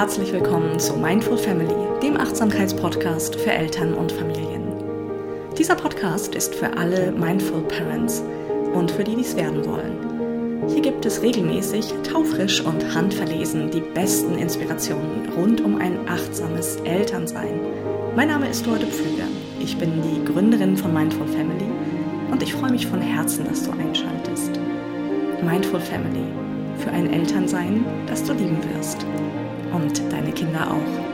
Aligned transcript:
herzlich 0.00 0.32
willkommen 0.32 0.78
zu 0.78 0.96
Mindful 0.96 1.36
Family, 1.36 1.74
dem 2.02 2.16
Achtsamkeitspodcast 2.16 3.36
für 3.36 3.52
Eltern 3.52 3.92
und 3.92 4.10
Familien. 4.10 4.72
Dieser 5.58 5.74
Podcast 5.74 6.34
ist 6.34 6.54
für 6.54 6.74
alle 6.74 7.12
Mindful 7.12 7.60
Parents 7.64 8.22
und 8.72 8.90
für 8.90 9.04
die, 9.04 9.14
die 9.14 9.20
es 9.20 9.36
werden 9.36 9.62
wollen. 9.66 10.68
Hier 10.68 10.80
gibt 10.80 11.04
es 11.04 11.20
regelmäßig 11.20 11.92
taufrisch 12.10 12.62
und 12.62 12.94
handverlesen 12.94 13.70
die 13.70 13.82
besten 13.82 14.38
Inspirationen 14.38 15.28
rund 15.36 15.60
um 15.60 15.76
ein 15.76 16.08
achtsames 16.08 16.76
Elternsein. 16.76 17.60
Mein 18.16 18.28
Name 18.28 18.48
ist 18.48 18.66
Dorte 18.66 18.86
Pflüger. 18.86 19.28
Ich 19.58 19.76
bin 19.76 20.00
die 20.00 20.24
Gründerin 20.24 20.78
von 20.78 20.94
Mindful 20.94 21.28
Family 21.28 21.70
und 22.30 22.42
ich 22.42 22.54
freue 22.54 22.70
mich 22.70 22.86
von 22.86 23.02
Herzen, 23.02 23.44
dass 23.44 23.64
du 23.64 23.72
einschaltest. 23.72 24.58
Mindful 25.42 25.80
Family 25.80 26.24
für 26.78 26.90
ein 26.90 27.12
Elternsein, 27.12 27.84
das 28.06 28.24
du 28.24 28.32
lieben 28.32 28.56
wirst. 28.74 29.04
Und 29.72 30.02
deine 30.10 30.32
Kinder 30.32 30.72
auch. 30.72 31.10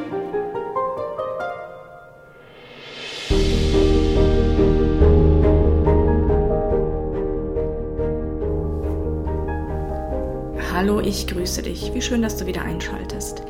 Hallo, 10.72 11.00
ich 11.00 11.26
grüße 11.26 11.62
dich. 11.62 11.92
Wie 11.94 12.02
schön, 12.02 12.22
dass 12.22 12.36
du 12.36 12.46
wieder 12.46 12.62
einschaltest. 12.62 13.42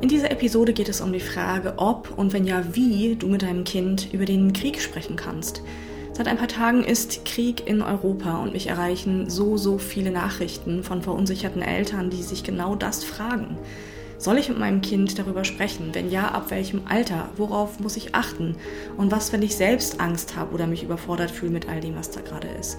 In 0.00 0.08
dieser 0.08 0.30
Episode 0.30 0.72
geht 0.72 0.88
es 0.88 1.00
um 1.00 1.12
die 1.12 1.20
Frage, 1.20 1.74
ob 1.76 2.12
und 2.16 2.32
wenn 2.32 2.44
ja, 2.44 2.62
wie 2.74 3.16
du 3.16 3.28
mit 3.28 3.42
deinem 3.42 3.64
Kind 3.64 4.12
über 4.12 4.24
den 4.24 4.52
Krieg 4.52 4.80
sprechen 4.80 5.16
kannst. 5.16 5.62
Seit 6.12 6.28
ein 6.28 6.36
paar 6.36 6.48
Tagen 6.48 6.84
ist 6.84 7.24
Krieg 7.24 7.66
in 7.66 7.82
Europa 7.82 8.42
und 8.42 8.52
mich 8.52 8.68
erreichen 8.68 9.30
so, 9.30 9.56
so 9.56 9.78
viele 9.78 10.12
Nachrichten 10.12 10.84
von 10.84 11.02
verunsicherten 11.02 11.62
Eltern, 11.62 12.10
die 12.10 12.22
sich 12.22 12.44
genau 12.44 12.76
das 12.76 13.02
fragen. 13.02 13.56
Soll 14.24 14.38
ich 14.38 14.48
mit 14.48 14.58
meinem 14.58 14.80
Kind 14.80 15.18
darüber 15.18 15.44
sprechen? 15.44 15.90
Wenn 15.92 16.10
ja, 16.10 16.28
ab 16.28 16.50
welchem 16.50 16.86
Alter? 16.86 17.28
Worauf 17.36 17.78
muss 17.78 17.98
ich 17.98 18.14
achten? 18.14 18.56
Und 18.96 19.12
was, 19.12 19.34
wenn 19.34 19.42
ich 19.42 19.54
selbst 19.54 20.00
Angst 20.00 20.34
habe 20.34 20.54
oder 20.54 20.66
mich 20.66 20.82
überfordert 20.82 21.30
fühle 21.30 21.52
mit 21.52 21.68
all 21.68 21.80
dem, 21.80 21.94
was 21.94 22.10
da 22.10 22.22
gerade 22.22 22.48
ist? 22.58 22.78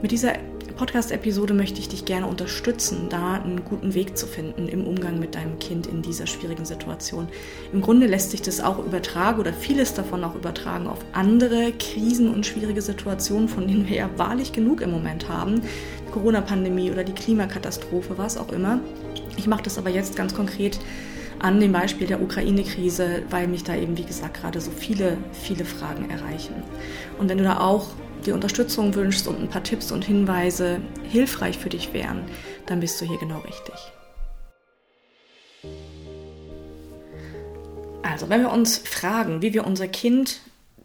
Mit 0.00 0.10
dieser 0.10 0.32
Podcast-Episode 0.78 1.52
möchte 1.52 1.78
ich 1.78 1.90
dich 1.90 2.06
gerne 2.06 2.26
unterstützen, 2.26 3.10
da 3.10 3.34
einen 3.34 3.66
guten 3.66 3.92
Weg 3.92 4.16
zu 4.16 4.26
finden 4.26 4.66
im 4.66 4.86
Umgang 4.86 5.18
mit 5.18 5.34
deinem 5.34 5.58
Kind 5.58 5.86
in 5.86 6.00
dieser 6.00 6.26
schwierigen 6.26 6.64
Situation. 6.64 7.28
Im 7.74 7.82
Grunde 7.82 8.06
lässt 8.06 8.30
sich 8.30 8.40
das 8.40 8.62
auch 8.62 8.78
übertragen 8.78 9.40
oder 9.40 9.52
vieles 9.52 9.92
davon 9.92 10.24
auch 10.24 10.34
übertragen 10.34 10.86
auf 10.86 11.04
andere 11.12 11.72
Krisen 11.72 12.32
und 12.32 12.46
schwierige 12.46 12.80
Situationen, 12.80 13.50
von 13.50 13.68
denen 13.68 13.86
wir 13.86 13.96
ja 13.98 14.10
wahrlich 14.16 14.54
genug 14.54 14.80
im 14.80 14.92
Moment 14.92 15.28
haben. 15.28 15.60
Corona-Pandemie 16.10 16.90
oder 16.90 17.04
die 17.04 17.12
Klimakatastrophe, 17.12 18.18
was 18.18 18.36
auch 18.36 18.52
immer. 18.52 18.80
Ich 19.36 19.46
mache 19.46 19.62
das 19.62 19.78
aber 19.78 19.90
jetzt 19.90 20.16
ganz 20.16 20.34
konkret 20.34 20.78
an 21.38 21.58
dem 21.58 21.72
Beispiel 21.72 22.06
der 22.06 22.20
Ukraine-Krise, 22.20 23.22
weil 23.30 23.48
mich 23.48 23.64
da 23.64 23.74
eben, 23.74 23.96
wie 23.96 24.04
gesagt, 24.04 24.40
gerade 24.40 24.60
so 24.60 24.70
viele, 24.70 25.16
viele 25.32 25.64
Fragen 25.64 26.10
erreichen. 26.10 26.62
Und 27.18 27.28
wenn 27.28 27.38
du 27.38 27.44
da 27.44 27.60
auch 27.60 27.88
dir 28.26 28.34
Unterstützung 28.34 28.94
wünschst 28.94 29.26
und 29.26 29.40
ein 29.40 29.48
paar 29.48 29.62
Tipps 29.62 29.90
und 29.90 30.04
Hinweise 30.04 30.80
hilfreich 31.08 31.58
für 31.58 31.70
dich 31.70 31.94
wären, 31.94 32.24
dann 32.66 32.80
bist 32.80 33.00
du 33.00 33.06
hier 33.06 33.18
genau 33.18 33.38
richtig. 33.38 33.74
Also, 38.02 38.28
wenn 38.28 38.42
wir 38.42 38.52
uns 38.52 38.78
fragen, 38.78 39.40
wie 39.40 39.54
wir 39.54 39.66
unser 39.66 39.88
Kind 39.88 40.40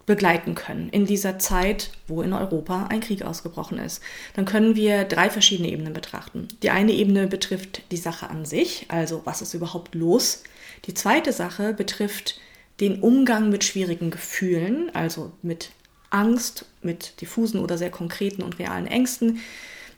begleiten 0.06 0.53
können 0.53 0.89
in 0.89 1.06
dieser 1.06 1.39
Zeit, 1.39 1.89
wo 2.08 2.22
in 2.22 2.34
Europa 2.34 2.88
ein 2.89 3.02
Krieg 3.02 3.23
ausgebrochen 3.23 3.80
ist, 3.80 4.02
dann 4.36 4.45
können 4.45 4.75
wir 4.75 5.03
drei 5.03 5.30
verschiedene 5.30 5.70
Ebenen 5.70 5.94
betrachten. 5.94 6.48
Die 6.61 6.70
eine 6.70 6.92
Ebene 6.92 7.28
betrifft 7.28 7.81
die 7.92 7.98
Sache 7.98 8.30
an 8.30 8.45
sich, 8.45 8.86
also 8.89 9.22
was 9.26 9.42
ist 9.42 9.53
überhaupt 9.53 9.95
los. 9.95 10.44
Die 10.86 10.94
zweite 10.94 11.33
Sache 11.33 11.73
betrifft 11.73 12.39
den 12.80 13.02
Umgang 13.02 13.49
mit 13.49 13.64
schwierigen 13.64 14.11
Gefühlen, 14.11 14.94
also 14.94 15.32
mit 15.42 15.71
Angst, 16.10 16.65
mit 16.82 17.20
diffusen 17.21 17.60
oder 17.60 17.77
sehr 17.77 17.89
konkreten 17.89 18.44
und 18.44 18.60
realen 18.60 18.88
Ängsten 18.88 19.39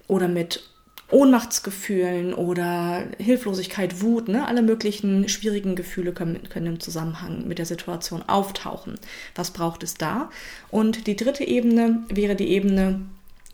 oder 0.08 0.28
mit 0.28 0.70
Ohnmachtsgefühlen 1.10 2.34
oder 2.34 3.06
Hilflosigkeit, 3.18 4.02
Wut, 4.02 4.28
ne? 4.28 4.46
alle 4.46 4.62
möglichen 4.62 5.30
schwierigen 5.30 5.76
Gefühle 5.76 6.12
können, 6.12 6.50
können 6.50 6.68
im 6.68 6.80
Zusammenhang 6.82 7.48
mit 7.48 7.60
der 7.60 7.66
Situation 7.66 8.24
auftauchen. 8.28 8.96
Was 9.34 9.52
braucht 9.52 9.84
es 9.84 9.94
da? 9.94 10.30
Und 10.70 11.08
die 11.08 11.16
dritte 11.16 11.46
Ebene 11.46 12.04
wäre 12.10 12.36
die 12.36 12.50
Ebene, 12.50 13.02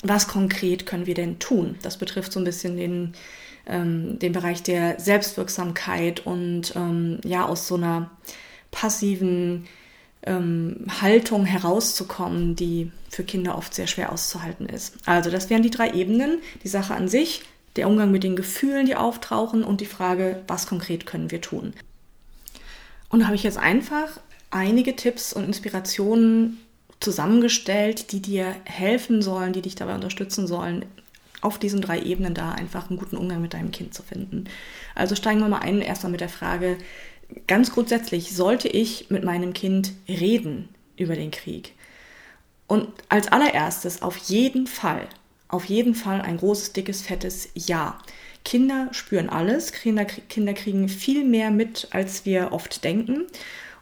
was 0.01 0.27
konkret 0.27 0.85
können 0.87 1.05
wir 1.05 1.13
denn 1.13 1.37
tun? 1.37 1.75
Das 1.83 1.97
betrifft 1.97 2.33
so 2.33 2.39
ein 2.39 2.43
bisschen 2.43 2.75
den, 2.75 3.13
ähm, 3.67 4.17
den 4.17 4.33
Bereich 4.33 4.63
der 4.63 4.99
Selbstwirksamkeit 4.99 6.25
und 6.25 6.75
ähm, 6.75 7.19
ja, 7.23 7.45
aus 7.45 7.67
so 7.67 7.75
einer 7.75 8.09
passiven 8.71 9.67
ähm, 10.25 10.85
Haltung 11.01 11.45
herauszukommen, 11.45 12.55
die 12.55 12.91
für 13.09 13.23
Kinder 13.23 13.57
oft 13.57 13.73
sehr 13.73 13.87
schwer 13.87 14.11
auszuhalten 14.11 14.67
ist. 14.67 14.95
Also 15.05 15.29
das 15.29 15.49
wären 15.49 15.63
die 15.63 15.69
drei 15.69 15.91
Ebenen, 15.91 16.39
die 16.63 16.67
Sache 16.67 16.95
an 16.95 17.07
sich, 17.07 17.43
der 17.75 17.87
Umgang 17.87 18.11
mit 18.11 18.23
den 18.23 18.35
Gefühlen, 18.35 18.85
die 18.85 18.95
auftauchen 18.95 19.63
und 19.63 19.81
die 19.81 19.85
Frage, 19.85 20.41
was 20.47 20.67
konkret 20.67 21.05
können 21.05 21.31
wir 21.31 21.41
tun. 21.41 21.73
Und 23.09 23.19
da 23.19 23.25
habe 23.25 23.35
ich 23.35 23.43
jetzt 23.43 23.57
einfach 23.57 24.19
einige 24.51 24.95
Tipps 24.95 25.33
und 25.33 25.45
Inspirationen 25.45 26.59
zusammengestellt, 26.99 28.11
die 28.11 28.21
dir 28.21 28.55
helfen 28.65 29.21
sollen, 29.21 29.53
die 29.53 29.61
dich 29.61 29.75
dabei 29.75 29.95
unterstützen 29.95 30.47
sollen, 30.47 30.85
auf 31.41 31.59
diesen 31.59 31.81
drei 31.81 31.99
Ebenen 31.99 32.33
da 32.33 32.53
einfach 32.53 32.89
einen 32.89 32.97
guten 32.97 33.17
Umgang 33.17 33.41
mit 33.41 33.53
deinem 33.53 33.71
Kind 33.71 33.93
zu 33.93 34.01
finden. 34.01 34.45
Also 34.95 35.15
steigen 35.15 35.41
wir 35.41 35.49
mal 35.49 35.59
ein, 35.59 35.81
erstmal 35.81 36.11
mit 36.11 36.21
der 36.21 36.29
Frage, 36.29 36.77
ganz 37.47 37.71
grundsätzlich 37.71 38.35
sollte 38.35 38.67
ich 38.67 39.09
mit 39.09 39.23
meinem 39.23 39.53
Kind 39.53 39.93
reden 40.07 40.69
über 40.97 41.15
den 41.15 41.31
Krieg. 41.31 41.73
Und 42.67 42.87
als 43.09 43.27
allererstes 43.27 44.01
auf 44.01 44.17
jeden 44.17 44.67
Fall, 44.67 45.07
auf 45.47 45.65
jeden 45.65 45.95
Fall 45.95 46.21
ein 46.21 46.37
großes, 46.37 46.73
dickes, 46.73 47.01
fettes 47.01 47.49
Ja. 47.53 47.99
Kinder 48.45 48.89
spüren 48.91 49.29
alles, 49.29 49.71
Kinder, 49.71 50.03
Kinder 50.05 50.53
kriegen 50.53 50.89
viel 50.89 51.23
mehr 51.23 51.49
mit, 51.49 51.87
als 51.91 52.25
wir 52.25 52.51
oft 52.51 52.83
denken. 52.83 53.27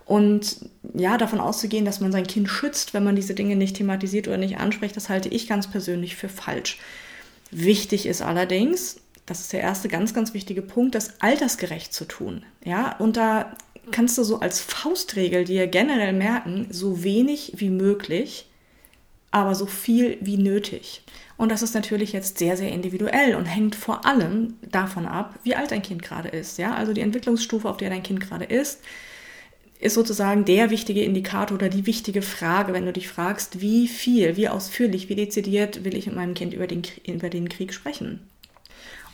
Und 0.06 0.70
ja, 0.94 1.18
davon 1.18 1.40
auszugehen, 1.40 1.86
dass 1.86 2.00
man 2.00 2.12
sein 2.12 2.28
Kind 2.28 2.50
schützt, 2.50 2.94
wenn 2.94 3.04
man 3.04 3.16
diese 3.16 3.34
Dinge 3.34 3.56
nicht 3.56 3.78
thematisiert 3.78 4.28
oder 4.28 4.38
nicht 4.38 4.58
anspricht, 4.58 4.96
das 4.96 5.10
halte 5.10 5.30
ich 5.30 5.48
ganz 5.48 5.72
persönlich 5.72 6.16
für 6.16 6.30
falsch. 6.30 6.80
Wichtig 7.50 8.06
ist 8.06 8.22
allerdings, 8.22 8.98
das 9.26 9.42
ist 9.42 9.54
der 9.54 9.62
erste 9.62 9.88
ganz, 9.88 10.14
ganz 10.14 10.34
wichtige 10.34 10.62
Punkt, 10.62 10.96
das 10.96 11.22
altersgerecht 11.22 11.94
zu 11.94 12.06
tun. 12.06 12.44
Ja, 12.64 12.98
und 12.98 13.18
da 13.18 13.56
kannst 13.92 14.18
du 14.18 14.24
so 14.24 14.40
als 14.40 14.60
Faustregel 14.60 15.46
dir 15.46 15.68
generell 15.68 16.14
merken, 16.14 16.68
so 16.70 17.04
wenig 17.04 17.54
wie 17.56 17.70
möglich, 17.70 18.48
aber 19.32 19.56
so 19.56 19.66
viel 19.66 20.18
wie 20.22 20.38
nötig. 20.38 21.04
Und 21.38 21.50
das 21.50 21.64
ist 21.64 21.74
natürlich 21.74 22.12
jetzt 22.12 22.38
sehr, 22.38 22.56
sehr 22.58 22.72
individuell 22.72 23.36
und 23.36 23.46
hängt 23.46 23.76
vor 23.76 24.06
allem 24.06 24.56
davon 24.62 25.08
ab, 25.08 25.40
wie 25.44 25.56
alt 25.56 25.72
dein 25.72 25.82
Kind 25.82 26.04
gerade 26.04 26.30
ist. 26.30 26.58
Ja, 26.60 26.76
also 26.76 26.94
die 26.94 27.02
Entwicklungsstufe, 27.02 27.68
auf 27.68 27.78
der 27.78 27.90
dein 27.90 28.04
Kind 28.04 28.20
gerade 28.20 28.46
ist, 28.46 28.82
ist 29.80 29.96
sozusagen 29.96 30.46
der 30.46 30.70
wichtige 30.70 31.04
Indikator 31.04 31.58
oder 31.58 31.70
die 31.70 31.88
wichtige 31.88 32.22
Frage, 32.22 32.74
wenn 32.74 32.86
du 32.86 32.94
dich 32.94 33.08
fragst, 33.08 33.62
wie 33.62 33.88
viel, 33.88 34.38
wie 34.38 34.50
ausführlich, 34.50 35.10
wie 35.10 35.16
dezidiert 35.16 35.84
will 35.84 35.98
ich 35.98 36.06
mit 36.06 36.16
meinem 36.16 36.36
Kind 36.36 36.54
über 36.54 36.68
den, 36.68 36.84
über 37.08 37.30
den 37.30 37.50
Krieg 37.50 37.74
sprechen. 37.74 38.20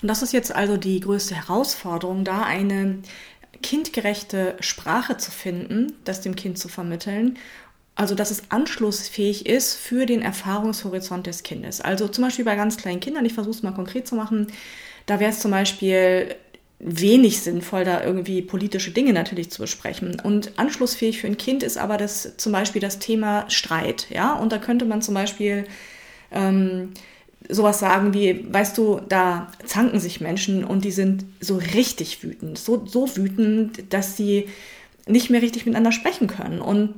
Und 0.01 0.07
das 0.07 0.21
ist 0.21 0.33
jetzt 0.33 0.53
also 0.53 0.77
die 0.77 0.99
größte 0.99 1.35
Herausforderung, 1.35 2.23
da 2.23 2.43
eine 2.43 2.99
kindgerechte 3.61 4.55
Sprache 4.59 5.17
zu 5.17 5.31
finden, 5.31 5.93
das 6.03 6.21
dem 6.21 6.35
Kind 6.35 6.59
zu 6.59 6.67
vermitteln. 6.67 7.37
Also, 7.95 8.13
dass 8.13 8.29
es 8.29 8.43
anschlussfähig 8.49 9.47
ist 9.47 9.73
für 9.73 10.05
den 10.05 10.21
Erfahrungshorizont 10.21 11.25
des 11.25 11.41
Kindes. 11.41 11.81
Also 11.81 12.07
zum 12.07 12.25
Beispiel 12.25 12.45
bei 12.45 12.55
ganz 12.55 12.77
kleinen 12.77 12.99
Kindern, 12.99 13.25
ich 13.25 13.33
versuche 13.33 13.55
es 13.55 13.63
mal 13.63 13.73
konkret 13.73 14.07
zu 14.07 14.13
machen, 14.13 14.47
da 15.07 15.19
wäre 15.19 15.31
es 15.31 15.39
zum 15.39 15.49
Beispiel 15.49 16.35
wenig 16.79 17.39
sinnvoll, 17.39 17.85
da 17.85 18.03
irgendwie 18.03 18.43
politische 18.43 18.91
Dinge 18.91 19.13
natürlich 19.13 19.49
zu 19.49 19.63
besprechen. 19.63 20.19
Und 20.19 20.59
anschlussfähig 20.59 21.19
für 21.19 21.27
ein 21.27 21.37
Kind 21.37 21.63
ist 21.63 21.77
aber 21.77 21.97
das 21.97 22.37
zum 22.37 22.51
Beispiel 22.51 22.81
das 22.81 22.99
Thema 22.99 23.49
Streit, 23.49 24.07
ja. 24.11 24.33
Und 24.33 24.51
da 24.51 24.59
könnte 24.59 24.85
man 24.85 25.01
zum 25.01 25.15
Beispiel 25.15 25.65
ähm, 26.31 26.93
sowas 27.49 27.79
sagen 27.79 28.13
wie, 28.13 28.45
weißt 28.51 28.77
du, 28.77 29.01
da 29.07 29.51
zanken 29.65 29.99
sich 29.99 30.21
Menschen 30.21 30.63
und 30.63 30.83
die 30.83 30.91
sind 30.91 31.25
so 31.39 31.57
richtig 31.57 32.23
wütend, 32.23 32.57
so, 32.57 32.85
so 32.85 33.15
wütend, 33.15 33.93
dass 33.93 34.17
sie 34.17 34.47
nicht 35.05 35.29
mehr 35.29 35.41
richtig 35.41 35.65
miteinander 35.65 35.91
sprechen 35.91 36.27
können. 36.27 36.61
Und 36.61 36.95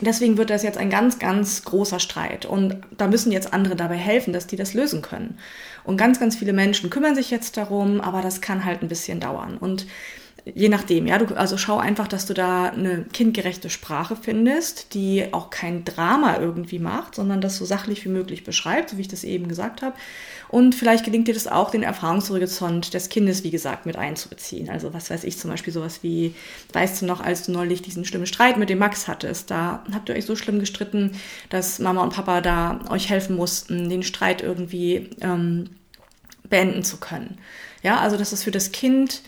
deswegen 0.00 0.38
wird 0.38 0.50
das 0.50 0.62
jetzt 0.62 0.78
ein 0.78 0.90
ganz, 0.90 1.18
ganz 1.18 1.64
großer 1.64 2.00
Streit. 2.00 2.46
Und 2.46 2.78
da 2.96 3.06
müssen 3.06 3.32
jetzt 3.32 3.52
andere 3.52 3.76
dabei 3.76 3.96
helfen, 3.96 4.32
dass 4.32 4.46
die 4.46 4.56
das 4.56 4.74
lösen 4.74 5.02
können. 5.02 5.38
Und 5.84 5.96
ganz, 5.96 6.18
ganz 6.18 6.36
viele 6.36 6.52
Menschen 6.52 6.90
kümmern 6.90 7.14
sich 7.14 7.30
jetzt 7.30 7.56
darum, 7.56 8.00
aber 8.00 8.22
das 8.22 8.40
kann 8.40 8.64
halt 8.64 8.82
ein 8.82 8.88
bisschen 8.88 9.20
dauern. 9.20 9.58
Und 9.58 9.86
je 10.44 10.68
nachdem, 10.68 11.06
ja, 11.06 11.16
du, 11.18 11.34
also 11.34 11.56
schau 11.56 11.78
einfach, 11.78 12.06
dass 12.06 12.26
du 12.26 12.34
da 12.34 12.66
eine 12.66 13.04
kindgerechte 13.04 13.70
Sprache 13.70 14.14
findest, 14.14 14.92
die 14.92 15.32
auch 15.32 15.48
kein 15.48 15.84
Drama 15.84 16.38
irgendwie 16.38 16.78
macht, 16.78 17.14
sondern 17.14 17.40
das 17.40 17.56
so 17.56 17.64
sachlich 17.64 18.04
wie 18.04 18.10
möglich 18.10 18.44
beschreibt, 18.44 18.90
so 18.90 18.98
wie 18.98 19.02
ich 19.02 19.08
das 19.08 19.24
eben 19.24 19.48
gesagt 19.48 19.80
habe. 19.80 19.96
Und 20.50 20.74
vielleicht 20.74 21.04
gelingt 21.04 21.28
dir 21.28 21.34
das 21.34 21.46
auch, 21.46 21.70
den 21.70 21.82
Erfahrungshorizont 21.82 22.92
des 22.92 23.08
Kindes, 23.08 23.42
wie 23.42 23.50
gesagt, 23.50 23.86
mit 23.86 23.96
einzubeziehen. 23.96 24.68
Also 24.68 24.92
was 24.92 25.08
weiß 25.08 25.24
ich 25.24 25.38
zum 25.38 25.50
Beispiel 25.50 25.72
sowas 25.72 26.02
wie, 26.02 26.34
weißt 26.74 27.00
du 27.00 27.06
noch, 27.06 27.22
als 27.22 27.46
du 27.46 27.52
neulich 27.52 27.80
diesen 27.80 28.04
schlimmen 28.04 28.26
Streit 28.26 28.58
mit 28.58 28.68
dem 28.68 28.78
Max 28.78 29.08
hattest, 29.08 29.50
da 29.50 29.82
habt 29.94 30.10
ihr 30.10 30.14
euch 30.14 30.26
so 30.26 30.36
schlimm 30.36 30.60
gestritten, 30.60 31.12
dass 31.48 31.78
Mama 31.78 32.02
und 32.02 32.12
Papa 32.12 32.42
da 32.42 32.80
euch 32.90 33.08
helfen 33.08 33.34
mussten, 33.34 33.88
den 33.88 34.02
Streit 34.02 34.42
irgendwie 34.42 35.08
ähm, 35.22 35.70
beenden 36.50 36.82
zu 36.82 36.98
können. 36.98 37.38
Ja, 37.82 38.00
also 38.00 38.18
dass 38.18 38.32
es 38.32 38.44
für 38.44 38.50
das 38.50 38.72
Kind 38.72 39.22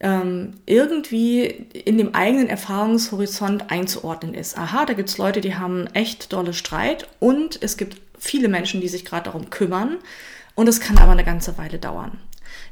ähm, 0.00 0.54
irgendwie 0.66 1.44
in 1.44 1.98
dem 1.98 2.14
eigenen 2.14 2.48
Erfahrungshorizont 2.48 3.70
einzuordnen 3.70 4.34
ist. 4.34 4.56
Aha, 4.56 4.86
da 4.86 4.92
gibt 4.92 5.08
es 5.08 5.18
Leute, 5.18 5.40
die 5.40 5.56
haben 5.56 5.86
echt 5.88 6.32
dolle 6.32 6.54
Streit 6.54 7.08
und 7.18 7.60
es 7.62 7.76
gibt 7.76 8.00
viele 8.18 8.48
Menschen, 8.48 8.80
die 8.80 8.88
sich 8.88 9.04
gerade 9.04 9.24
darum 9.24 9.50
kümmern 9.50 9.96
und 10.54 10.68
es 10.68 10.80
kann 10.80 10.98
aber 10.98 11.12
eine 11.12 11.24
ganze 11.24 11.58
Weile 11.58 11.78
dauern. 11.78 12.18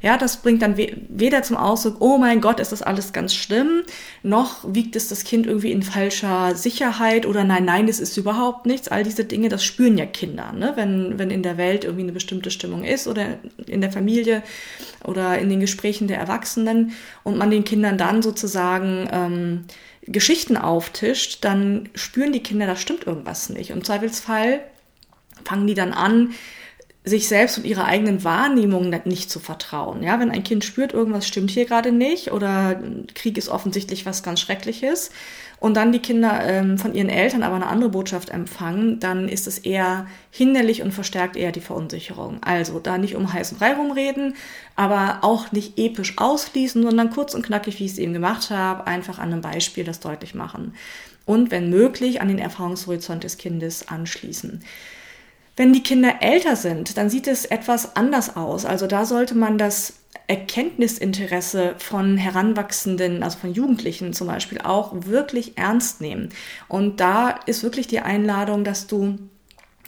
Ja, 0.01 0.17
das 0.17 0.37
bringt 0.37 0.61
dann 0.61 0.77
weder 0.77 1.43
zum 1.43 1.57
Ausdruck, 1.57 1.97
oh 1.99 2.17
mein 2.17 2.41
Gott, 2.41 2.59
ist 2.59 2.71
das 2.71 2.81
alles 2.81 3.13
ganz 3.13 3.33
schlimm, 3.33 3.83
noch 4.23 4.63
wiegt 4.67 4.95
es 4.95 5.07
das 5.07 5.23
Kind 5.23 5.47
irgendwie 5.47 5.71
in 5.71 5.81
falscher 5.81 6.55
Sicherheit 6.55 7.25
oder 7.25 7.43
nein, 7.43 7.65
nein, 7.65 7.87
es 7.87 7.99
ist 7.99 8.17
überhaupt 8.17 8.65
nichts. 8.65 8.87
All 8.87 9.03
diese 9.03 9.25
Dinge, 9.25 9.49
das 9.49 9.63
spüren 9.63 9.97
ja 9.97 10.05
Kinder, 10.05 10.53
ne? 10.53 10.73
wenn, 10.75 11.17
wenn 11.17 11.31
in 11.31 11.43
der 11.43 11.57
Welt 11.57 11.83
irgendwie 11.83 12.03
eine 12.03 12.11
bestimmte 12.11 12.51
Stimmung 12.51 12.83
ist 12.83 13.07
oder 13.07 13.39
in 13.65 13.81
der 13.81 13.91
Familie 13.91 14.43
oder 15.03 15.39
in 15.39 15.49
den 15.49 15.59
Gesprächen 15.59 16.07
der 16.07 16.17
Erwachsenen 16.17 16.91
und 17.23 17.37
man 17.37 17.51
den 17.51 17.63
Kindern 17.63 17.97
dann 17.97 18.21
sozusagen 18.21 19.09
ähm, 19.11 19.65
Geschichten 20.03 20.57
auftischt, 20.57 21.43
dann 21.43 21.89
spüren 21.95 22.31
die 22.31 22.43
Kinder, 22.43 22.65
da 22.65 22.75
stimmt 22.75 23.05
irgendwas 23.05 23.49
nicht. 23.49 23.71
Im 23.71 23.83
Zweifelsfall 23.83 24.61
fangen 25.43 25.67
die 25.67 25.73
dann 25.73 25.93
an, 25.93 26.33
sich 27.07 27.27
selbst 27.27 27.57
und 27.57 27.65
ihrer 27.65 27.85
eigenen 27.85 28.23
Wahrnehmung 28.23 28.89
nicht 29.05 29.29
zu 29.29 29.39
vertrauen. 29.39 30.03
Ja, 30.03 30.19
wenn 30.19 30.31
ein 30.31 30.43
Kind 30.43 30.63
spürt, 30.63 30.93
irgendwas 30.93 31.27
stimmt 31.27 31.51
hier 31.51 31.65
gerade 31.65 31.91
nicht 31.91 32.31
oder 32.31 32.81
Krieg 33.15 33.37
ist 33.37 33.49
offensichtlich 33.49 34.05
was 34.05 34.23
ganz 34.23 34.39
Schreckliches 34.39 35.11
und 35.59 35.75
dann 35.75 35.91
die 35.91 35.99
Kinder 35.99 36.41
ähm, 36.43 36.77
von 36.77 36.93
ihren 36.93 37.09
Eltern 37.09 37.43
aber 37.43 37.55
eine 37.55 37.67
andere 37.67 37.89
Botschaft 37.89 38.29
empfangen, 38.29 38.99
dann 38.99 39.27
ist 39.27 39.47
es 39.47 39.57
eher 39.57 40.07
hinderlich 40.29 40.83
und 40.83 40.93
verstärkt 40.93 41.35
eher 41.35 41.51
die 41.51 41.61
Verunsicherung. 41.61 42.43
Also 42.43 42.79
da 42.79 42.97
nicht 42.97 43.15
um 43.15 43.31
heißen 43.31 43.57
Brei 43.57 43.73
rumreden, 43.73 44.35
aber 44.75 45.19
auch 45.21 45.51
nicht 45.51 45.79
episch 45.79 46.17
ausfließen, 46.17 46.83
sondern 46.83 47.09
kurz 47.09 47.33
und 47.33 47.45
knackig, 47.45 47.79
wie 47.79 47.85
ich 47.85 47.93
es 47.93 47.97
eben 47.97 48.13
gemacht 48.13 48.51
habe, 48.51 48.85
einfach 48.85 49.17
an 49.17 49.31
einem 49.31 49.41
Beispiel 49.41 49.83
das 49.83 49.99
deutlich 49.99 50.35
machen. 50.35 50.75
Und 51.25 51.51
wenn 51.51 51.69
möglich 51.69 52.21
an 52.21 52.27
den 52.27 52.39
Erfahrungshorizont 52.39 53.23
des 53.23 53.37
Kindes 53.37 53.87
anschließen. 53.87 54.63
Wenn 55.57 55.73
die 55.73 55.81
Kinder 55.81 56.21
älter 56.21 56.55
sind, 56.55 56.97
dann 56.97 57.09
sieht 57.09 57.27
es 57.27 57.43
etwas 57.45 57.95
anders 57.95 58.35
aus. 58.37 58.63
Also 58.63 58.85
da 58.85 59.05
sollte 59.05 59.33
man 59.33 59.57
das 59.57 59.93
Erkenntnisinteresse 60.27 61.73
von 61.79 62.15
Heranwachsenden, 62.15 63.23
also 63.23 63.39
von 63.39 63.53
Jugendlichen 63.53 64.13
zum 64.13 64.27
Beispiel, 64.27 64.59
auch 64.61 64.91
wirklich 64.93 65.57
ernst 65.57 65.99
nehmen. 65.99 66.29
Und 66.67 66.99
da 66.99 67.39
ist 67.47 67.63
wirklich 67.63 67.87
die 67.87 68.01
Einladung, 68.01 68.63
dass 68.63 68.85
du 68.85 69.17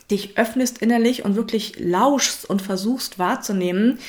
dich 0.10 0.39
öffnest 0.39 0.80
innerlich 0.80 1.24
und 1.24 1.36
wirklich 1.36 1.80
lauschst 1.80 2.50
und 2.50 2.63
versuchst 2.63 3.19
wahrzunehmen, 3.19 4.00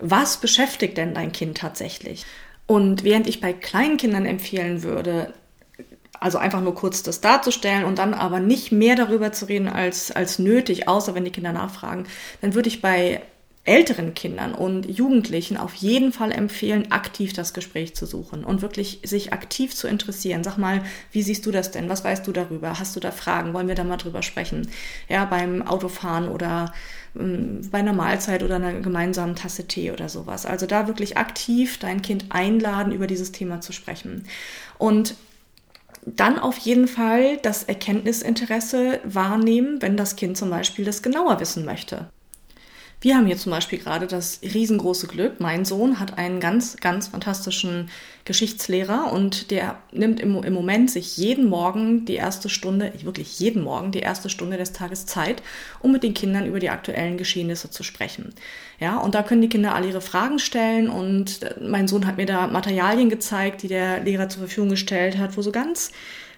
was 0.00 0.38
beschäftigt 0.38 0.98
denn 0.98 1.14
dein 1.14 1.30
Kind 1.30 1.58
tatsächlich. 1.58 2.26
Und 2.66 3.04
während 3.04 3.28
ich 3.28 3.40
bei 3.40 3.52
kleinen 3.52 3.96
Kindern 3.96 4.26
empfehlen 4.26 4.82
würde, 4.82 5.32
also 6.20 6.38
einfach 6.38 6.60
nur 6.60 6.74
kurz 6.74 7.02
das 7.02 7.20
darzustellen 7.20 7.84
und 7.84 7.98
dann 7.98 8.14
aber 8.14 8.40
nicht 8.40 8.72
mehr 8.72 8.96
darüber 8.96 9.32
zu 9.32 9.46
reden 9.46 9.68
als, 9.68 10.10
als 10.10 10.38
nötig, 10.38 10.88
außer 10.88 11.14
wenn 11.14 11.24
die 11.24 11.30
Kinder 11.30 11.52
nachfragen, 11.52 12.06
dann 12.40 12.54
würde 12.54 12.68
ich 12.68 12.80
bei 12.80 13.22
älteren 13.66 14.14
Kindern 14.14 14.54
und 14.54 14.86
Jugendlichen 14.86 15.56
auf 15.56 15.74
jeden 15.74 16.12
Fall 16.12 16.30
empfehlen, 16.30 16.92
aktiv 16.92 17.32
das 17.32 17.52
Gespräch 17.52 17.96
zu 17.96 18.06
suchen 18.06 18.44
und 18.44 18.62
wirklich 18.62 19.00
sich 19.04 19.32
aktiv 19.32 19.74
zu 19.74 19.88
interessieren. 19.88 20.44
Sag 20.44 20.56
mal, 20.56 20.82
wie 21.10 21.22
siehst 21.22 21.44
du 21.46 21.50
das 21.50 21.72
denn? 21.72 21.88
Was 21.88 22.04
weißt 22.04 22.24
du 22.26 22.32
darüber? 22.32 22.78
Hast 22.78 22.94
du 22.94 23.00
da 23.00 23.10
Fragen? 23.10 23.54
Wollen 23.54 23.66
wir 23.66 23.74
da 23.74 23.82
mal 23.82 23.96
drüber 23.96 24.22
sprechen? 24.22 24.70
Ja, 25.08 25.24
beim 25.24 25.62
Autofahren 25.62 26.28
oder 26.28 26.72
ähm, 27.18 27.60
bei 27.72 27.78
einer 27.78 27.92
Mahlzeit 27.92 28.44
oder 28.44 28.54
einer 28.56 28.72
gemeinsamen 28.72 29.34
Tasse 29.34 29.66
Tee 29.66 29.90
oder 29.90 30.08
sowas. 30.08 30.46
Also 30.46 30.66
da 30.66 30.86
wirklich 30.86 31.16
aktiv 31.16 31.78
dein 31.78 32.02
Kind 32.02 32.26
einladen, 32.28 32.92
über 32.92 33.08
dieses 33.08 33.32
Thema 33.32 33.60
zu 33.60 33.72
sprechen. 33.72 34.26
Und 34.78 35.16
dann 36.06 36.38
auf 36.38 36.56
jeden 36.58 36.86
Fall 36.88 37.36
das 37.38 37.64
Erkenntnisinteresse 37.64 39.00
wahrnehmen, 39.04 39.82
wenn 39.82 39.96
das 39.96 40.16
Kind 40.16 40.36
zum 40.36 40.50
Beispiel 40.50 40.84
das 40.84 41.02
genauer 41.02 41.40
wissen 41.40 41.64
möchte. 41.64 42.08
Wir 42.98 43.14
haben 43.14 43.26
hier 43.26 43.36
zum 43.36 43.52
Beispiel 43.52 43.78
gerade 43.78 44.06
das 44.06 44.40
riesengroße 44.42 45.06
Glück. 45.06 45.38
Mein 45.38 45.66
Sohn 45.66 46.00
hat 46.00 46.16
einen 46.16 46.40
ganz, 46.40 46.78
ganz 46.78 47.08
fantastischen 47.08 47.90
Geschichtslehrer 48.24 49.12
und 49.12 49.50
der 49.50 49.78
nimmt 49.92 50.18
im, 50.18 50.42
im 50.42 50.52
Moment 50.54 50.90
sich 50.90 51.18
jeden 51.18 51.48
Morgen 51.50 52.06
die 52.06 52.14
erste 52.14 52.48
Stunde, 52.48 52.92
wirklich 53.02 53.38
jeden 53.38 53.62
Morgen 53.62 53.92
die 53.92 53.98
erste 53.98 54.30
Stunde 54.30 54.56
des 54.56 54.72
Tages 54.72 55.04
Zeit, 55.04 55.42
um 55.80 55.92
mit 55.92 56.04
den 56.04 56.14
Kindern 56.14 56.46
über 56.46 56.58
die 56.58 56.70
aktuellen 56.70 57.18
Geschehnisse 57.18 57.70
zu 57.70 57.82
sprechen. 57.82 58.32
Ja, 58.80 58.96
und 58.96 59.14
da 59.14 59.22
können 59.22 59.42
die 59.42 59.50
Kinder 59.50 59.74
alle 59.74 59.88
ihre 59.88 60.00
Fragen 60.00 60.38
stellen 60.38 60.88
und 60.88 61.40
mein 61.60 61.88
Sohn 61.88 62.06
hat 62.06 62.16
mir 62.16 62.26
da 62.26 62.46
Materialien 62.46 63.10
gezeigt, 63.10 63.62
die 63.62 63.68
der 63.68 64.00
Lehrer 64.00 64.30
zur 64.30 64.40
Verfügung 64.40 64.70
gestellt 64.70 65.18
hat, 65.18 65.36
wo 65.36 65.42
so 65.42 65.52
ganz 65.52 65.92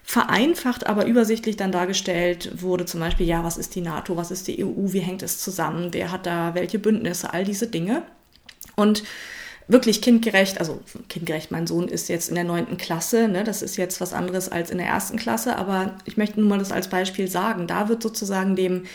vereinfacht, 0.09 0.87
aber 0.87 1.05
übersichtlich 1.05 1.55
dann 1.55 1.71
dargestellt 1.71 2.63
wurde, 2.63 2.85
zum 2.85 2.99
Beispiel, 2.99 3.27
ja, 3.27 3.43
was 3.43 3.59
ist 3.59 3.75
die 3.75 3.81
NATO, 3.81 4.17
was 4.17 4.31
ist 4.31 4.47
die 4.47 4.65
EU, 4.65 4.91
wie 4.91 5.01
hängt 5.01 5.21
es 5.21 5.37
zusammen, 5.37 5.89
wer 5.91 6.11
hat 6.11 6.25
da 6.25 6.55
welche 6.55 6.79
Bündnisse, 6.79 7.31
all 7.31 7.43
diese 7.43 7.67
Dinge. 7.67 8.01
Und 8.75 9.03
wirklich 9.67 10.01
kindgerecht, 10.01 10.59
also 10.59 10.81
kindgerecht, 11.09 11.51
mein 11.51 11.67
Sohn 11.67 11.87
ist 11.87 12.09
jetzt 12.09 12.29
in 12.29 12.33
der 12.33 12.43
neunten 12.43 12.77
Klasse, 12.77 13.27
ne, 13.27 13.43
das 13.43 13.61
ist 13.61 13.77
jetzt 13.77 14.01
was 14.01 14.13
anderes 14.13 14.49
als 14.49 14.71
in 14.71 14.79
der 14.79 14.87
ersten 14.87 15.15
Klasse, 15.19 15.57
aber 15.57 15.93
ich 16.05 16.17
möchte 16.17 16.39
nur 16.39 16.49
mal 16.49 16.57
das 16.57 16.71
als 16.71 16.87
Beispiel 16.87 17.27
sagen, 17.27 17.67
da 17.67 17.87
wird 17.87 18.01
sozusagen 18.01 18.55
dem 18.55 18.85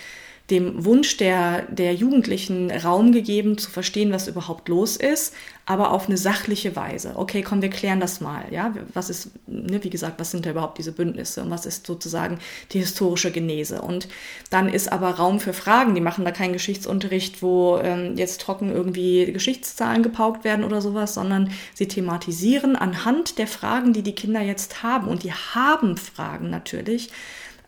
dem 0.50 0.84
Wunsch 0.84 1.16
der, 1.16 1.62
der 1.62 1.94
Jugendlichen 1.94 2.70
Raum 2.70 3.12
gegeben, 3.12 3.56
zu 3.56 3.70
verstehen, 3.70 4.12
was 4.12 4.28
überhaupt 4.28 4.68
los 4.68 4.96
ist, 4.96 5.32
aber 5.64 5.92
auf 5.92 6.06
eine 6.06 6.18
sachliche 6.18 6.76
Weise. 6.76 7.14
Okay, 7.16 7.40
komm, 7.40 7.62
wir 7.62 7.70
klären 7.70 7.98
das 7.98 8.20
mal. 8.20 8.44
Ja, 8.50 8.74
was 8.92 9.08
ist, 9.08 9.30
ne, 9.46 9.82
wie 9.82 9.88
gesagt, 9.88 10.20
was 10.20 10.30
sind 10.30 10.44
da 10.44 10.50
überhaupt 10.50 10.76
diese 10.76 10.92
Bündnisse 10.92 11.42
und 11.42 11.50
was 11.50 11.64
ist 11.64 11.86
sozusagen 11.86 12.38
die 12.72 12.80
historische 12.80 13.32
Genese? 13.32 13.80
Und 13.80 14.08
dann 14.50 14.68
ist 14.68 14.92
aber 14.92 15.12
Raum 15.12 15.40
für 15.40 15.54
Fragen. 15.54 15.94
Die 15.94 16.02
machen 16.02 16.26
da 16.26 16.30
keinen 16.30 16.52
Geschichtsunterricht, 16.52 17.40
wo 17.40 17.78
ähm, 17.82 18.16
jetzt 18.16 18.42
trocken 18.42 18.70
irgendwie 18.70 19.32
Geschichtszahlen 19.32 20.02
gepaukt 20.02 20.44
werden 20.44 20.64
oder 20.64 20.82
sowas, 20.82 21.14
sondern 21.14 21.50
sie 21.72 21.88
thematisieren 21.88 22.76
anhand 22.76 23.38
der 23.38 23.46
Fragen, 23.46 23.94
die 23.94 24.02
die 24.02 24.14
Kinder 24.14 24.42
jetzt 24.42 24.82
haben. 24.82 25.08
Und 25.08 25.22
die 25.22 25.32
haben 25.32 25.96
Fragen 25.96 26.50
natürlich 26.50 27.10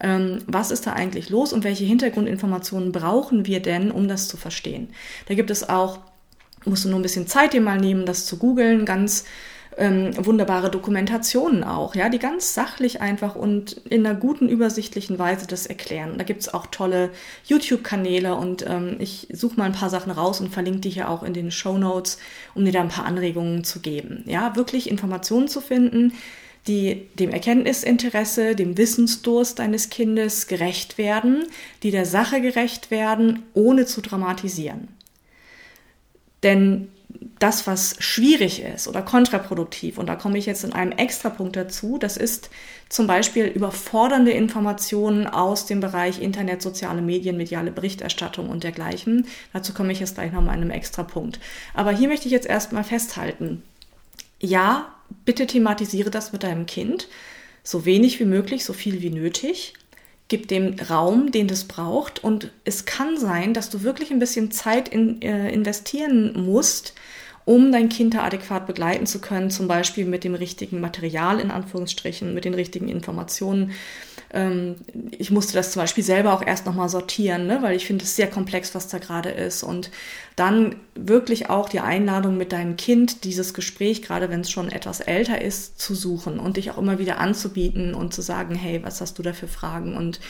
ähm, 0.00 0.38
was 0.46 0.70
ist 0.70 0.86
da 0.86 0.92
eigentlich 0.92 1.30
los 1.30 1.52
und 1.52 1.64
welche 1.64 1.84
Hintergrundinformationen 1.84 2.92
brauchen 2.92 3.46
wir 3.46 3.60
denn, 3.60 3.90
um 3.90 4.08
das 4.08 4.28
zu 4.28 4.36
verstehen. 4.36 4.88
Da 5.26 5.34
gibt 5.34 5.50
es 5.50 5.68
auch, 5.68 5.98
musst 6.64 6.84
du 6.84 6.88
nur 6.88 6.98
ein 6.98 7.02
bisschen 7.02 7.26
Zeit 7.26 7.52
dir 7.52 7.60
mal 7.60 7.78
nehmen, 7.78 8.06
das 8.06 8.26
zu 8.26 8.38
googeln, 8.38 8.84
ganz 8.84 9.24
ähm, 9.78 10.12
wunderbare 10.16 10.70
Dokumentationen 10.70 11.62
auch, 11.62 11.94
ja, 11.94 12.08
die 12.08 12.18
ganz 12.18 12.54
sachlich 12.54 13.00
einfach 13.00 13.34
und 13.34 13.72
in 13.88 14.06
einer 14.06 14.18
guten, 14.18 14.48
übersichtlichen 14.48 15.18
Weise 15.18 15.46
das 15.46 15.66
erklären. 15.66 16.14
Da 16.16 16.24
gibt 16.24 16.40
es 16.40 16.52
auch 16.52 16.66
tolle 16.66 17.10
YouTube-Kanäle 17.44 18.34
und 18.34 18.64
ähm, 18.66 18.96
ich 18.98 19.28
suche 19.32 19.56
mal 19.56 19.64
ein 19.64 19.72
paar 19.72 19.90
Sachen 19.90 20.12
raus 20.12 20.40
und 20.40 20.48
verlinke 20.48 20.80
die 20.80 20.90
hier 20.90 21.10
auch 21.10 21.22
in 21.22 21.34
den 21.34 21.50
Show 21.50 21.76
Notes, 21.76 22.18
um 22.54 22.64
dir 22.64 22.72
da 22.72 22.80
ein 22.80 22.88
paar 22.88 23.04
Anregungen 23.04 23.64
zu 23.64 23.80
geben. 23.80 24.24
Ja, 24.26 24.56
wirklich 24.56 24.90
Informationen 24.90 25.48
zu 25.48 25.60
finden, 25.60 26.12
die 26.66 27.06
dem 27.18 27.30
Erkenntnisinteresse, 27.30 28.56
dem 28.56 28.76
Wissensdurst 28.76 29.58
deines 29.58 29.90
Kindes 29.90 30.46
gerecht 30.46 30.98
werden, 30.98 31.44
die 31.82 31.90
der 31.90 32.06
Sache 32.06 32.40
gerecht 32.40 32.90
werden, 32.90 33.44
ohne 33.54 33.86
zu 33.86 34.00
dramatisieren. 34.00 34.88
Denn 36.42 36.88
das, 37.38 37.66
was 37.66 37.96
schwierig 37.98 38.62
ist 38.62 38.88
oder 38.88 39.02
kontraproduktiv, 39.02 39.98
und 39.98 40.06
da 40.06 40.16
komme 40.16 40.38
ich 40.38 40.46
jetzt 40.46 40.64
in 40.64 40.72
einem 40.72 40.92
Extrapunkt 40.92 41.56
dazu, 41.56 41.98
das 41.98 42.16
ist 42.16 42.50
zum 42.88 43.06
Beispiel 43.06 43.46
überfordernde 43.46 44.32
Informationen 44.32 45.26
aus 45.26 45.66
dem 45.66 45.80
Bereich 45.80 46.20
Internet, 46.20 46.62
soziale 46.62 47.02
Medien, 47.02 47.36
mediale 47.36 47.72
Berichterstattung 47.72 48.48
und 48.48 48.64
dergleichen. 48.64 49.26
Dazu 49.52 49.72
komme 49.72 49.92
ich 49.92 50.00
jetzt 50.00 50.14
gleich 50.14 50.32
nochmal 50.32 50.56
in 50.56 50.62
einem 50.62 50.70
Extrapunkt. 50.70 51.40
Aber 51.74 51.90
hier 51.90 52.08
möchte 52.08 52.26
ich 52.26 52.32
jetzt 52.32 52.46
erstmal 52.46 52.84
festhalten. 52.84 53.62
Ja, 54.40 54.95
bitte 55.24 55.46
thematisiere 55.46 56.10
das 56.10 56.32
mit 56.32 56.42
deinem 56.42 56.66
Kind. 56.66 57.08
So 57.62 57.84
wenig 57.84 58.20
wie 58.20 58.24
möglich, 58.24 58.64
so 58.64 58.72
viel 58.72 59.02
wie 59.02 59.10
nötig. 59.10 59.74
Gib 60.28 60.48
dem 60.48 60.76
Raum, 60.90 61.30
den 61.30 61.48
es 61.48 61.64
braucht. 61.64 62.22
Und 62.22 62.50
es 62.64 62.84
kann 62.84 63.16
sein, 63.16 63.54
dass 63.54 63.70
du 63.70 63.82
wirklich 63.82 64.10
ein 64.10 64.18
bisschen 64.18 64.50
Zeit 64.50 64.88
in, 64.88 65.22
äh, 65.22 65.50
investieren 65.52 66.44
musst, 66.44 66.94
um 67.44 67.70
dein 67.70 67.88
Kind 67.88 68.14
da 68.14 68.24
adäquat 68.24 68.66
begleiten 68.66 69.06
zu 69.06 69.20
können, 69.20 69.50
zum 69.50 69.68
Beispiel 69.68 70.04
mit 70.04 70.24
dem 70.24 70.34
richtigen 70.34 70.80
Material 70.80 71.38
in 71.38 71.52
Anführungsstrichen, 71.52 72.34
mit 72.34 72.44
den 72.44 72.54
richtigen 72.54 72.88
Informationen. 72.88 73.72
Ähm, 74.32 74.76
ich 75.10 75.30
musste 75.30 75.54
das 75.54 75.72
zum 75.72 75.82
Beispiel 75.82 76.04
selber 76.04 76.32
auch 76.32 76.42
erst 76.44 76.66
nochmal 76.66 76.88
sortieren, 76.88 77.46
ne, 77.46 77.62
weil 77.62 77.76
ich 77.76 77.86
finde 77.86 78.04
es 78.04 78.16
sehr 78.16 78.28
komplex, 78.28 78.74
was 78.74 78.88
da 78.88 78.98
gerade 78.98 79.30
ist. 79.30 79.62
Und 79.62 79.90
dann 80.34 80.76
wirklich 80.94 81.48
auch 81.50 81.68
die 81.68 81.80
Einladung 81.80 82.36
mit 82.36 82.52
deinem 82.52 82.76
Kind, 82.76 83.24
dieses 83.24 83.54
Gespräch, 83.54 84.02
gerade 84.02 84.30
wenn 84.30 84.40
es 84.40 84.50
schon 84.50 84.70
etwas 84.70 85.00
älter 85.00 85.40
ist, 85.40 85.80
zu 85.80 85.94
suchen 85.94 86.38
und 86.38 86.56
dich 86.56 86.70
auch 86.70 86.78
immer 86.78 86.98
wieder 86.98 87.18
anzubieten 87.18 87.94
und 87.94 88.12
zu 88.12 88.22
sagen, 88.22 88.54
hey, 88.54 88.82
was 88.82 89.00
hast 89.00 89.18
du 89.18 89.22
da 89.22 89.32
für 89.32 89.48
Fragen 89.48 89.96
und 89.96 90.20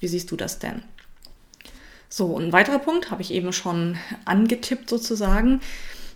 wie 0.00 0.08
siehst 0.08 0.30
du 0.30 0.36
das 0.36 0.58
denn? 0.58 0.82
So, 2.08 2.36
ein 2.36 2.52
weiterer 2.52 2.80
Punkt 2.80 3.10
habe 3.10 3.22
ich 3.22 3.32
eben 3.32 3.52
schon 3.52 3.96
angetippt 4.24 4.90
sozusagen 4.90 5.60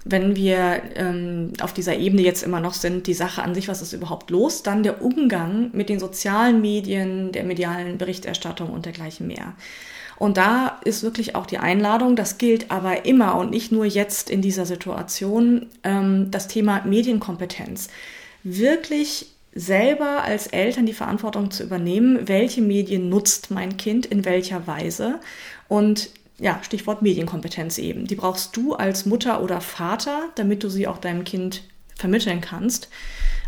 wenn 0.05 0.37
wir 0.37 0.83
ähm, 0.97 1.53
auf 1.61 1.73
dieser 1.73 1.97
Ebene 1.97 2.23
jetzt 2.23 2.43
immer 2.43 2.61
noch 2.61 2.75
sind, 2.75 3.07
die 3.07 3.15
Sache 3.15 3.43
an 3.43 3.55
sich, 3.55 3.69
was 3.69 3.81
ist 3.81 3.95
überhaupt 3.95 4.31
los, 4.31 4.63
dann 4.63 4.83
der 4.83 5.03
Umgang 5.03 5.71
mit 5.73 5.89
den 5.89 5.99
sozialen 5.99 6.61
Medien, 6.61 7.33
der 7.33 7.45
medialen 7.45 7.97
Berichterstattung 7.97 8.71
und 8.71 8.85
dergleichen 8.85 9.27
mehr. 9.27 9.55
Und 10.17 10.37
da 10.37 10.81
ist 10.85 11.03
wirklich 11.03 11.35
auch 11.35 11.47
die 11.47 11.59
Einladung, 11.59 12.17
das 12.17 12.39
gilt 12.39 12.71
aber 12.71 13.05
immer 13.07 13.37
und 13.37 13.51
nicht 13.51 13.73
nur 13.73 13.85
jetzt 13.85 14.31
in 14.31 14.43
dieser 14.43 14.67
Situation, 14.67 15.67
ähm, 15.83 16.31
das 16.31 16.49
Thema 16.49 16.83
Medienkompetenz. 16.85 17.89
Wirklich 18.43 19.29
selber 19.55 20.23
als 20.23 20.49
Eltern 20.49 20.85
die 20.85 20.93
Verantwortung 20.93 21.51
zu 21.51 21.63
übernehmen, 21.63 22.29
welche 22.29 22.61
Medien 22.61 23.09
nutzt 23.09 23.51
mein 23.51 23.77
Kind 23.77 24.05
in 24.05 24.25
welcher 24.25 24.67
Weise 24.67 25.21
und 25.69 26.11
ja, 26.39 26.61
Stichwort 26.63 27.03
Medienkompetenz 27.03 27.79
eben. 27.79 28.07
Die 28.07 28.17
brauchst 28.17 28.57
du 28.57 28.75
als 28.75 29.07
Mutter 29.07 29.43
oder 29.43 29.61
Vater, 29.61 30.31
damit 30.35 30.65
du 30.65 30.69
sie 30.69 30.87
auch 30.89 30.99
deinem 30.99 31.25
Kind 31.25 31.63
vermitteln 31.97 32.41
kannst. 32.41 32.89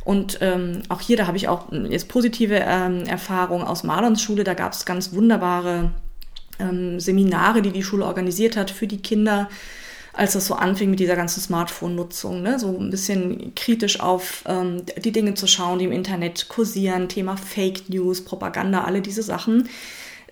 Und 0.04 0.38
ähm, 0.40 0.82
auch 0.88 1.00
hier, 1.00 1.16
da 1.16 1.26
habe 1.26 1.36
ich 1.36 1.48
auch 1.48 1.72
jetzt 1.72 2.08
positive 2.08 2.54
ähm, 2.64 3.04
Erfahrungen 3.06 3.66
aus 3.66 3.82
Marlons 3.82 4.22
Schule. 4.22 4.44
Da 4.44 4.54
gab 4.54 4.72
es 4.72 4.84
ganz 4.84 5.12
wunderbare 5.12 5.90
ähm, 6.60 7.00
Seminare, 7.00 7.60
die 7.60 7.72
die 7.72 7.82
Schule 7.82 8.04
organisiert 8.04 8.56
hat 8.56 8.70
für 8.70 8.86
die 8.86 9.02
Kinder, 9.02 9.48
als 10.12 10.34
das 10.34 10.46
so 10.46 10.54
anfing 10.54 10.90
mit 10.90 11.00
dieser 11.00 11.16
ganzen 11.16 11.40
Smartphone-Nutzung. 11.40 12.40
Ne? 12.40 12.60
So 12.60 12.78
ein 12.78 12.90
bisschen 12.90 13.54
kritisch 13.56 13.98
auf 13.98 14.44
ähm, 14.46 14.84
die 15.04 15.10
Dinge 15.10 15.34
zu 15.34 15.48
schauen, 15.48 15.80
die 15.80 15.86
im 15.86 15.92
Internet 15.92 16.48
kursieren, 16.48 17.08
Thema 17.08 17.36
Fake 17.36 17.88
News, 17.88 18.24
Propaganda, 18.24 18.84
alle 18.84 19.02
diese 19.02 19.24
Sachen 19.24 19.68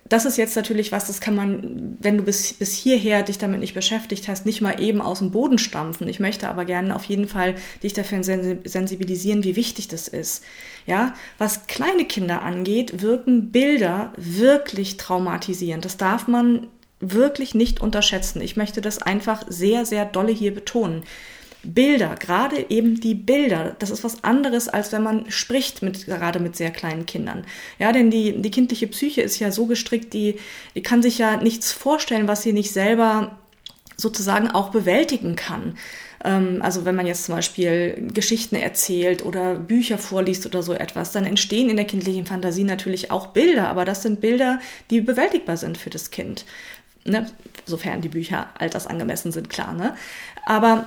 das 0.06 0.26
ist 0.26 0.37
jetzt 0.37 0.54
natürlich 0.54 0.92
was, 0.92 1.06
das 1.06 1.20
kann 1.20 1.34
man, 1.34 1.96
wenn 1.99 2.18
du 2.18 2.25
bis, 2.25 2.52
bis 2.52 2.75
hierher 2.75 3.23
dich 3.23 3.38
damit 3.38 3.61
nicht 3.61 3.75
beschäftigt 3.75 4.28
hast, 4.28 4.44
nicht 4.44 4.61
mal 4.61 4.80
eben 4.80 5.00
aus 5.00 5.20
dem 5.20 5.30
Boden 5.30 5.56
stampfen. 5.56 6.08
Ich 6.08 6.20
möchte 6.20 6.49
aber 6.49 6.66
gerne 6.66 6.94
auf 6.94 7.04
jeden 7.04 7.26
Fall 7.26 7.54
dich 7.82 7.94
dafür 7.94 8.23
sensibilisieren, 8.23 9.44
wie 9.44 9.56
wichtig 9.56 9.88
das 9.88 10.08
ist. 10.08 10.44
Ja, 10.87 11.14
was 11.38 11.66
kleine 11.66 12.04
Kinder 12.04 12.42
angeht, 12.42 13.00
wirken 13.00 13.50
Bilder 13.50 14.12
wirklich 14.16 14.99
traumatisierend. 14.99 15.87
Das 15.87 15.96
darf 15.96 16.28
man 16.28 16.66
wirklich 17.00 17.54
nicht 17.54 17.80
unterschätzen. 17.80 18.42
Ich 18.42 18.56
möchte 18.56 18.82
das 18.82 19.00
einfach 19.00 19.44
sehr, 19.49 19.87
sehr 19.87 20.04
dolle 20.04 20.32
hier 20.32 20.54
betonen. 20.54 21.04
Bilder, 21.64 22.14
gerade 22.18 22.66
eben 22.68 23.00
die 23.00 23.14
Bilder, 23.14 23.76
das 23.78 23.90
ist 23.90 24.04
was 24.04 24.25
anderes, 24.25 24.68
als 24.68 24.92
wenn 24.92 25.02
man 25.02 25.30
spricht 25.30 25.83
mit, 25.83 26.06
gerade 26.06 26.40
mit 26.40 26.56
sehr 26.56 26.71
kleinen 26.71 27.06
Kindern. 27.06 27.44
Ja, 27.78 27.92
denn 27.92 28.11
die, 28.11 28.40
die 28.40 28.50
kindliche 28.50 28.87
Psyche 28.87 29.23
ist 29.23 29.38
ja 29.38 29.50
so 29.50 29.66
gestrickt, 29.66 30.12
die, 30.12 30.37
die 30.75 30.83
kann 30.83 31.02
sich 31.02 31.18
ja 31.18 31.37
nichts 31.37 31.73
vorstellen, 31.73 32.28
was 32.28 32.42
sie 32.42 32.52
nicht 32.52 32.73
selber 32.73 33.37
sozusagen 33.97 34.50
auch 34.50 34.71
bewältigen 34.71 35.37
kann. 35.37 35.76
Ähm, 36.25 36.61
also 36.62 36.85
wenn 36.85 36.97
man 36.97 37.06
jetzt 37.06 37.25
zum 37.25 37.37
Beispiel 37.37 38.09
Geschichten 38.12 38.56
erzählt 38.56 39.25
oder 39.25 39.54
Bücher 39.54 39.99
vorliest 39.99 40.47
oder 40.47 40.62
so 40.62 40.73
etwas, 40.73 41.12
dann 41.12 41.25
entstehen 41.25 41.71
in 41.71 41.76
der 41.76 41.87
kindlichen 41.87 42.26
Fantasie 42.26 42.64
natürlich 42.64 43.11
auch 43.11 43.28
Bilder, 43.28 43.68
aber 43.68 43.85
das 43.85 44.02
sind 44.02 44.21
Bilder, 44.21 44.59
die 44.90 45.00
bewältigbar 45.00 45.56
sind 45.56 45.78
für 45.78 45.90
das 45.90 46.11
Kind. 46.11 46.44
Ne? 47.04 47.30
Sofern 47.66 48.00
die 48.00 48.09
Bücher 48.09 48.49
altersangemessen 48.59 49.30
sind, 49.30 49.50
klar. 49.50 49.75
Ne? 49.75 49.94
Aber 50.47 50.87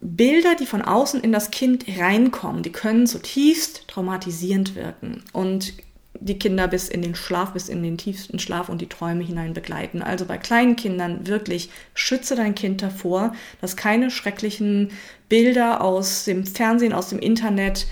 Bilder, 0.00 0.54
die 0.54 0.66
von 0.66 0.82
außen 0.82 1.20
in 1.20 1.32
das 1.32 1.50
Kind 1.50 1.84
reinkommen, 1.98 2.62
die 2.62 2.72
können 2.72 3.06
zutiefst 3.06 3.88
traumatisierend 3.88 4.74
wirken 4.76 5.24
und 5.32 5.74
die 6.20 6.38
Kinder 6.38 6.68
bis 6.68 6.88
in 6.88 7.02
den 7.02 7.14
Schlaf, 7.14 7.52
bis 7.52 7.68
in 7.68 7.82
den 7.82 7.98
tiefsten 7.98 8.38
Schlaf 8.38 8.68
und 8.68 8.80
die 8.80 8.88
Träume 8.88 9.24
hinein 9.24 9.54
begleiten. 9.54 10.02
Also 10.02 10.24
bei 10.24 10.38
kleinen 10.38 10.76
Kindern 10.76 11.26
wirklich 11.26 11.70
schütze 11.94 12.34
dein 12.34 12.54
Kind 12.54 12.82
davor, 12.82 13.34
dass 13.60 13.76
keine 13.76 14.10
schrecklichen 14.10 14.90
Bilder 15.28 15.80
aus 15.80 16.24
dem 16.24 16.46
Fernsehen, 16.46 16.92
aus 16.92 17.10
dem 17.10 17.18
Internet 17.18 17.86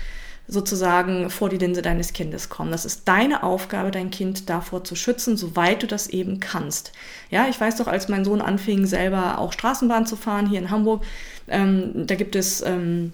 sozusagen 0.47 1.29
vor 1.29 1.49
die 1.49 1.57
Linse 1.57 1.81
deines 1.81 2.13
Kindes 2.13 2.49
kommen. 2.49 2.71
Das 2.71 2.85
ist 2.85 3.07
deine 3.07 3.43
Aufgabe, 3.43 3.91
dein 3.91 4.09
Kind 4.11 4.49
davor 4.49 4.83
zu 4.83 4.95
schützen, 4.95 5.35
soweit 5.35 5.83
du 5.83 5.87
das 5.87 6.07
eben 6.07 6.39
kannst. 6.39 6.93
Ja, 7.29 7.47
ich 7.49 7.59
weiß 7.59 7.75
doch, 7.77 7.87
als 7.87 8.07
mein 8.07 8.23
Sohn 8.23 8.41
anfing, 8.41 8.85
selber 8.85 9.39
auch 9.39 9.51
Straßenbahn 9.51 10.05
zu 10.05 10.15
fahren 10.15 10.47
hier 10.47 10.59
in 10.59 10.71
Hamburg, 10.71 11.03
ähm, 11.49 12.07
da 12.07 12.15
gibt 12.15 12.35
es 12.35 12.61
ähm, 12.61 13.11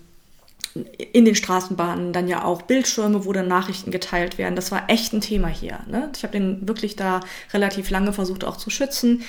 in 1.11 1.25
den 1.25 1.35
Straßenbahnen 1.35 2.13
dann 2.13 2.27
ja 2.27 2.43
auch 2.43 2.63
Bildschirme, 2.63 3.25
wo 3.25 3.33
dann 3.33 3.47
Nachrichten 3.47 3.91
geteilt 3.91 4.37
werden. 4.37 4.55
Das 4.55 4.71
war 4.71 4.89
echt 4.89 5.13
ein 5.13 5.21
Thema 5.21 5.47
hier. 5.47 5.79
Ne? 5.87 6.09
Ich 6.15 6.23
habe 6.23 6.33
den 6.33 6.67
wirklich 6.67 6.95
da 6.95 7.19
relativ 7.53 7.89
lange 7.89 8.13
versucht 8.13 8.43
auch 8.43 8.57
zu 8.57 8.69
schützen 8.69 9.23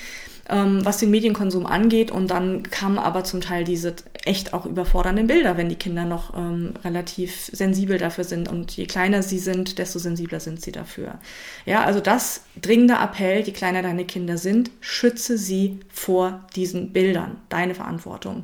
ähm, 0.49 0.85
was 0.85 0.99
den 0.99 1.11
Medienkonsum 1.11 1.67
angeht. 1.67 2.11
Und 2.11 2.31
dann 2.31 2.63
kamen 2.65 2.99
aber 2.99 3.25
zum 3.25 3.41
Teil 3.41 3.65
diese 3.65 3.95
echt 4.25 4.55
auch 4.55 4.67
überfordernden 4.67 5.27
Bilder, 5.27 5.57
wenn 5.57 5.69
die 5.69 5.77
Kinder 5.77 6.05
noch 6.05 6.37
ähm, 6.37 6.75
relativ 6.85 7.51
sensibel 7.53 7.99
dafür 7.99 8.25
sind. 8.25 8.49
Und 8.49 8.77
je 8.77 8.87
kleiner 8.87 9.23
sie 9.23 9.39
sind, 9.39 9.79
desto 9.79 9.99
sensibler 9.99 10.41
sind 10.41 10.61
sie 10.61 10.73
dafür. 10.73 11.19
Ja, 11.67 11.85
also 11.85 12.01
das 12.01 12.43
dringende 12.61 12.95
Appell, 12.95 13.41
je 13.43 13.53
kleiner 13.53 13.83
deine 13.83 14.05
Kinder 14.05 14.39
sind, 14.39 14.71
schütze 14.81 15.39
sie 15.39 15.81
vor 15.91 16.45
diesen 16.57 16.93
Bildern. 16.93 17.37
Deine 17.49 17.75
Verantwortung. 17.75 18.43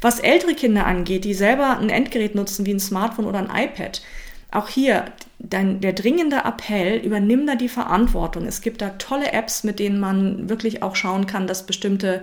Was 0.00 0.20
ältere 0.20 0.54
Kinder 0.54 0.86
angeht, 0.86 1.24
die 1.24 1.34
selber 1.34 1.78
ein 1.78 1.90
Endgerät 1.90 2.34
nutzen 2.34 2.66
wie 2.66 2.74
ein 2.74 2.80
Smartphone 2.80 3.26
oder 3.26 3.38
ein 3.38 3.64
iPad, 3.64 4.02
auch 4.50 4.68
hier 4.68 5.06
dein, 5.42 5.80
der 5.80 5.92
dringende 5.92 6.44
Appell, 6.44 6.98
übernimm 6.98 7.46
da 7.46 7.54
die 7.54 7.68
Verantwortung. 7.68 8.46
Es 8.46 8.60
gibt 8.60 8.80
da 8.80 8.90
tolle 8.90 9.32
Apps, 9.32 9.64
mit 9.64 9.78
denen 9.78 10.00
man 10.00 10.48
wirklich 10.48 10.82
auch 10.82 10.96
schauen 10.96 11.26
kann, 11.26 11.46
dass 11.46 11.66
bestimmte 11.66 12.22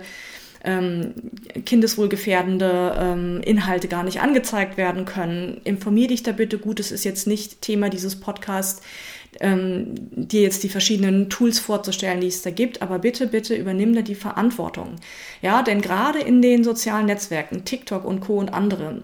ähm, 0.62 1.14
kindeswohlgefährdende 1.64 2.96
ähm, 2.98 3.40
Inhalte 3.42 3.88
gar 3.88 4.02
nicht 4.02 4.20
angezeigt 4.20 4.76
werden 4.76 5.04
können. 5.04 5.60
Informier 5.64 6.08
dich 6.08 6.22
da 6.22 6.32
bitte 6.32 6.58
gut. 6.58 6.80
Es 6.80 6.92
ist 6.92 7.04
jetzt 7.04 7.26
nicht 7.26 7.62
Thema 7.62 7.88
dieses 7.88 8.20
Podcasts, 8.20 8.82
ähm, 9.38 9.94
dir 10.10 10.42
jetzt 10.42 10.62
die 10.62 10.68
verschiedenen 10.68 11.30
Tools 11.30 11.60
vorzustellen, 11.60 12.20
die 12.20 12.26
es 12.26 12.42
da 12.42 12.50
gibt, 12.50 12.82
aber 12.82 12.98
bitte, 12.98 13.26
bitte 13.26 13.54
übernimm 13.54 13.94
da 13.94 14.02
die 14.02 14.14
Verantwortung. 14.14 14.96
Ja, 15.40 15.62
denn 15.62 15.80
gerade 15.80 16.18
in 16.18 16.42
den 16.42 16.64
sozialen 16.64 17.06
Netzwerken, 17.06 17.64
TikTok 17.64 18.04
und 18.04 18.20
Co. 18.20 18.38
und 18.38 18.52
andere, 18.52 19.02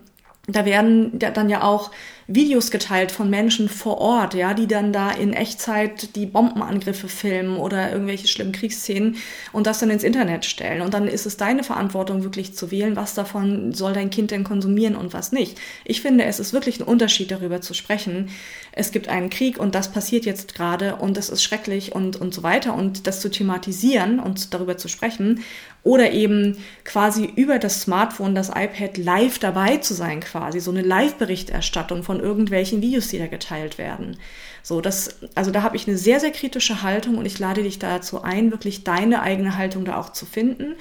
da 0.49 0.65
werden 0.65 1.19
dann 1.19 1.49
ja 1.49 1.63
auch 1.63 1.91
Videos 2.29 2.73
geteilt 2.73 3.13
von 3.13 3.31
Menschen 3.31 3.69
vor 3.69 3.99
Ort, 3.99 4.35
ja, 4.35 4.53
die 4.53 4.67
dann 4.67 4.93
da 4.93 5.13
in 5.13 5.33
Echtzeit 5.33 6.17
die 6.17 6.27
Bombenangriffe 6.27 7.09
filmen 7.09 7.57
oder 7.57 7.93
irgendwelche 7.93 8.27
schlimmen 8.27 8.51
Kriegsszenen 8.51 9.17
und 9.53 9.69
das 9.69 9.79
dann 9.79 9.91
ins 9.91 10.03
Internet 10.03 10.45
stellen. 10.45 10.83
Und 10.83 10.93
dann 10.93 11.07
ist 11.07 11.25
es 11.25 11.37
deine 11.37 11.63
Verantwortung, 11.63 12.25
wirklich 12.25 12.55
zu 12.55 12.73
wählen, 12.73 12.97
was 12.97 13.15
davon 13.15 13.73
soll 13.73 13.93
dein 13.93 14.11
Kind 14.11 14.33
denn 14.33 14.43
konsumieren 14.43 14.97
und 14.97 15.13
was 15.13 15.31
nicht. 15.31 15.61
Ich 15.85 16.03
finde, 16.03 16.25
es 16.25 16.41
ist 16.41 16.53
wirklich 16.53 16.81
ein 16.81 16.87
Unterschied, 16.87 17.31
darüber 17.31 17.61
zu 17.61 17.75
sprechen. 17.75 18.31
Es 18.73 18.91
gibt 18.91 19.09
einen 19.09 19.31
Krieg 19.31 19.59
und 19.59 19.77
das 19.77 19.93
passiert 19.93 20.27
jetzt 20.27 20.55
gerade 20.55 20.97
und 20.97 21.17
das 21.17 21.29
ist 21.29 21.45
schrecklich 21.45 21.95
und, 21.95 22.17
und 22.17 22.35
so 22.35 22.43
weiter 22.43 22.75
und 22.75 23.07
das 23.07 23.21
zu 23.21 23.31
thematisieren 23.31 24.19
und 24.19 24.53
darüber 24.53 24.77
zu 24.77 24.89
sprechen 24.89 25.45
oder 25.87 26.11
eben 26.11 26.57
quasi 26.85 27.31
über 27.37 27.61
das 27.61 27.83
Smartphone, 27.83 28.35
das 28.35 28.49
iPad 28.49 28.99
live 28.99 29.39
dabei 29.39 29.77
zu 29.77 29.95
sein 29.95 30.19
quasi, 30.19 30.59
so 30.59 30.73
eine 30.73 30.83
Live-Berichterstattung 30.83 32.03
von 32.03 32.16
irgendwelchen 32.21 32.83
Videos, 32.83 33.09
die 33.09 33.19
da 33.19 33.27
geteilt 33.27 33.79
werden. 33.79 34.17
So, 34.63 34.81
das, 34.81 35.21
also 35.35 35.51
da 35.51 35.63
habe 35.63 35.77
ich 35.77 35.87
eine 35.87 35.97
sehr, 35.97 36.19
sehr 36.19 36.33
kritische 36.33 36.83
Haltung 36.83 37.19
und 37.19 37.27
ich 37.27 37.39
lade 37.39 37.63
dich 37.63 37.79
dazu 37.79 38.23
ein, 38.23 38.51
wirklich 38.51 38.83
deine 38.85 39.23
eigene 39.23 39.57
Haltung 39.57 39.85
da 39.85 39.97
auch 39.97 40.11
zu 40.11 40.27
finden. 40.27 40.75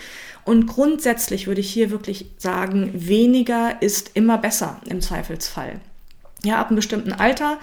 Und 0.44 0.66
grundsätzlich 0.68 1.48
würde 1.48 1.62
ich 1.62 1.72
hier 1.72 1.92
wirklich 1.92 2.28
sagen, 2.38 2.92
weniger 2.94 3.82
ist 3.82 4.12
immer 4.16 4.38
besser 4.38 4.82
im 4.90 5.02
Zweifelsfall. 5.02 5.80
Ja, 6.44 6.58
ab 6.58 6.68
einem 6.68 6.78
bestimmten 6.78 7.14
Alter 7.14 7.60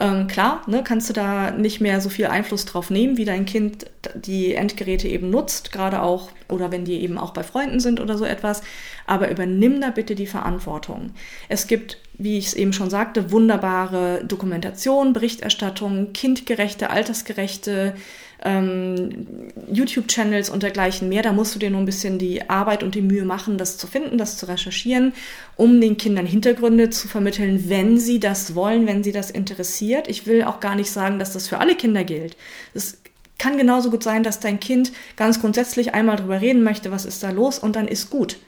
ähm, 0.00 0.28
klar, 0.28 0.62
ne, 0.66 0.82
kannst 0.82 1.10
du 1.10 1.12
da 1.12 1.50
nicht 1.50 1.82
mehr 1.82 2.00
so 2.00 2.08
viel 2.08 2.26
Einfluss 2.26 2.64
drauf 2.64 2.88
nehmen, 2.88 3.18
wie 3.18 3.26
dein 3.26 3.44
Kind 3.44 3.84
die 4.14 4.54
Endgeräte 4.54 5.06
eben 5.08 5.28
nutzt, 5.28 5.72
gerade 5.72 6.00
auch 6.00 6.30
oder 6.48 6.72
wenn 6.72 6.86
die 6.86 7.02
eben 7.02 7.18
auch 7.18 7.32
bei 7.32 7.42
Freunden 7.42 7.80
sind 7.80 8.00
oder 8.00 8.16
so 8.16 8.24
etwas. 8.24 8.62
Aber 9.06 9.30
übernimm 9.30 9.78
da 9.80 9.90
bitte 9.90 10.14
die 10.14 10.26
Verantwortung. 10.26 11.10
Es 11.50 11.66
gibt, 11.66 11.98
wie 12.14 12.38
ich 12.38 12.46
es 12.46 12.54
eben 12.54 12.72
schon 12.72 12.88
sagte, 12.88 13.30
wunderbare 13.30 14.24
Dokumentation, 14.24 15.12
Berichterstattung, 15.12 16.14
kindgerechte, 16.14 16.88
altersgerechte 16.88 17.94
ähm, 18.42 19.26
YouTube-Channels 19.70 20.50
und 20.50 20.62
dergleichen 20.62 21.08
mehr. 21.08 21.22
Da 21.22 21.32
musst 21.32 21.54
du 21.54 21.58
dir 21.58 21.70
nur 21.70 21.80
ein 21.80 21.86
bisschen 21.86 22.18
die 22.18 22.48
Arbeit 22.48 22.82
und 22.82 22.94
die 22.94 23.02
Mühe 23.02 23.24
machen, 23.24 23.58
das 23.58 23.76
zu 23.76 23.86
finden, 23.86 24.18
das 24.18 24.36
zu 24.36 24.46
recherchieren, 24.46 25.12
um 25.56 25.80
den 25.80 25.96
Kindern 25.96 26.26
Hintergründe 26.26 26.90
zu 26.90 27.08
vermitteln, 27.08 27.68
wenn 27.68 27.98
sie 27.98 28.20
das 28.20 28.54
wollen, 28.54 28.86
wenn 28.86 29.04
sie 29.04 29.12
das 29.12 29.30
interessiert. 29.30 30.08
Ich 30.08 30.26
will 30.26 30.44
auch 30.44 30.60
gar 30.60 30.74
nicht 30.74 30.90
sagen, 30.90 31.18
dass 31.18 31.32
das 31.32 31.48
für 31.48 31.58
alle 31.58 31.74
Kinder 31.74 32.04
gilt. 32.04 32.36
Es 32.74 32.98
kann 33.38 33.56
genauso 33.56 33.90
gut 33.90 34.02
sein, 34.02 34.22
dass 34.22 34.40
dein 34.40 34.60
Kind 34.60 34.92
ganz 35.16 35.40
grundsätzlich 35.40 35.94
einmal 35.94 36.16
drüber 36.16 36.40
reden 36.40 36.62
möchte, 36.62 36.90
was 36.90 37.06
ist 37.06 37.22
da 37.22 37.30
los 37.30 37.58
und 37.58 37.74
dann 37.76 37.88
ist 37.88 38.10
gut. 38.10 38.38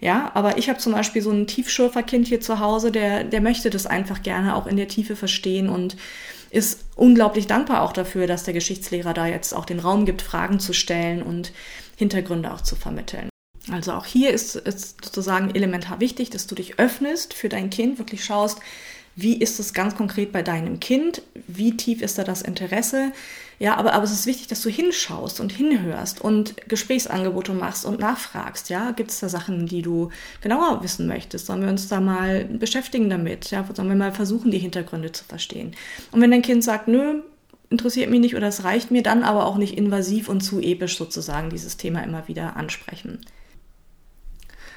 Ja, 0.00 0.30
aber 0.34 0.58
ich 0.58 0.68
habe 0.68 0.78
zum 0.78 0.92
Beispiel 0.92 1.22
so 1.22 1.30
ein 1.30 1.48
Tiefschürferkind 1.48 2.28
hier 2.28 2.40
zu 2.40 2.60
Hause, 2.60 2.92
der, 2.92 3.24
der 3.24 3.40
möchte 3.40 3.68
das 3.68 3.86
einfach 3.86 4.22
gerne 4.22 4.54
auch 4.54 4.66
in 4.66 4.76
der 4.76 4.86
Tiefe 4.86 5.16
verstehen 5.16 5.68
und 5.68 5.96
ist 6.50 6.84
unglaublich 6.96 7.46
dankbar 7.46 7.82
auch 7.82 7.92
dafür, 7.92 8.26
dass 8.26 8.44
der 8.44 8.54
Geschichtslehrer 8.54 9.14
da 9.14 9.26
jetzt 9.26 9.54
auch 9.54 9.64
den 9.64 9.80
Raum 9.80 10.06
gibt, 10.06 10.22
Fragen 10.22 10.60
zu 10.60 10.72
stellen 10.72 11.22
und 11.22 11.52
Hintergründe 11.96 12.52
auch 12.52 12.60
zu 12.60 12.76
vermitteln. 12.76 13.28
Also 13.70 13.92
auch 13.92 14.06
hier 14.06 14.30
ist 14.30 14.56
es 14.56 14.96
sozusagen 15.02 15.54
elementar 15.54 16.00
wichtig, 16.00 16.30
dass 16.30 16.46
du 16.46 16.54
dich 16.54 16.78
öffnest 16.78 17.34
für 17.34 17.48
dein 17.48 17.70
Kind, 17.70 17.98
wirklich 17.98 18.24
schaust, 18.24 18.60
wie 19.14 19.36
ist 19.36 19.58
es 19.58 19.74
ganz 19.74 19.96
konkret 19.96 20.32
bei 20.32 20.42
deinem 20.42 20.80
Kind, 20.80 21.22
wie 21.46 21.76
tief 21.76 22.02
ist 22.02 22.18
da 22.18 22.24
das 22.24 22.40
Interesse, 22.40 23.12
ja, 23.58 23.76
aber, 23.76 23.92
aber 23.92 24.04
es 24.04 24.12
ist 24.12 24.26
wichtig, 24.26 24.46
dass 24.46 24.62
du 24.62 24.70
hinschaust 24.70 25.40
und 25.40 25.50
hinhörst 25.50 26.20
und 26.20 26.56
Gesprächsangebote 26.68 27.52
machst 27.52 27.84
und 27.84 27.98
nachfragst. 27.98 28.70
Ja, 28.70 28.92
gibt 28.92 29.10
es 29.10 29.18
da 29.18 29.28
Sachen, 29.28 29.66
die 29.66 29.82
du 29.82 30.10
genauer 30.40 30.82
wissen 30.84 31.08
möchtest? 31.08 31.46
Sollen 31.46 31.62
wir 31.62 31.68
uns 31.68 31.88
da 31.88 32.00
mal 32.00 32.44
beschäftigen 32.44 33.10
damit? 33.10 33.50
Ja, 33.50 33.64
sollen 33.74 33.88
wir 33.88 33.96
mal 33.96 34.12
versuchen, 34.12 34.52
die 34.52 34.58
Hintergründe 34.58 35.10
zu 35.10 35.24
verstehen? 35.24 35.74
Und 36.12 36.20
wenn 36.20 36.30
dein 36.30 36.42
Kind 36.42 36.62
sagt, 36.62 36.86
nö, 36.86 37.22
interessiert 37.68 38.10
mich 38.10 38.20
nicht 38.20 38.36
oder 38.36 38.46
es 38.46 38.62
reicht 38.62 38.92
mir, 38.92 39.02
dann 39.02 39.24
aber 39.24 39.46
auch 39.46 39.56
nicht 39.56 39.76
invasiv 39.76 40.28
und 40.28 40.40
zu 40.40 40.60
episch 40.60 40.96
sozusagen 40.96 41.50
dieses 41.50 41.76
Thema 41.76 42.02
immer 42.02 42.28
wieder 42.28 42.56
ansprechen. 42.56 43.18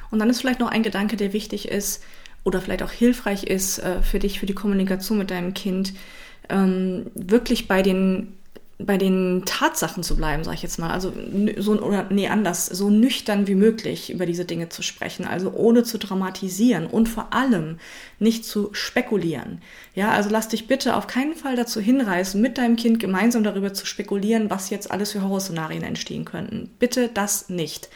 Und 0.09 0.19
dann 0.19 0.29
ist 0.29 0.41
vielleicht 0.41 0.59
noch 0.59 0.71
ein 0.71 0.83
Gedanke, 0.83 1.17
der 1.17 1.33
wichtig 1.33 1.67
ist 1.67 2.03
oder 2.43 2.59
vielleicht 2.59 2.81
auch 2.81 2.91
hilfreich 2.91 3.43
ist 3.43 3.77
äh, 3.77 4.01
für 4.01 4.17
dich, 4.17 4.39
für 4.39 4.47
die 4.47 4.55
Kommunikation 4.55 5.19
mit 5.19 5.29
deinem 5.29 5.53
Kind, 5.53 5.93
ähm, 6.49 7.11
wirklich 7.13 7.67
bei 7.67 7.83
den 7.83 8.33
bei 8.85 8.97
den 8.97 9.43
Tatsachen 9.45 10.03
zu 10.03 10.15
bleiben, 10.15 10.43
sage 10.43 10.55
ich 10.55 10.63
jetzt 10.63 10.79
mal. 10.79 10.91
Also 10.91 11.13
so 11.57 11.81
oder 11.81 12.07
nee 12.09 12.27
anders, 12.27 12.65
so 12.65 12.89
nüchtern 12.89 13.47
wie 13.47 13.55
möglich 13.55 14.11
über 14.11 14.25
diese 14.25 14.45
Dinge 14.45 14.69
zu 14.69 14.81
sprechen, 14.81 15.25
also 15.25 15.51
ohne 15.51 15.83
zu 15.83 15.97
dramatisieren 15.97 16.87
und 16.87 17.09
vor 17.09 17.33
allem 17.33 17.77
nicht 18.19 18.45
zu 18.45 18.69
spekulieren. 18.73 19.61
Ja, 19.93 20.11
also 20.11 20.29
lass 20.29 20.47
dich 20.47 20.67
bitte 20.67 20.95
auf 20.95 21.07
keinen 21.07 21.35
Fall 21.35 21.55
dazu 21.55 21.79
hinreißen, 21.79 22.39
mit 22.39 22.57
deinem 22.57 22.75
Kind 22.75 22.99
gemeinsam 22.99 23.43
darüber 23.43 23.73
zu 23.73 23.85
spekulieren, 23.85 24.49
was 24.49 24.69
jetzt 24.69 24.91
alles 24.91 25.11
für 25.11 25.21
Horrorszenarien 25.21 25.83
entstehen 25.83 26.25
könnten. 26.25 26.69
Bitte 26.79 27.09
das 27.13 27.49
nicht. 27.49 27.89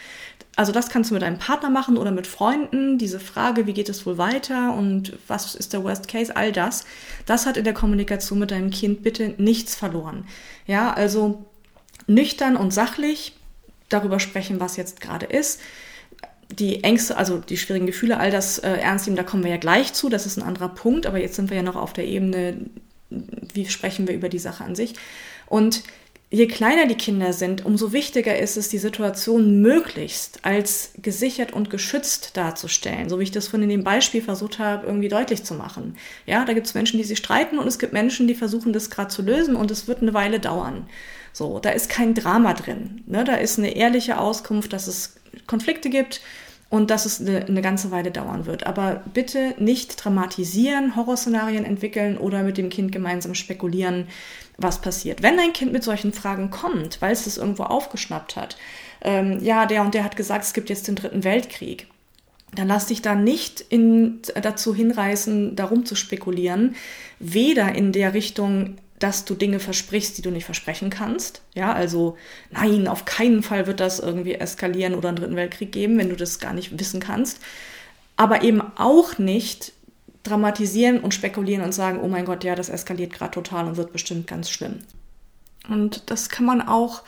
Also 0.56 0.72
das 0.72 0.90
kannst 0.90 1.10
du 1.10 1.16
mit 1.16 1.24
deinem 1.24 1.38
Partner 1.38 1.70
machen 1.70 1.98
oder 1.98 2.12
mit 2.12 2.28
Freunden. 2.28 2.98
Diese 2.98 3.20
Frage, 3.20 3.68
wie 3.68 3.74
geht 3.74 3.90
es 3.90 4.06
wohl 4.06 4.18
weiter 4.18 4.74
und 4.74 5.14
was 5.28 5.54
ist 5.54 5.74
der 5.74 5.84
Worst 5.84 6.08
Case, 6.08 6.36
all 6.36 6.52
das, 6.52 6.86
das 7.26 7.46
hat 7.46 7.58
in 7.58 7.66
der 7.66 7.74
Kommunikation 7.74 8.40
mit 8.40 8.52
deinem 8.52 8.70
Kind 8.70 9.04
bitte 9.04 9.36
nichts 9.38 9.76
verloren. 9.76 10.26
Ja, 10.66 10.94
also 10.94 11.46
nüchtern 12.08 12.56
und 12.56 12.74
sachlich 12.74 13.36
darüber 13.90 14.20
sprechen, 14.20 14.60
was 14.60 14.78
jetzt 14.78 15.02
gerade 15.02 15.26
ist. 15.26 15.60
Die 16.52 16.84
Ängste, 16.84 17.18
also 17.18 17.40
die 17.40 17.58
schwierigen 17.58 17.88
Gefühle, 17.88 18.18
all 18.18 18.32
das 18.32 18.60
äh, 18.60 18.70
ernst 18.70 19.08
nehmen, 19.08 19.18
da 19.18 19.24
kommen 19.24 19.44
wir 19.44 19.52
ja 19.52 19.58
gleich 19.58 19.94
zu. 19.94 20.10
Das 20.10 20.26
ist 20.26 20.38
ein 20.38 20.44
anderer 20.44 20.70
Punkt, 20.70 21.06
aber 21.06 21.20
jetzt 21.20 21.36
sind 21.36 21.50
wir 21.50 21.58
ja 21.58 21.64
noch 21.64 21.76
auf 21.76 21.92
der 21.92 22.06
Ebene, 22.06 22.58
wie 23.10 23.66
sprechen 23.68 24.08
wir 24.08 24.16
über 24.16 24.30
die 24.30 24.40
Sache 24.40 24.64
an 24.64 24.76
sich. 24.76 24.94
Und 25.48 25.84
je 26.32 26.48
kleiner 26.48 26.88
die 26.88 26.96
Kinder 26.96 27.34
sind, 27.34 27.66
umso 27.66 27.94
wichtiger 27.94 28.38
ist 28.38 28.58
es, 28.58 28.70
die 28.70 28.78
Situation 28.78 29.62
möglichst 29.62 30.40
als 30.44 30.92
gesichert 31.02 31.54
und 31.54 31.70
geschützt 31.70 32.36
darzustellen, 32.36 33.10
so 33.10 33.20
wie 33.20 33.24
ich 33.24 33.32
das 33.32 33.48
von 33.48 33.62
in 33.62 33.70
dem 33.70 33.84
Beispiel 33.84 34.22
versucht 34.22 34.60
habe, 34.60 34.88
irgendwie 34.88 35.08
deutlich 35.08 35.44
zu 35.44 35.54
machen. 35.54 35.96
Ja, 36.26 36.44
da 36.46 36.54
gibt 36.54 36.68
es 36.68 36.74
Menschen, 36.74 36.98
die 36.98 37.04
sich 37.04 37.20
streiten 37.20 37.60
und 37.60 37.68
es 37.68 37.80
gibt 37.80 37.94
Menschen, 37.94 38.28
die 38.28 38.36
versuchen, 38.36 38.74
das 38.74 38.90
gerade 38.90 39.10
zu 39.10 39.22
lösen 39.22 39.56
und 39.56 39.72
es 39.72 39.88
wird 39.88 40.02
eine 40.02 40.14
Weile 40.14 40.40
dauern. 40.40 40.88
So, 41.32 41.60
da 41.60 41.70
ist 41.70 41.90
kein 41.90 42.14
Drama 42.14 42.54
drin. 42.54 43.04
Ne? 43.08 43.24
Da 43.24 43.36
ist 43.36 43.60
eine 43.60 43.76
ehrliche 43.76 44.18
Auskunft, 44.18 44.74
dass 44.74 44.88
es 44.88 45.16
Konflikte 45.48 45.90
gibt 45.90 46.22
und 46.70 46.90
dass 46.90 47.06
es 47.06 47.22
eine, 47.22 47.46
eine, 47.46 47.62
ganze 47.62 47.92
Weile 47.92 48.12
dauern 48.12 48.46
wird. 48.46 48.66
Aber 48.66 49.04
bitte 49.14 49.54
nicht 49.60 50.04
dramatisieren, 50.04 50.96
Horrorszenarien 50.96 51.66
entwickeln 51.66 52.18
oder 52.18 52.44
mit 52.44 52.58
dem 52.58 52.70
Kind 52.70 52.92
gemeinsam 52.92 53.36
spekulieren, 53.36 54.08
was 54.58 54.82
passiert. 54.82 55.22
Wenn 55.22 55.40
ein 55.40 55.54
Kind 55.54 55.74
mit 55.74 55.84
solchen 55.84 56.14
Fragen 56.14 56.50
kommt, 56.50 57.02
weil 57.02 57.12
es 57.12 57.28
es 57.28 57.38
irgendwo 57.38 57.64
aufgeschnappt 57.64 58.36
hat, 58.36 58.58
ähm, 59.02 59.40
ja, 59.42 59.66
der 59.66 59.82
und 59.82 59.94
der 59.94 60.04
hat 60.04 60.16
gesagt, 60.16 60.46
es 60.46 60.54
gibt 60.54 60.70
jetzt 60.70 60.88
den 60.88 60.96
dritten 60.96 61.24
Weltkrieg, 61.24 61.88
dann 62.56 62.68
lass 62.68 62.88
dich 62.88 63.02
da 63.02 63.16
nicht 63.16 63.62
in, 63.62 64.22
dazu 64.42 64.74
hinreißen, 64.74 65.56
darum 65.56 65.86
zu 65.86 65.96
spekulieren, 65.96 66.76
weder 67.20 67.76
in 67.76 67.92
der 67.92 68.14
Richtung, 68.14 68.78
dass 69.00 69.26
du 69.26 69.36
Dinge 69.36 69.60
versprichst, 69.60 70.18
die 70.18 70.22
du 70.22 70.32
nicht 70.32 70.46
versprechen 70.46 70.90
kannst. 70.90 71.42
Ja, 71.54 71.74
also 71.74 72.18
nein, 72.52 72.88
auf 72.88 73.04
keinen 73.04 73.44
Fall 73.44 73.68
wird 73.68 73.82
das 73.82 74.00
irgendwie 74.00 74.36
eskalieren 74.36 74.96
oder 74.96 75.10
einen 75.10 75.18
dritten 75.18 75.36
Weltkrieg 75.36 75.72
geben, 75.72 75.98
wenn 75.98 76.10
du 76.10 76.16
das 76.16 76.40
gar 76.40 76.54
nicht 76.54 76.80
wissen 76.80 77.02
kannst. 77.02 77.40
Aber 78.16 78.44
eben 78.44 78.62
auch 78.78 79.18
nicht 79.18 79.74
dramatisieren 80.26 81.00
und 81.00 81.14
spekulieren 81.14 81.64
und 81.64 81.74
sagen, 81.74 82.00
oh 82.02 82.08
mein 82.08 82.26
Gott, 82.26 82.44
ja, 82.44 82.56
das 82.56 82.70
eskaliert 82.70 83.14
gerade 83.14 83.32
total 83.32 83.68
und 83.68 83.78
wird 83.78 83.94
bestimmt 83.94 84.28
ganz 84.28 84.50
schlimm. 84.50 84.80
Und 85.70 86.10
das 86.10 86.30
kann 86.30 86.46
man 86.46 86.62
auch 86.62 87.04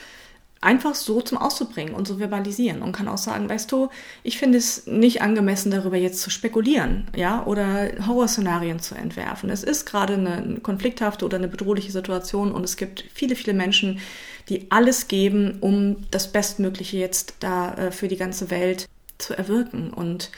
einfach 0.62 0.96
so 0.96 1.22
zum 1.22 1.38
Ausdruck 1.38 1.74
bringen 1.74 1.94
und 1.94 2.08
so 2.08 2.18
verbalisieren 2.18 2.82
und 2.82 2.92
kann 2.92 3.08
auch 3.08 3.18
sagen, 3.18 3.50
weißt 3.50 3.72
du, 3.72 3.90
ich 4.24 4.38
finde 4.38 4.58
es 4.58 4.88
nicht 4.88 5.22
angemessen, 5.22 5.72
darüber 5.72 5.98
jetzt 5.98 6.22
zu 6.22 6.30
spekulieren, 6.30 7.08
ja, 7.16 7.46
oder 7.46 7.90
Horrorszenarien 8.08 8.80
zu 8.80 8.96
entwerfen. 8.96 9.50
Es 9.50 9.64
ist 9.64 9.86
gerade 9.86 10.16
eine 10.16 10.60
konflikthafte 10.62 11.26
oder 11.26 11.38
eine 11.38 11.48
bedrohliche 11.48 11.92
Situation 11.92 12.52
und 12.52 12.64
es 12.64 12.76
gibt 12.76 13.06
viele, 13.14 13.36
viele 13.36 13.54
Menschen, 13.54 14.00
die 14.50 14.72
alles 14.72 15.08
geben, 15.08 15.58
um 15.62 16.08
das 16.10 16.32
Bestmögliche 16.32 16.98
jetzt 16.98 17.36
da 17.40 17.74
äh, 17.76 17.92
für 17.92 18.08
die 18.08 18.18
ganze 18.18 18.50
Welt 18.50 18.88
zu 19.18 19.38
erwirken 19.38 19.92
und 19.92 20.32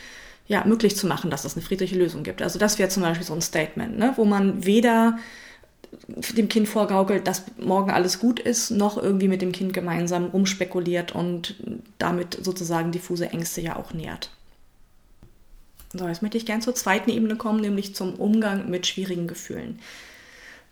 ja, 0.49 0.65
möglich 0.65 0.97
zu 0.97 1.07
machen, 1.07 1.29
dass 1.29 1.45
es 1.45 1.55
eine 1.55 1.63
friedliche 1.63 1.95
Lösung 1.95 2.23
gibt. 2.23 2.41
Also 2.41 2.57
das 2.57 2.79
wäre 2.79 2.89
zum 2.89 3.03
Beispiel 3.03 3.25
so 3.25 3.33
ein 3.33 3.41
Statement, 3.41 3.97
ne, 3.97 4.13
wo 4.17 4.25
man 4.25 4.65
weder 4.65 5.19
dem 6.07 6.49
Kind 6.49 6.67
vorgaukelt, 6.67 7.27
dass 7.27 7.43
morgen 7.57 7.91
alles 7.91 8.19
gut 8.19 8.39
ist, 8.39 8.71
noch 8.71 8.97
irgendwie 8.97 9.27
mit 9.27 9.43
dem 9.43 9.51
Kind 9.51 9.73
gemeinsam 9.73 10.25
rumspekuliert 10.25 11.13
und 11.13 11.55
damit 11.99 12.39
sozusagen 12.41 12.91
diffuse 12.91 13.29
Ängste 13.29 13.61
ja 13.61 13.75
auch 13.75 13.93
nährt. 13.93 14.31
So, 15.93 16.07
jetzt 16.07 16.23
möchte 16.23 16.37
ich 16.37 16.47
gern 16.47 16.61
zur 16.61 16.75
zweiten 16.75 17.11
Ebene 17.11 17.35
kommen, 17.35 17.61
nämlich 17.61 17.95
zum 17.95 18.15
Umgang 18.15 18.69
mit 18.69 18.87
schwierigen 18.87 19.27
Gefühlen. 19.27 19.79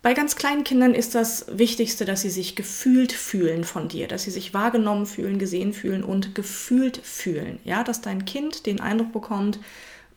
Bei 0.08 0.14
ganz 0.14 0.38
kleinen 0.38 0.64
Kindern 0.64 0.94
ist 0.94 1.16
das 1.16 1.48
Wichtigste, 1.50 2.06
dass 2.06 2.22
sie 2.22 2.30
sich 2.30 2.56
gefühlt 2.56 3.12
fühlen 3.12 3.66
von 3.66 3.90
dir, 3.90 4.08
dass 4.08 4.24
sie 4.24 4.32
sich 4.32 4.54
wahrgenommen 4.54 5.06
fühlen, 5.06 5.38
gesehen 5.38 5.74
fühlen 5.74 6.02
und 6.02 6.34
gefühlt 6.34 6.96
fühlen. 7.04 7.60
Ja, 7.66 7.84
dass 7.84 8.00
dein 8.00 8.24
Kind 8.24 8.68
den 8.68 8.80
Eindruck 8.80 9.12
bekommt, 9.12 9.60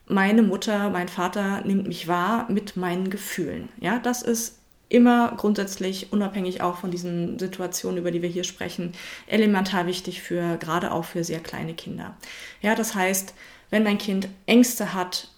meine 0.07 0.45
Mutter, 0.45 0.91
mein 0.91 1.09
Vater 1.09 1.63
nimmt 1.63 1.89
mich 1.89 2.07
wahr 2.07 2.47
mit 2.49 2.77
meinen 2.77 3.11
Gefühlen. 3.11 3.69
Ja, 3.81 3.99
das 3.99 4.23
ist 4.23 4.59
immer 4.89 5.35
grundsätzlich, 5.37 6.13
unabhängig 6.13 6.61
auch 6.61 6.77
von 6.77 6.93
diesen 6.93 7.41
Situationen, 7.41 7.99
über 7.99 8.13
die 8.13 8.23
wir 8.23 8.29
hier 8.29 8.45
sprechen, 8.45 8.93
elementar 9.27 9.89
wichtig 9.89 10.23
für, 10.23 10.57
gerade 10.59 10.93
auch 10.93 11.05
für 11.05 11.25
sehr 11.25 11.41
kleine 11.41 11.75
Kinder. 11.75 12.17
Ja, 12.63 12.77
das 12.77 12.95
heißt, 12.95 13.35
wenn 13.71 13.85
dein 13.85 13.99
Kind 13.99 14.29
Ängste 14.47 14.95
hat, 14.95 15.33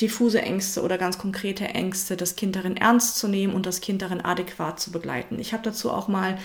diffuse 0.00 0.42
Ängste 0.42 0.82
oder 0.82 0.98
ganz 0.98 1.16
konkrete 1.16 1.64
Ängste, 1.64 2.16
das 2.16 2.36
Kind 2.36 2.54
darin 2.54 2.76
ernst 2.76 3.16
zu 3.18 3.28
nehmen 3.28 3.54
und 3.54 3.64
das 3.64 3.80
Kind 3.80 4.02
darin 4.02 4.20
adäquat 4.20 4.78
zu 4.78 4.90
begleiten. 4.90 5.38
Ich 5.38 5.52
habe 5.52 5.62
dazu 5.62 5.90
auch 5.90 6.06
mal 6.08 6.38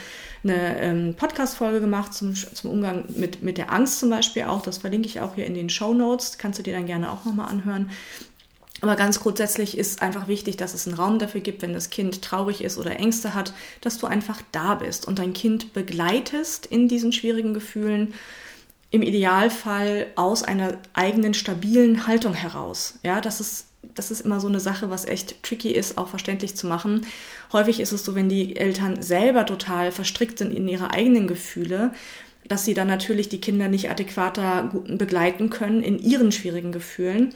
eine 0.44 0.80
ähm, 0.80 1.16
Podcast-Folge 1.16 1.82
gemacht 1.82 2.14
zum, 2.14 2.34
zum 2.34 2.72
Umgang 2.72 3.06
mit, 3.10 3.44
mit 3.44 3.58
der 3.58 3.72
Angst 3.72 4.00
zum 4.00 4.10
Beispiel 4.10 4.44
auch. 4.44 4.62
Das 4.62 4.80
verlinke 4.80 5.08
ich 5.08 5.20
auch 5.20 5.36
hier 5.36 5.46
in 5.46 5.54
den 5.54 5.70
Show 5.70 5.94
Notes. 5.94 6.38
Kannst 6.38 6.60
du 6.60 6.64
dir 6.64 6.74
dann 6.74 6.86
gerne 6.86 7.12
auch 7.12 7.26
nochmal 7.26 7.50
anhören. 7.50 7.92
Aber 8.82 8.96
ganz 8.96 9.20
grundsätzlich 9.20 9.78
ist 9.78 10.02
einfach 10.02 10.28
wichtig, 10.28 10.58
dass 10.58 10.74
es 10.74 10.88
einen 10.88 10.98
Raum 10.98 11.20
dafür 11.20 11.42
gibt, 11.42 11.62
wenn 11.62 11.74
das 11.74 11.92
Kind 11.92 12.22
traurig 12.24 12.64
ist 12.64 12.80
oder 12.80 13.00
Ängste 13.00 13.36
hat, 13.36 13.54
dass 13.82 14.00
du 14.00 14.08
einfach 14.08 14.42
da 14.52 14.76
bist 14.76 15.08
und 15.08 15.20
dein 15.20 15.34
Kind 15.34 15.74
begleitest 15.74 16.66
in 16.66 16.88
diesen 16.88 17.12
schwierigen 17.12 17.54
Gefühlen. 17.54 18.16
Im 18.92 19.02
Idealfall 19.02 20.08
aus 20.16 20.44
einer 20.44 20.78
eigenen 20.94 21.34
stabilen 21.34 22.06
Haltung 22.08 22.34
heraus. 22.34 23.00
Ja, 23.04 23.22
das 23.22 23.40
ist 23.40 23.66
das 23.96 24.12
ist 24.12 24.22
immer 24.22 24.40
so 24.40 24.48
eine 24.48 24.60
Sache, 24.60 24.90
was 24.90 25.06
echt 25.06 25.44
tricky 25.44 25.72
ist, 25.72 25.98
auch 25.98 26.08
verständlich 26.08 26.56
zu 26.56 26.68
machen. 26.68 27.06
Häufig 27.52 27.80
ist 27.80 27.92
es 27.92 28.06
so, 28.06 28.16
wenn 28.16 28.30
die 28.30 28.56
Eltern 28.56 29.02
selber 29.02 29.46
total 29.46 29.92
verstrickt 29.92 30.38
sind 30.38 30.54
in 30.54 30.68
ihre 30.68 30.92
eigenen 30.92 31.28
Gefühle, 31.28 31.92
dass 32.48 32.66
sie 32.66 32.74
dann 32.74 32.88
natürlich 32.88 33.30
die 33.30 33.42
Kinder 33.42 33.68
nicht 33.68 33.90
adäquater 33.90 34.72
begleiten 34.88 35.50
können 35.50 35.82
in 35.82 36.00
ihren 36.00 36.32
schwierigen 36.32 36.72
Gefühlen. 36.72 37.34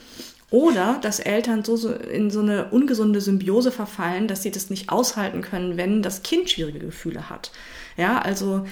Oder 0.51 0.99
dass 1.01 1.19
Eltern 1.19 1.63
so, 1.63 1.75
so 1.75 1.91
in 1.91 2.29
so 2.29 2.39
eine 2.39 2.65
ungesunde 2.69 3.19
Symbiose 3.19 3.71
verfallen, 3.71 4.27
dass 4.27 4.43
sie 4.43 4.51
das 4.51 4.69
nicht 4.69 4.89
aushalten 4.89 5.41
können, 5.41 5.75
wenn 5.75 6.01
das 6.01 6.23
Kind 6.23 6.49
schwierige 6.49 6.79
Gefühle 6.79 7.29
hat. 7.29 7.51
Ja, 7.97 8.19
also 8.19 8.65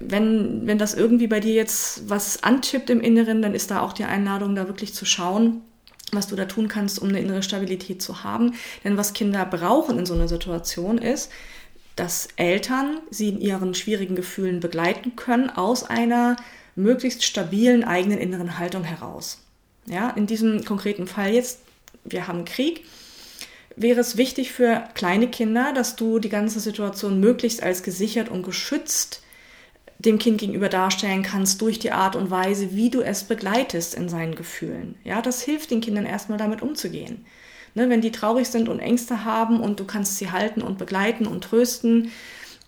wenn, 0.00 0.66
wenn 0.66 0.78
das 0.78 0.94
irgendwie 0.94 1.26
bei 1.26 1.40
dir 1.40 1.54
jetzt 1.54 2.08
was 2.08 2.42
antippt 2.42 2.90
im 2.90 3.00
Inneren, 3.00 3.42
dann 3.42 3.54
ist 3.54 3.70
da 3.70 3.80
auch 3.80 3.92
die 3.92 4.04
Einladung, 4.04 4.54
da 4.54 4.66
wirklich 4.66 4.94
zu 4.94 5.04
schauen, 5.04 5.62
was 6.12 6.26
du 6.26 6.36
da 6.36 6.44
tun 6.44 6.68
kannst, 6.68 7.00
um 7.00 7.08
eine 7.08 7.20
innere 7.20 7.42
Stabilität 7.42 8.02
zu 8.02 8.24
haben. 8.24 8.54
Denn 8.84 8.96
was 8.96 9.12
Kinder 9.12 9.44
brauchen 9.44 9.98
in 9.98 10.06
so 10.06 10.14
einer 10.14 10.28
Situation 10.28 10.98
ist, 10.98 11.30
dass 11.96 12.28
Eltern 12.36 12.98
sie 13.10 13.28
in 13.28 13.40
ihren 13.40 13.74
schwierigen 13.74 14.14
Gefühlen 14.16 14.60
begleiten 14.60 15.16
können 15.16 15.50
aus 15.50 15.84
einer 15.84 16.36
möglichst 16.74 17.22
stabilen 17.24 17.84
eigenen 17.84 18.18
inneren 18.18 18.58
Haltung 18.58 18.84
heraus. 18.84 19.42
Ja, 19.86 20.10
in 20.10 20.26
diesem 20.26 20.64
konkreten 20.64 21.06
Fall 21.06 21.32
jetzt, 21.34 21.60
wir 22.04 22.28
haben 22.28 22.44
Krieg, 22.44 22.84
wäre 23.76 24.00
es 24.00 24.16
wichtig 24.16 24.52
für 24.52 24.84
kleine 24.94 25.28
Kinder, 25.28 25.72
dass 25.72 25.96
du 25.96 26.18
die 26.18 26.28
ganze 26.28 26.60
Situation 26.60 27.20
möglichst 27.20 27.62
als 27.62 27.82
gesichert 27.82 28.28
und 28.28 28.42
geschützt 28.42 29.22
dem 29.98 30.18
Kind 30.18 30.38
gegenüber 30.38 30.68
darstellen 30.68 31.22
kannst 31.22 31.60
durch 31.62 31.78
die 31.78 31.92
Art 31.92 32.16
und 32.16 32.30
Weise, 32.30 32.72
wie 32.72 32.90
du 32.90 33.02
es 33.02 33.24
begleitest 33.24 33.94
in 33.94 34.08
seinen 34.08 34.34
Gefühlen. 34.34 34.96
Ja, 35.04 35.22
das 35.22 35.42
hilft 35.42 35.70
den 35.70 35.80
Kindern 35.80 36.06
erstmal 36.06 36.38
damit 36.38 36.60
umzugehen. 36.60 37.24
Ne, 37.74 37.88
wenn 37.88 38.02
die 38.02 38.12
traurig 38.12 38.48
sind 38.48 38.68
und 38.68 38.80
Ängste 38.80 39.24
haben 39.24 39.60
und 39.60 39.80
du 39.80 39.84
kannst 39.84 40.18
sie 40.18 40.30
halten 40.30 40.60
und 40.60 40.76
begleiten 40.76 41.26
und 41.26 41.44
trösten 41.44 42.10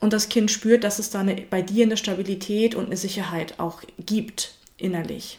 und 0.01 0.15
das 0.15 0.31
Kind 0.31 0.51
spürt, 0.51 0.83
dass 0.83 0.99
es 0.99 1.11
da 1.11 1.21
eine, 1.21 1.35
bei 1.35 1.61
dir 1.61 1.85
eine 1.85 1.99
Stabilität 1.99 2.75
und 2.75 2.87
eine 2.87 2.97
Sicherheit 2.97 3.59
auch 3.59 3.83
gibt 3.99 4.55
innerlich. 4.79 5.39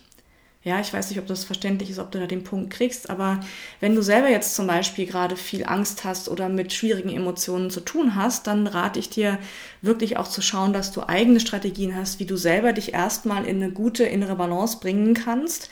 Ja, 0.66 0.80
ich 0.80 0.92
weiß 0.92 1.12
nicht, 1.12 1.20
ob 1.20 1.28
das 1.28 1.44
verständlich 1.44 1.92
ist, 1.92 2.00
ob 2.00 2.10
du 2.10 2.20
da 2.20 2.26
den 2.26 2.44
Punkt 2.44 2.72
kriegst, 2.72 3.12
aber 3.12 3.40
wenn 3.82 3.94
du 3.94 4.02
selber 4.02 4.30
jetzt 4.30 4.56
zum 4.56 4.66
Beispiel 4.66 5.06
gerade 5.06 5.38
viel 5.38 5.64
Angst 5.64 6.04
hast 6.04 6.28
oder 6.28 6.50
mit 6.50 6.74
schwierigen 6.74 7.12
Emotionen 7.12 7.70
zu 7.70 7.82
tun 7.82 8.16
hast, 8.16 8.48
dann 8.48 8.66
rate 8.66 8.98
ich 8.98 9.12
dir 9.12 9.38
wirklich 9.84 10.18
auch 10.18 10.28
zu 10.28 10.42
schauen, 10.42 10.74
dass 10.74 10.92
du 10.92 11.08
eigene 11.08 11.40
Strategien 11.40 11.96
hast, 11.96 12.20
wie 12.20 12.26
du 12.26 12.36
selber 12.36 12.74
dich 12.74 12.96
erstmal 12.96 13.46
in 13.46 13.62
eine 13.62 13.72
gute 13.72 14.06
innere 14.06 14.36
Balance 14.38 14.80
bringen 14.80 15.14
kannst, 15.14 15.70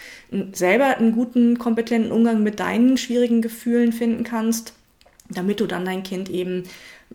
selber 0.51 0.95
einen 0.97 1.13
guten, 1.13 1.57
kompetenten 1.57 2.11
Umgang 2.11 2.43
mit 2.43 2.59
deinen 2.59 2.95
schwierigen 2.97 3.41
Gefühlen 3.41 3.93
finden 3.93 4.23
kannst, 4.23 4.73
damit 5.27 5.59
du 5.59 5.65
dann 5.65 5.85
dein 5.85 6.03
Kind 6.03 6.29
eben 6.29 6.65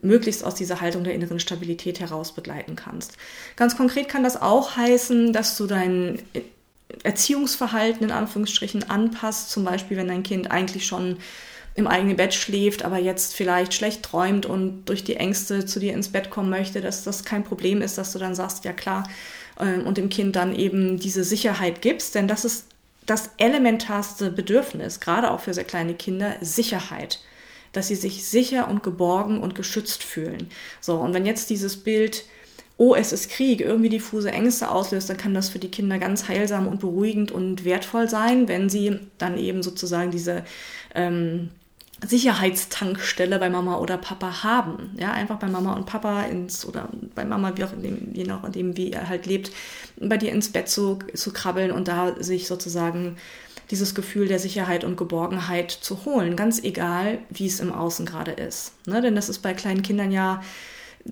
möglichst 0.02 0.42
aus 0.42 0.56
dieser 0.56 0.80
Haltung 0.80 1.04
der 1.04 1.14
inneren 1.14 1.38
Stabilität 1.38 2.00
heraus 2.00 2.34
begleiten 2.34 2.74
kannst. 2.74 3.16
Ganz 3.54 3.76
konkret 3.76 4.08
kann 4.08 4.24
das 4.24 4.42
auch 4.42 4.76
heißen, 4.76 5.32
dass 5.32 5.56
du 5.56 5.68
dein 5.68 6.18
Erziehungsverhalten 7.02 8.04
in 8.04 8.12
Anführungsstrichen 8.12 8.88
anpasst. 8.88 9.50
Zum 9.50 9.64
Beispiel, 9.64 9.96
wenn 9.96 10.08
dein 10.08 10.22
Kind 10.22 10.50
eigentlich 10.50 10.86
schon 10.86 11.18
im 11.74 11.86
eigenen 11.86 12.16
Bett 12.16 12.34
schläft, 12.34 12.84
aber 12.84 12.98
jetzt 12.98 13.34
vielleicht 13.34 13.72
schlecht 13.72 14.02
träumt 14.02 14.46
und 14.46 14.86
durch 14.86 15.04
die 15.04 15.16
Ängste 15.16 15.64
zu 15.64 15.78
dir 15.78 15.94
ins 15.94 16.08
Bett 16.08 16.28
kommen 16.28 16.50
möchte, 16.50 16.80
dass 16.80 17.04
das 17.04 17.24
kein 17.24 17.44
Problem 17.44 17.82
ist, 17.82 17.98
dass 17.98 18.12
du 18.12 18.18
dann 18.18 18.34
sagst, 18.34 18.64
ja 18.64 18.72
klar, 18.72 19.08
ähm, 19.60 19.86
und 19.86 19.96
dem 19.96 20.08
Kind 20.08 20.34
dann 20.34 20.54
eben 20.54 20.98
diese 20.98 21.22
Sicherheit 21.22 21.80
gibst, 21.80 22.16
denn 22.16 22.26
das 22.26 22.44
ist 22.44 22.66
das 23.06 23.30
elementarste 23.38 24.30
Bedürfnis, 24.30 25.00
gerade 25.00 25.30
auch 25.30 25.40
für 25.40 25.54
sehr 25.54 25.64
kleine 25.64 25.94
Kinder, 25.94 26.34
Sicherheit. 26.40 27.20
Dass 27.72 27.88
sie 27.88 27.96
sich 27.96 28.24
sicher 28.24 28.68
und 28.68 28.82
geborgen 28.82 29.40
und 29.40 29.54
geschützt 29.54 30.02
fühlen. 30.02 30.50
So, 30.80 30.96
und 30.96 31.14
wenn 31.14 31.26
jetzt 31.26 31.48
dieses 31.50 31.76
Bild 31.76 32.24
oh, 32.78 32.94
es 32.94 33.12
ist 33.12 33.30
Krieg, 33.30 33.60
irgendwie 33.60 33.88
diffuse 33.88 34.30
Ängste 34.30 34.70
auslöst, 34.70 35.10
dann 35.10 35.16
kann 35.16 35.34
das 35.34 35.50
für 35.50 35.58
die 35.58 35.70
Kinder 35.70 35.98
ganz 35.98 36.28
heilsam 36.28 36.68
und 36.68 36.80
beruhigend 36.80 37.32
und 37.32 37.64
wertvoll 37.64 38.08
sein, 38.08 38.48
wenn 38.48 38.70
sie 38.70 39.00
dann 39.18 39.36
eben 39.36 39.64
sozusagen 39.64 40.12
diese 40.12 40.44
ähm, 40.94 41.50
Sicherheitstankstelle 42.06 43.40
bei 43.40 43.50
Mama 43.50 43.78
oder 43.78 43.98
Papa 43.98 44.44
haben. 44.44 44.90
Ja, 44.96 45.10
einfach 45.10 45.40
bei 45.40 45.48
Mama 45.48 45.74
und 45.74 45.86
Papa 45.86 46.22
ins, 46.22 46.64
oder 46.64 46.88
bei 47.16 47.24
Mama, 47.24 47.52
wie 47.56 47.64
auch 47.64 47.72
in 47.72 47.82
dem, 47.82 48.14
je 48.14 48.24
nachdem, 48.24 48.76
wie 48.76 48.92
er 48.92 49.08
halt 49.08 49.26
lebt, 49.26 49.50
bei 50.00 50.16
dir 50.16 50.30
ins 50.30 50.50
Bett 50.50 50.68
zu, 50.68 51.00
zu 51.14 51.32
krabbeln 51.32 51.72
und 51.72 51.88
da 51.88 52.14
sich 52.22 52.46
sozusagen 52.46 53.16
dieses 53.72 53.96
Gefühl 53.96 54.28
der 54.28 54.38
Sicherheit 54.38 54.84
und 54.84 54.96
Geborgenheit 54.96 55.72
zu 55.72 56.04
holen, 56.04 56.36
ganz 56.36 56.62
egal, 56.62 57.18
wie 57.28 57.46
es 57.46 57.58
im 57.58 57.72
Außen 57.72 58.06
gerade 58.06 58.30
ist. 58.30 58.72
Ne? 58.86 59.02
Denn 59.02 59.16
das 59.16 59.28
ist 59.28 59.40
bei 59.40 59.52
kleinen 59.52 59.82
Kindern 59.82 60.12
ja 60.12 60.42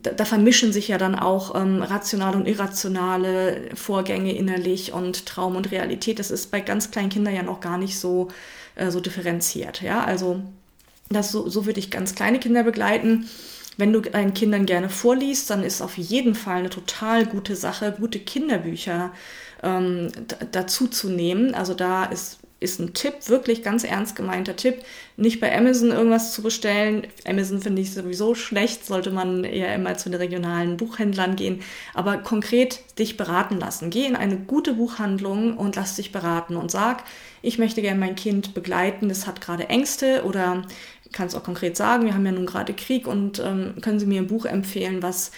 da, 0.02 0.10
da 0.10 0.24
vermischen 0.24 0.72
sich 0.72 0.88
ja 0.88 0.98
dann 0.98 1.14
auch 1.14 1.54
ähm, 1.54 1.82
rationale 1.82 2.36
und 2.36 2.46
irrationale 2.46 3.70
Vorgänge 3.74 4.34
innerlich 4.34 4.92
und 4.92 5.26
Traum 5.26 5.56
und 5.56 5.70
Realität. 5.70 6.18
Das 6.18 6.30
ist 6.30 6.50
bei 6.50 6.60
ganz 6.60 6.90
kleinen 6.90 7.08
Kindern 7.08 7.34
ja 7.34 7.42
noch 7.42 7.60
gar 7.60 7.78
nicht 7.78 7.98
so, 7.98 8.28
äh, 8.74 8.90
so 8.90 9.00
differenziert. 9.00 9.82
Ja, 9.82 10.04
also 10.04 10.42
das, 11.08 11.30
so, 11.32 11.48
so 11.48 11.66
würde 11.66 11.80
ich 11.80 11.90
ganz 11.90 12.14
kleine 12.14 12.38
Kinder 12.38 12.62
begleiten. 12.62 13.28
Wenn 13.76 13.92
du 13.92 14.00
deinen 14.00 14.34
Kindern 14.34 14.66
gerne 14.66 14.88
vorliest, 14.88 15.50
dann 15.50 15.62
ist 15.62 15.82
auf 15.82 15.98
jeden 15.98 16.34
Fall 16.34 16.58
eine 16.58 16.70
total 16.70 17.26
gute 17.26 17.56
Sache, 17.56 17.94
gute 17.98 18.18
Kinderbücher 18.18 19.12
ähm, 19.62 20.10
dazu 20.52 20.88
zu 20.88 21.10
nehmen. 21.10 21.54
Also 21.54 21.74
da 21.74 22.04
ist 22.04 22.38
ist 22.58 22.80
ein 22.80 22.94
Tipp, 22.94 23.14
wirklich 23.28 23.62
ganz 23.62 23.84
ernst 23.84 24.16
gemeinter 24.16 24.56
Tipp, 24.56 24.76
nicht 25.18 25.40
bei 25.40 25.56
Amazon 25.56 25.90
irgendwas 25.90 26.32
zu 26.32 26.42
bestellen. 26.42 27.06
Amazon 27.26 27.60
finde 27.60 27.82
ich 27.82 27.92
sowieso 27.92 28.34
schlecht, 28.34 28.86
sollte 28.86 29.10
man 29.10 29.44
eher 29.44 29.74
immer 29.74 29.96
zu 29.98 30.08
den 30.08 30.18
regionalen 30.18 30.78
Buchhändlern 30.78 31.36
gehen. 31.36 31.60
Aber 31.92 32.16
konkret 32.16 32.80
dich 32.98 33.18
beraten 33.18 33.58
lassen. 33.58 33.90
Geh 33.90 34.06
in 34.06 34.16
eine 34.16 34.38
gute 34.38 34.72
Buchhandlung 34.72 35.58
und 35.58 35.76
lass 35.76 35.96
dich 35.96 36.12
beraten 36.12 36.56
und 36.56 36.70
sag, 36.70 37.04
ich 37.42 37.58
möchte 37.58 37.82
gerne 37.82 38.00
mein 38.00 38.16
Kind 38.16 38.54
begleiten, 38.54 39.10
es 39.10 39.26
hat 39.26 39.42
gerade 39.42 39.68
Ängste 39.68 40.24
oder 40.24 40.62
kann 41.12 41.26
es 41.26 41.34
auch 41.34 41.44
konkret 41.44 41.76
sagen, 41.76 42.06
wir 42.06 42.14
haben 42.14 42.26
ja 42.26 42.32
nun 42.32 42.46
gerade 42.46 42.74
Krieg 42.74 43.06
und 43.06 43.38
ähm, 43.38 43.74
können 43.80 43.98
Sie 43.98 44.06
mir 44.06 44.20
ein 44.20 44.26
Buch 44.26 44.44
empfehlen, 44.44 45.02
was 45.02 45.30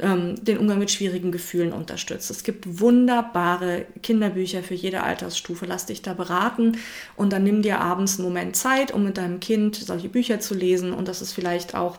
ähm, 0.00 0.42
den 0.42 0.58
Umgang 0.58 0.78
mit 0.78 0.90
schwierigen 0.90 1.32
Gefühlen 1.32 1.72
unterstützt. 1.72 2.30
Es 2.30 2.44
gibt 2.44 2.80
wunderbare 2.80 3.84
Kinderbücher 4.02 4.62
für 4.62 4.74
jede 4.74 5.02
Altersstufe. 5.02 5.66
Lass 5.66 5.86
dich 5.86 6.02
da 6.02 6.14
beraten 6.14 6.78
und 7.16 7.32
dann 7.32 7.44
nimm 7.44 7.62
dir 7.62 7.80
abends 7.80 8.18
einen 8.18 8.28
Moment 8.28 8.56
Zeit, 8.56 8.92
um 8.92 9.04
mit 9.04 9.18
deinem 9.18 9.40
Kind 9.40 9.76
solche 9.76 10.08
Bücher 10.08 10.40
zu 10.40 10.54
lesen. 10.54 10.92
Und 10.92 11.08
das 11.08 11.20
ist 11.20 11.32
vielleicht 11.32 11.74
auch 11.74 11.98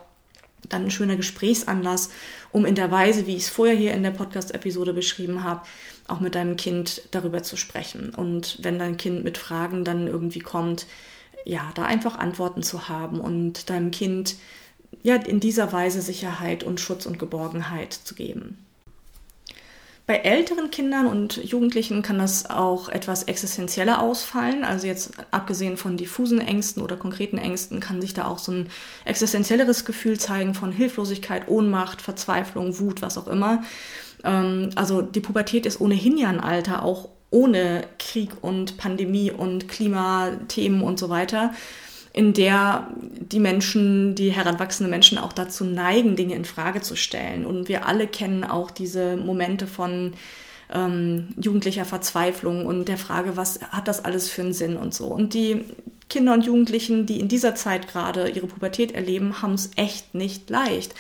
dann 0.70 0.86
ein 0.86 0.92
schöner 0.92 1.18
Gesprächsanlass, 1.18 2.10
um 2.52 2.66
in 2.66 2.76
der 2.76 2.90
Weise, 2.90 3.28
wie 3.28 3.36
ich 3.36 3.44
es 3.44 3.50
vorher 3.50 3.76
hier 3.76 3.94
in 3.94 4.02
der 4.02 4.12
Podcast-Episode 4.12 4.94
beschrieben 4.94 5.44
habe, 5.44 5.62
auch 6.08 6.20
mit 6.20 6.36
deinem 6.36 6.56
Kind 6.56 7.02
darüber 7.12 7.44
zu 7.44 7.58
sprechen. 7.58 8.10
Und 8.16 8.58
wenn 8.62 8.80
dein 8.80 8.98
Kind 8.98 9.24
mit 9.24 9.38
Fragen 9.38 9.84
dann 9.84 10.08
irgendwie 10.08 10.40
kommt, 10.40 10.88
ja, 11.46 11.72
da 11.76 11.84
einfach 11.84 12.18
Antworten 12.18 12.64
zu 12.64 12.88
haben 12.88 13.20
und 13.20 13.70
deinem 13.70 13.92
Kind 13.92 14.36
ja, 15.04 15.16
in 15.16 15.40
dieser 15.40 15.72
Weise 15.72 16.02
Sicherheit 16.02 16.64
und 16.64 16.80
Schutz 16.80 17.06
und 17.06 17.20
Geborgenheit 17.20 17.94
zu 17.94 18.16
geben. 18.16 18.58
Bei 20.06 20.16
älteren 20.16 20.70
Kindern 20.70 21.06
und 21.06 21.38
Jugendlichen 21.38 22.02
kann 22.02 22.18
das 22.18 22.50
auch 22.50 22.90
etwas 22.90 23.24
existenzieller 23.24 24.02
ausfallen. 24.02 24.66
Also 24.66 24.86
jetzt 24.86 25.14
abgesehen 25.32 25.78
von 25.78 25.96
diffusen 25.96 26.42
Ängsten 26.42 26.84
oder 26.84 26.98
konkreten 26.98 27.38
Ängsten 27.38 27.80
kann 27.80 28.02
sich 28.02 28.14
da 28.14 28.26
auch 28.26 28.38
so 28.38 28.52
ein 28.52 28.70
existenzielleres 29.06 29.86
Gefühl 29.86 30.20
zeigen 30.20 30.56
von 30.56 30.74
Hilflosigkeit, 30.74 31.48
Ohnmacht, 31.48 32.02
Verzweiflung, 32.02 32.80
Wut, 32.80 33.02
was 33.02 33.18
auch 33.18 33.28
immer. 33.28 33.64
Ähm, 34.26 34.72
also 34.76 35.02
die 35.02 35.22
Pubertät 35.22 35.66
ist 35.66 35.80
ohnehin 35.80 36.18
ja 36.18 36.28
ein 36.28 36.42
Alter, 36.42 36.84
auch 36.84 37.08
ohne 37.30 37.88
Krieg 37.98 38.32
und 38.42 38.78
Pandemie 38.78 39.32
und 39.32 39.70
Klimathemen 39.70 40.82
und 40.82 41.00
so 41.00 41.10
weiter 41.10 41.54
in 42.14 42.34
der 42.34 42.88
die 43.20 43.40
Menschen, 43.40 44.14
die 44.14 44.32
heranwachsenden 44.32 44.92
Menschen 44.92 45.18
auch 45.18 45.34
dazu 45.34 45.66
neigen, 45.66 46.16
Dinge 46.16 46.36
in 46.36 46.46
Frage 46.46 46.82
zu 46.82 46.96
stellen. 46.96 47.46
Und 47.46 47.68
wir 47.68 47.88
alle 47.88 48.08
kennen 48.08 48.44
auch 48.44 48.70
diese 48.70 49.18
Momente 49.18 49.66
von 49.66 50.14
ähm, 50.72 51.30
jugendlicher 51.42 51.86
Verzweiflung 51.86 52.68
und 52.68 52.88
der 52.88 52.98
Frage, 52.98 53.36
was 53.36 53.60
hat 53.72 53.88
das 53.88 54.06
alles 54.06 54.30
für 54.30 54.44
einen 54.44 54.54
Sinn 54.54 54.78
und 54.78 54.94
so. 54.94 55.08
Und 55.08 55.34
die 55.34 55.66
Kinder 56.08 56.34
und 56.34 56.46
Jugendlichen, 56.46 57.08
die 57.08 57.20
in 57.20 57.28
dieser 57.28 57.56
Zeit 57.56 57.88
gerade 57.88 58.30
ihre 58.30 58.46
Pubertät 58.46 58.92
erleben, 58.92 59.42
haben 59.42 59.54
es 59.54 59.72
echt 59.76 60.14
nicht 60.14 60.50
leicht. 60.52 60.94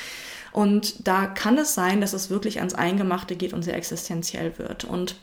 Und 0.51 1.07
da 1.07 1.27
kann 1.27 1.57
es 1.57 1.75
sein, 1.75 2.01
dass 2.01 2.13
es 2.13 2.31
wirklich 2.31 2.59
ans 2.59 2.73
Eingemachte 2.73 3.35
geht 3.35 3.53
und 3.53 3.63
sehr 3.63 3.75
existenziell 3.75 4.57
wird. 4.57 4.83
Und 4.83 5.15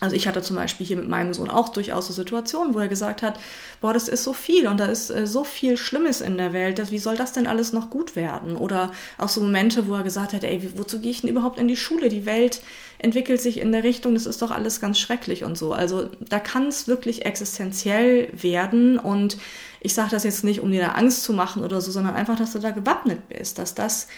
also 0.00 0.16
ich 0.16 0.26
hatte 0.26 0.42
zum 0.42 0.56
Beispiel 0.56 0.86
hier 0.86 0.96
mit 0.96 1.08
meinem 1.08 1.34
Sohn 1.34 1.50
auch 1.50 1.68
durchaus 1.68 2.06
so 2.06 2.12
Situationen, 2.12 2.74
wo 2.74 2.78
er 2.78 2.88
gesagt 2.88 3.22
hat, 3.22 3.38
boah, 3.82 3.92
das 3.92 4.08
ist 4.08 4.24
so 4.24 4.32
viel 4.32 4.66
und 4.66 4.80
da 4.80 4.86
ist 4.86 5.10
äh, 5.10 5.26
so 5.26 5.44
viel 5.44 5.76
Schlimmes 5.76 6.22
in 6.22 6.38
der 6.38 6.52
Welt, 6.54 6.78
dass, 6.78 6.90
wie 6.90 6.98
soll 6.98 7.16
das 7.16 7.32
denn 7.32 7.46
alles 7.46 7.72
noch 7.72 7.90
gut 7.90 8.16
werden? 8.16 8.56
Oder 8.56 8.92
auch 9.18 9.28
so 9.28 9.42
Momente, 9.42 9.86
wo 9.86 9.94
er 9.94 10.02
gesagt 10.02 10.32
hat, 10.32 10.42
ey, 10.42 10.70
wozu 10.76 11.00
gehe 11.00 11.10
ich 11.10 11.20
denn 11.20 11.30
überhaupt 11.30 11.58
in 11.58 11.68
die 11.68 11.76
Schule? 11.76 12.08
Die 12.08 12.24
Welt 12.24 12.62
entwickelt 12.98 13.40
sich 13.40 13.60
in 13.60 13.72
der 13.72 13.84
Richtung, 13.84 14.14
das 14.14 14.26
ist 14.26 14.42
doch 14.42 14.50
alles 14.50 14.80
ganz 14.80 14.98
schrecklich 14.98 15.44
und 15.44 15.56
so. 15.56 15.72
Also 15.72 16.08
da 16.20 16.38
kann 16.38 16.68
es 16.68 16.88
wirklich 16.88 17.26
existenziell 17.26 18.28
werden 18.32 18.98
und 18.98 19.36
ich 19.80 19.94
sage 19.94 20.10
das 20.10 20.24
jetzt 20.24 20.44
nicht, 20.44 20.60
um 20.60 20.70
dir 20.70 20.82
da 20.82 20.92
Angst 20.92 21.24
zu 21.24 21.32
machen 21.32 21.64
oder 21.64 21.80
so, 21.80 21.90
sondern 21.90 22.14
einfach, 22.14 22.36
dass 22.36 22.52
du 22.52 22.58
da 22.58 22.70
gewappnet 22.70 23.28
bist, 23.28 23.58
dass 23.58 23.74
das 23.74 24.08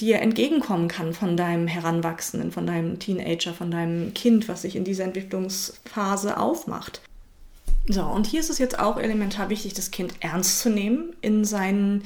dir 0.00 0.20
entgegenkommen 0.20 0.88
kann 0.88 1.14
von 1.14 1.36
deinem 1.36 1.66
Heranwachsenden, 1.66 2.50
von 2.50 2.66
deinem 2.66 2.98
Teenager, 2.98 3.54
von 3.54 3.70
deinem 3.70 4.14
Kind, 4.14 4.48
was 4.48 4.62
sich 4.62 4.74
in 4.74 4.84
dieser 4.84 5.04
Entwicklungsphase 5.04 6.38
aufmacht. 6.38 7.02
So, 7.88 8.02
und 8.02 8.26
hier 8.26 8.40
ist 8.40 8.50
es 8.50 8.58
jetzt 8.58 8.78
auch 8.78 8.96
elementar 8.96 9.48
wichtig, 9.48 9.74
das 9.74 9.90
Kind 9.90 10.14
ernst 10.20 10.60
zu 10.60 10.70
nehmen 10.70 11.14
in 11.20 11.44
seinen 11.44 12.04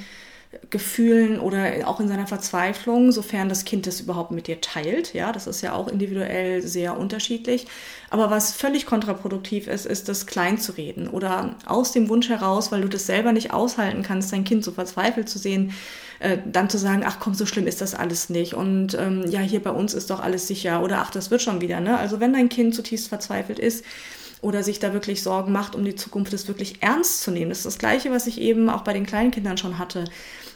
Gefühlen 0.70 1.38
oder 1.38 1.88
auch 1.88 2.00
in 2.00 2.08
seiner 2.08 2.26
Verzweiflung, 2.26 3.12
sofern 3.12 3.48
das 3.48 3.64
Kind 3.64 3.86
das 3.86 4.00
überhaupt 4.00 4.30
mit 4.30 4.46
dir 4.46 4.60
teilt. 4.60 5.14
Ja, 5.14 5.32
das 5.32 5.46
ist 5.46 5.62
ja 5.62 5.72
auch 5.72 5.88
individuell 5.88 6.62
sehr 6.62 6.98
unterschiedlich. 6.98 7.66
Aber 8.10 8.30
was 8.30 8.52
völlig 8.52 8.86
kontraproduktiv 8.86 9.66
ist, 9.66 9.86
ist 9.86 10.08
das 10.08 10.26
klein 10.26 10.58
zu 10.58 10.72
reden 10.72 11.08
oder 11.08 11.56
aus 11.66 11.92
dem 11.92 12.08
Wunsch 12.08 12.28
heraus, 12.28 12.72
weil 12.72 12.82
du 12.82 12.88
das 12.88 13.06
selber 13.06 13.32
nicht 13.32 13.52
aushalten 13.52 14.02
kannst, 14.02 14.32
dein 14.32 14.44
Kind 14.44 14.64
so 14.64 14.72
verzweifelt 14.72 15.28
zu 15.28 15.38
sehen, 15.38 15.72
äh, 16.20 16.38
dann 16.44 16.70
zu 16.70 16.78
sagen, 16.78 17.02
ach 17.04 17.18
komm, 17.20 17.34
so 17.34 17.46
schlimm 17.46 17.66
ist 17.66 17.80
das 17.80 17.94
alles 17.94 18.30
nicht 18.30 18.54
und 18.54 18.94
ähm, 18.94 19.24
ja, 19.28 19.40
hier 19.40 19.62
bei 19.62 19.70
uns 19.70 19.94
ist 19.94 20.10
doch 20.10 20.20
alles 20.20 20.46
sicher 20.46 20.82
oder 20.82 20.98
ach, 20.98 21.10
das 21.10 21.30
wird 21.30 21.42
schon 21.42 21.60
wieder. 21.60 21.80
Ne? 21.80 21.98
Also 21.98 22.20
wenn 22.20 22.32
dein 22.32 22.48
Kind 22.48 22.74
zutiefst 22.74 23.08
verzweifelt 23.08 23.58
ist, 23.58 23.84
oder 24.42 24.62
sich 24.62 24.78
da 24.78 24.92
wirklich 24.92 25.22
Sorgen 25.22 25.52
macht, 25.52 25.74
um 25.74 25.84
die 25.84 25.94
Zukunft, 25.94 26.32
das 26.32 26.46
wirklich 26.46 26.82
ernst 26.82 27.22
zu 27.22 27.30
nehmen. 27.30 27.48
Das 27.48 27.58
ist 27.58 27.66
das 27.66 27.78
Gleiche, 27.78 28.10
was 28.10 28.26
ich 28.26 28.40
eben 28.40 28.68
auch 28.68 28.82
bei 28.82 28.92
den 28.92 29.06
kleinen 29.06 29.30
Kindern 29.30 29.56
schon 29.56 29.78
hatte. 29.78 30.04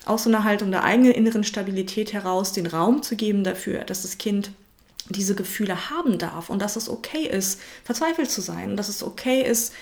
Aus 0.07 0.25
so 0.25 0.31
einer 0.31 0.45
Haltung 0.45 0.71
der 0.71 0.85
eigenen 0.85 1.13
inneren 1.13 1.45
Stabilität 1.45 2.13
heraus 2.13 2.53
den 2.53 2.67
Raum 2.67 3.03
zu 3.03 3.17
geben 3.17 3.45
dafür, 3.45 3.85
dass 3.85 4.03
das 4.03 4.19
Kind 4.19 4.53
diese 5.09 5.35
Gefühle 5.35 5.91
haben 5.91 6.19
darf 6.19 6.51
und 6.51 6.61
dass 6.63 6.77
es 6.77 6.89
okay 6.89 7.27
ist, 7.27 7.61
verzweifelt 7.85 8.31
zu 8.31 8.41
sein 8.41 8.71
und 8.71 8.77
dass 8.77 8.89
es 8.89 9.03
okay 9.03 9.43
ist, 9.43 9.73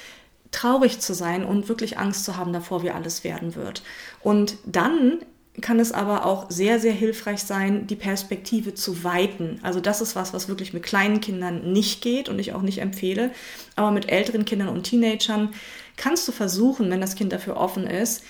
traurig 0.51 1.01
zu 1.01 1.15
sein 1.15 1.45
und 1.45 1.69
wirklich 1.69 1.99
Angst 1.99 2.25
zu 2.25 2.37
haben 2.37 2.53
davor, 2.53 2.83
wie 2.83 2.91
alles 2.91 3.25
werden 3.25 3.55
wird. 3.55 3.83
Und 4.23 4.57
dann 4.65 5.19
kann 5.61 5.81
es 5.81 5.93
aber 5.93 6.25
auch 6.25 6.51
sehr, 6.51 6.79
sehr 6.79 6.93
hilfreich 6.93 7.43
sein, 7.43 7.87
die 7.87 7.97
Perspektive 7.97 8.75
zu 8.75 9.03
weiten. 9.03 9.59
Also 9.63 9.81
das 9.81 10.01
ist 10.01 10.15
was, 10.17 10.33
was 10.33 10.49
wirklich 10.49 10.73
mit 10.73 10.85
kleinen 10.85 11.21
Kindern 11.21 11.73
nicht 11.73 12.01
geht 12.01 12.29
und 12.29 12.39
ich 12.39 12.53
auch 12.53 12.63
nicht 12.63 12.79
empfehle. 12.79 13.33
Aber 13.77 13.91
mit 13.91 14.09
älteren 14.09 14.45
Kindern 14.45 14.69
und 14.69 14.85
Teenagern 14.85 15.51
kannst 15.97 16.29
du 16.29 16.33
versuchen, 16.33 16.91
wenn 16.91 17.01
das 17.01 17.17
Kind 17.17 17.33
dafür 17.33 17.57
offen 17.57 17.87
ist, 17.87 18.23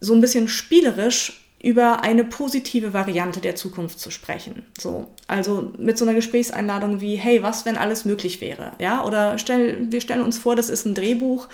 so 0.00 0.14
ein 0.14 0.20
bisschen 0.20 0.48
spielerisch 0.48 1.40
über 1.62 2.02
eine 2.02 2.24
positive 2.24 2.94
Variante 2.94 3.40
der 3.40 3.54
Zukunft 3.54 4.00
zu 4.00 4.10
sprechen. 4.10 4.64
So, 4.78 5.08
also 5.26 5.72
mit 5.76 5.98
so 5.98 6.06
einer 6.06 6.14
Gesprächseinladung 6.14 7.02
wie, 7.02 7.16
hey, 7.16 7.42
was, 7.42 7.66
wenn 7.66 7.76
alles 7.76 8.06
möglich 8.06 8.40
wäre? 8.40 8.72
Ja, 8.78 9.04
oder 9.04 9.36
stell, 9.36 9.76
wir 9.90 10.00
stellen 10.00 10.22
uns 10.22 10.38
vor, 10.38 10.56
das 10.56 10.70
ist 10.70 10.86
ein 10.86 10.94
Drehbuch 10.94 11.48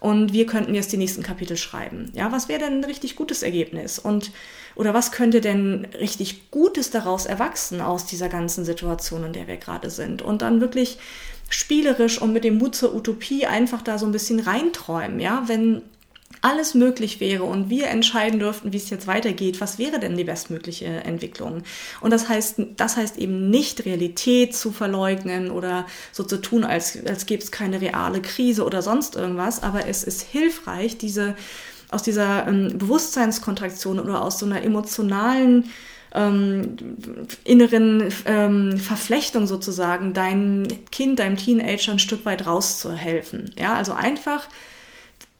und 0.00 0.32
wir 0.32 0.46
könnten 0.46 0.74
jetzt 0.74 0.92
die 0.92 0.96
nächsten 0.96 1.24
Kapitel 1.24 1.56
schreiben. 1.56 2.12
Ja, 2.14 2.30
was 2.30 2.48
wäre 2.48 2.60
denn 2.60 2.80
ein 2.80 2.84
richtig 2.84 3.16
gutes 3.16 3.42
Ergebnis? 3.42 3.98
Und, 3.98 4.30
oder 4.76 4.94
was 4.94 5.10
könnte 5.10 5.40
denn 5.40 5.88
richtig 5.98 6.52
Gutes 6.52 6.90
daraus 6.90 7.26
erwachsen 7.26 7.80
aus 7.80 8.06
dieser 8.06 8.28
ganzen 8.28 8.64
Situation, 8.64 9.24
in 9.24 9.32
der 9.32 9.48
wir 9.48 9.56
gerade 9.56 9.90
sind? 9.90 10.22
Und 10.22 10.40
dann 10.40 10.60
wirklich 10.60 10.98
spielerisch 11.48 12.22
und 12.22 12.32
mit 12.32 12.44
dem 12.44 12.58
Mut 12.58 12.76
zur 12.76 12.94
Utopie 12.94 13.46
einfach 13.46 13.82
da 13.82 13.98
so 13.98 14.06
ein 14.06 14.12
bisschen 14.12 14.38
reinträumen. 14.38 15.18
Ja, 15.18 15.44
wenn 15.46 15.82
alles 16.40 16.74
möglich 16.74 17.20
wäre 17.20 17.44
und 17.44 17.70
wir 17.70 17.88
entscheiden 17.88 18.38
dürften, 18.40 18.72
wie 18.72 18.76
es 18.76 18.90
jetzt 18.90 19.06
weitergeht, 19.06 19.60
was 19.60 19.78
wäre 19.78 19.98
denn 19.98 20.16
die 20.16 20.24
bestmögliche 20.24 20.86
Entwicklung? 20.86 21.62
Und 22.00 22.12
das 22.12 22.28
heißt, 22.28 22.60
das 22.76 22.96
heißt 22.96 23.18
eben 23.18 23.50
nicht 23.50 23.84
Realität 23.84 24.54
zu 24.54 24.70
verleugnen 24.70 25.50
oder 25.50 25.86
so 26.12 26.24
zu 26.24 26.38
tun, 26.38 26.64
als, 26.64 26.98
als 27.06 27.26
gäbe 27.26 27.42
es 27.42 27.50
keine 27.50 27.80
reale 27.80 28.22
Krise 28.22 28.64
oder 28.64 28.82
sonst 28.82 29.16
irgendwas, 29.16 29.62
aber 29.62 29.86
es 29.86 30.04
ist 30.04 30.22
hilfreich, 30.22 30.98
diese 30.98 31.34
aus 31.90 32.02
dieser 32.02 32.46
ähm, 32.46 32.76
Bewusstseinskontraktion 32.76 33.98
oder 33.98 34.22
aus 34.22 34.38
so 34.38 34.46
einer 34.46 34.62
emotionalen 34.62 35.70
ähm, 36.14 36.76
inneren 37.44 38.12
ähm, 38.26 38.78
Verflechtung 38.78 39.46
sozusagen 39.46 40.14
deinem 40.14 40.66
Kind, 40.90 41.18
deinem 41.18 41.36
Teenager 41.36 41.92
ein 41.92 41.98
Stück 41.98 42.24
weit 42.24 42.46
rauszuhelfen. 42.46 43.52
Ja, 43.58 43.74
also 43.74 43.92
einfach 43.92 44.48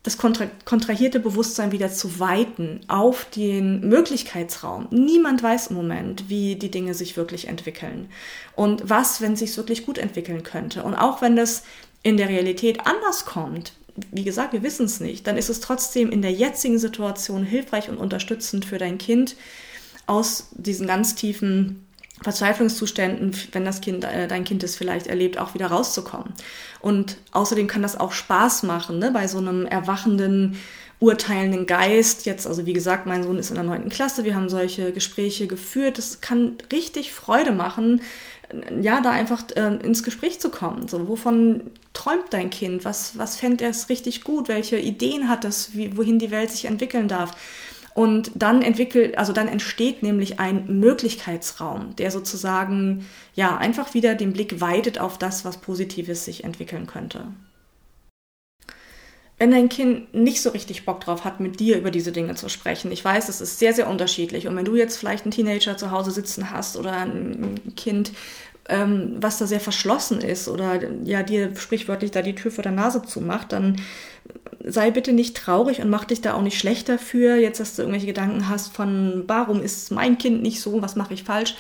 das 0.02 0.16
kontra 0.16 0.46
kontrahierte 0.64 1.20
Bewusstsein 1.20 1.72
wieder 1.72 1.90
zu 1.90 2.20
weiten 2.20 2.80
auf 2.88 3.26
den 3.26 3.88
Möglichkeitsraum. 3.88 4.86
Niemand 4.90 5.42
weiß 5.42 5.68
im 5.68 5.76
Moment, 5.76 6.28
wie 6.28 6.56
die 6.56 6.70
Dinge 6.70 6.94
sich 6.94 7.16
wirklich 7.16 7.48
entwickeln 7.48 8.08
und 8.54 8.88
was, 8.88 9.20
wenn 9.20 9.32
es 9.32 9.40
sich 9.40 9.56
wirklich 9.56 9.84
gut 9.84 9.98
entwickeln 9.98 10.42
könnte. 10.42 10.82
Und 10.84 10.94
auch 10.94 11.20
wenn 11.20 11.36
das 11.36 11.64
in 12.02 12.16
der 12.16 12.28
Realität 12.28 12.86
anders 12.86 13.24
kommt, 13.24 13.72
wie 14.12 14.24
gesagt, 14.24 14.52
wir 14.52 14.62
wissen 14.62 14.86
es 14.86 15.00
nicht, 15.00 15.26
dann 15.26 15.36
ist 15.36 15.48
es 15.48 15.60
trotzdem 15.60 16.10
in 16.10 16.22
der 16.22 16.32
jetzigen 16.32 16.78
Situation 16.78 17.42
hilfreich 17.42 17.88
und 17.88 17.98
unterstützend 17.98 18.64
für 18.64 18.78
dein 18.78 18.98
Kind 18.98 19.34
aus 20.06 20.48
diesen 20.52 20.86
ganz 20.86 21.16
tiefen 21.16 21.87
Verzweiflungszuständen, 22.22 23.36
wenn 23.52 23.64
das 23.64 23.80
Kind, 23.80 24.04
äh, 24.04 24.26
dein 24.28 24.44
Kind 24.44 24.62
es 24.62 24.76
vielleicht 24.76 25.06
erlebt, 25.06 25.38
auch 25.38 25.54
wieder 25.54 25.68
rauszukommen. 25.68 26.32
Und 26.80 27.16
außerdem 27.32 27.66
kann 27.66 27.82
das 27.82 27.98
auch 27.98 28.12
Spaß 28.12 28.64
machen, 28.64 28.98
ne? 28.98 29.10
bei 29.12 29.28
so 29.28 29.38
einem 29.38 29.66
erwachenden, 29.66 30.56
urteilenden 31.00 31.66
Geist. 31.66 32.26
Jetzt, 32.26 32.46
also 32.46 32.66
wie 32.66 32.72
gesagt, 32.72 33.06
mein 33.06 33.22
Sohn 33.22 33.38
ist 33.38 33.50
in 33.50 33.54
der 33.54 33.64
neunten 33.64 33.88
Klasse, 33.88 34.24
wir 34.24 34.34
haben 34.34 34.48
solche 34.48 34.92
Gespräche 34.92 35.46
geführt. 35.46 35.98
Das 35.98 36.20
kann 36.20 36.56
richtig 36.72 37.12
Freude 37.12 37.52
machen, 37.52 38.00
ja, 38.80 39.00
da 39.00 39.10
einfach 39.10 39.44
äh, 39.56 39.76
ins 39.76 40.02
Gespräch 40.02 40.40
zu 40.40 40.50
kommen. 40.50 40.88
So, 40.88 41.08
wovon 41.08 41.70
träumt 41.92 42.26
dein 42.30 42.50
Kind? 42.50 42.84
Was, 42.84 43.18
was 43.18 43.36
fände 43.36 43.66
es 43.66 43.88
richtig 43.88 44.24
gut? 44.24 44.48
Welche 44.48 44.78
Ideen 44.78 45.28
hat 45.28 45.44
es, 45.44 45.74
wie, 45.74 45.96
wohin 45.96 46.18
die 46.18 46.30
Welt 46.30 46.50
sich 46.50 46.64
entwickeln 46.64 47.08
darf? 47.08 47.32
Und 47.94 48.30
dann 48.34 48.62
entwickelt, 48.62 49.18
also 49.18 49.32
dann 49.32 49.48
entsteht 49.48 50.02
nämlich 50.02 50.38
ein 50.38 50.80
Möglichkeitsraum, 50.80 51.96
der 51.96 52.10
sozusagen 52.10 53.06
ja 53.34 53.56
einfach 53.56 53.94
wieder 53.94 54.14
den 54.14 54.32
Blick 54.32 54.60
weitet 54.60 55.00
auf 55.00 55.18
das, 55.18 55.44
was 55.44 55.58
Positives 55.58 56.24
sich 56.24 56.44
entwickeln 56.44 56.86
könnte. 56.86 57.26
Wenn 59.38 59.52
dein 59.52 59.68
Kind 59.68 60.12
nicht 60.14 60.42
so 60.42 60.50
richtig 60.50 60.84
Bock 60.84 61.00
drauf 61.00 61.24
hat, 61.24 61.38
mit 61.38 61.60
dir 61.60 61.78
über 61.78 61.92
diese 61.92 62.10
Dinge 62.10 62.34
zu 62.34 62.48
sprechen, 62.48 62.90
ich 62.90 63.04
weiß, 63.04 63.28
es 63.28 63.40
ist 63.40 63.60
sehr, 63.60 63.72
sehr 63.72 63.88
unterschiedlich. 63.88 64.48
Und 64.48 64.56
wenn 64.56 64.64
du 64.64 64.74
jetzt 64.74 64.96
vielleicht 64.96 65.24
einen 65.24 65.30
Teenager 65.30 65.76
zu 65.76 65.92
Hause 65.92 66.10
sitzen 66.10 66.50
hast 66.50 66.76
oder 66.76 66.92
ein 66.92 67.60
Kind, 67.76 68.12
ähm, 68.68 69.16
was 69.20 69.38
da 69.38 69.46
sehr 69.46 69.60
verschlossen 69.60 70.20
ist 70.20 70.48
oder 70.48 70.80
ja 71.04 71.22
dir 71.22 71.54
sprichwörtlich 71.56 72.10
da 72.10 72.22
die 72.22 72.34
Tür 72.34 72.50
vor 72.50 72.62
der 72.62 72.72
Nase 72.72 73.02
zumacht, 73.02 73.52
dann 73.52 73.80
sei 74.64 74.90
bitte 74.90 75.12
nicht 75.12 75.36
traurig 75.36 75.80
und 75.80 75.90
mach 75.90 76.04
dich 76.04 76.20
da 76.20 76.34
auch 76.34 76.42
nicht 76.42 76.58
schlechter 76.58 76.98
für, 76.98 77.36
jetzt, 77.36 77.60
dass 77.60 77.76
du 77.76 77.82
irgendwelche 77.82 78.06
Gedanken 78.06 78.48
hast 78.48 78.74
von, 78.74 79.24
warum 79.26 79.62
ist 79.62 79.90
mein 79.90 80.18
Kind 80.18 80.42
nicht 80.42 80.60
so, 80.60 80.82
was 80.82 80.96
mache 80.96 81.14
ich 81.14 81.24
falsch. 81.24 81.54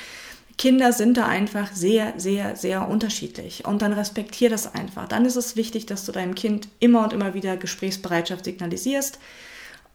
Kinder 0.58 0.92
sind 0.92 1.16
da 1.16 1.26
einfach 1.26 1.72
sehr, 1.72 2.14
sehr, 2.16 2.56
sehr 2.56 2.88
unterschiedlich. 2.88 3.64
Und 3.64 3.80
dann 3.80 3.92
respektier 3.92 4.50
das 4.50 4.74
einfach. 4.74 5.06
Dann 5.06 5.24
ist 5.24 5.36
es 5.36 5.54
wichtig, 5.54 5.86
dass 5.86 6.04
du 6.04 6.10
deinem 6.10 6.34
Kind 6.34 6.68
immer 6.80 7.04
und 7.04 7.12
immer 7.12 7.32
wieder 7.32 7.56
Gesprächsbereitschaft 7.56 8.44
signalisierst, 8.44 9.20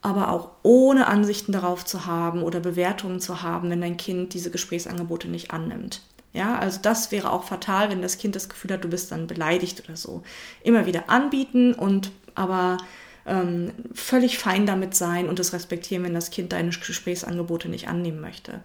aber 0.02 0.32
auch 0.32 0.52
ohne 0.64 1.08
Ansichten 1.08 1.52
darauf 1.52 1.84
zu 1.84 2.06
haben 2.06 2.42
oder 2.42 2.62
Bewertungen 2.62 3.20
zu 3.20 3.42
haben, 3.42 3.70
wenn 3.70 3.82
dein 3.82 3.98
Kind 3.98 4.34
diese 4.34 4.52
Gesprächsangebote 4.52 5.28
nicht 5.28 5.52
annimmt. 5.52 6.02
Ja, 6.32 6.58
also 6.58 6.80
das 6.82 7.12
wäre 7.12 7.32
auch 7.32 7.44
fatal, 7.44 7.92
wenn 7.92 8.02
das 8.02 8.18
Kind 8.18 8.36
das 8.36 8.50
Gefühl 8.50 8.72
hat, 8.72 8.84
du 8.84 8.90
bist 8.90 9.12
dann 9.12 9.28
beleidigt 9.28 9.84
oder 9.86 9.96
so. 9.96 10.24
Immer 10.64 10.88
wieder 10.88 11.10
anbieten 11.10 11.74
und 11.74 12.12
aber 12.36 12.78
ähm, 13.26 13.72
völlig 13.94 14.38
fein 14.38 14.66
damit 14.66 14.96
sein 14.96 15.30
und 15.30 15.40
es 15.40 15.54
respektieren, 15.54 16.04
wenn 16.04 16.14
das 16.14 16.30
Kind 16.30 16.52
deine 16.52 16.72
Gesprächsangebote 16.72 17.70
nicht 17.70 17.88
annehmen 17.88 18.20
möchte. 18.20 18.62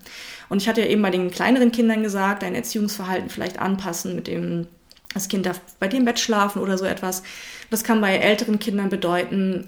Und 0.48 0.60
ich 0.60 0.68
hatte 0.68 0.80
ja 0.80 0.88
eben 0.88 1.02
bei 1.02 1.10
den 1.10 1.30
kleineren 1.30 1.70
Kindern 1.70 2.02
gesagt, 2.02 2.42
dein 2.42 2.54
Erziehungsverhalten 2.54 3.30
vielleicht 3.30 3.58
anpassen, 3.58 4.16
mit 4.16 4.26
dem 4.26 4.66
das 5.14 5.28
Kind 5.28 5.46
darf 5.46 5.60
bei 5.78 5.88
dem 5.88 6.04
Bett 6.04 6.18
schlafen 6.18 6.60
oder 6.60 6.76
so 6.76 6.84
etwas. 6.84 7.22
Das 7.70 7.82
kann 7.82 8.00
bei 8.00 8.16
älteren 8.16 8.58
Kindern 8.58 8.90
bedeuten, 8.90 9.64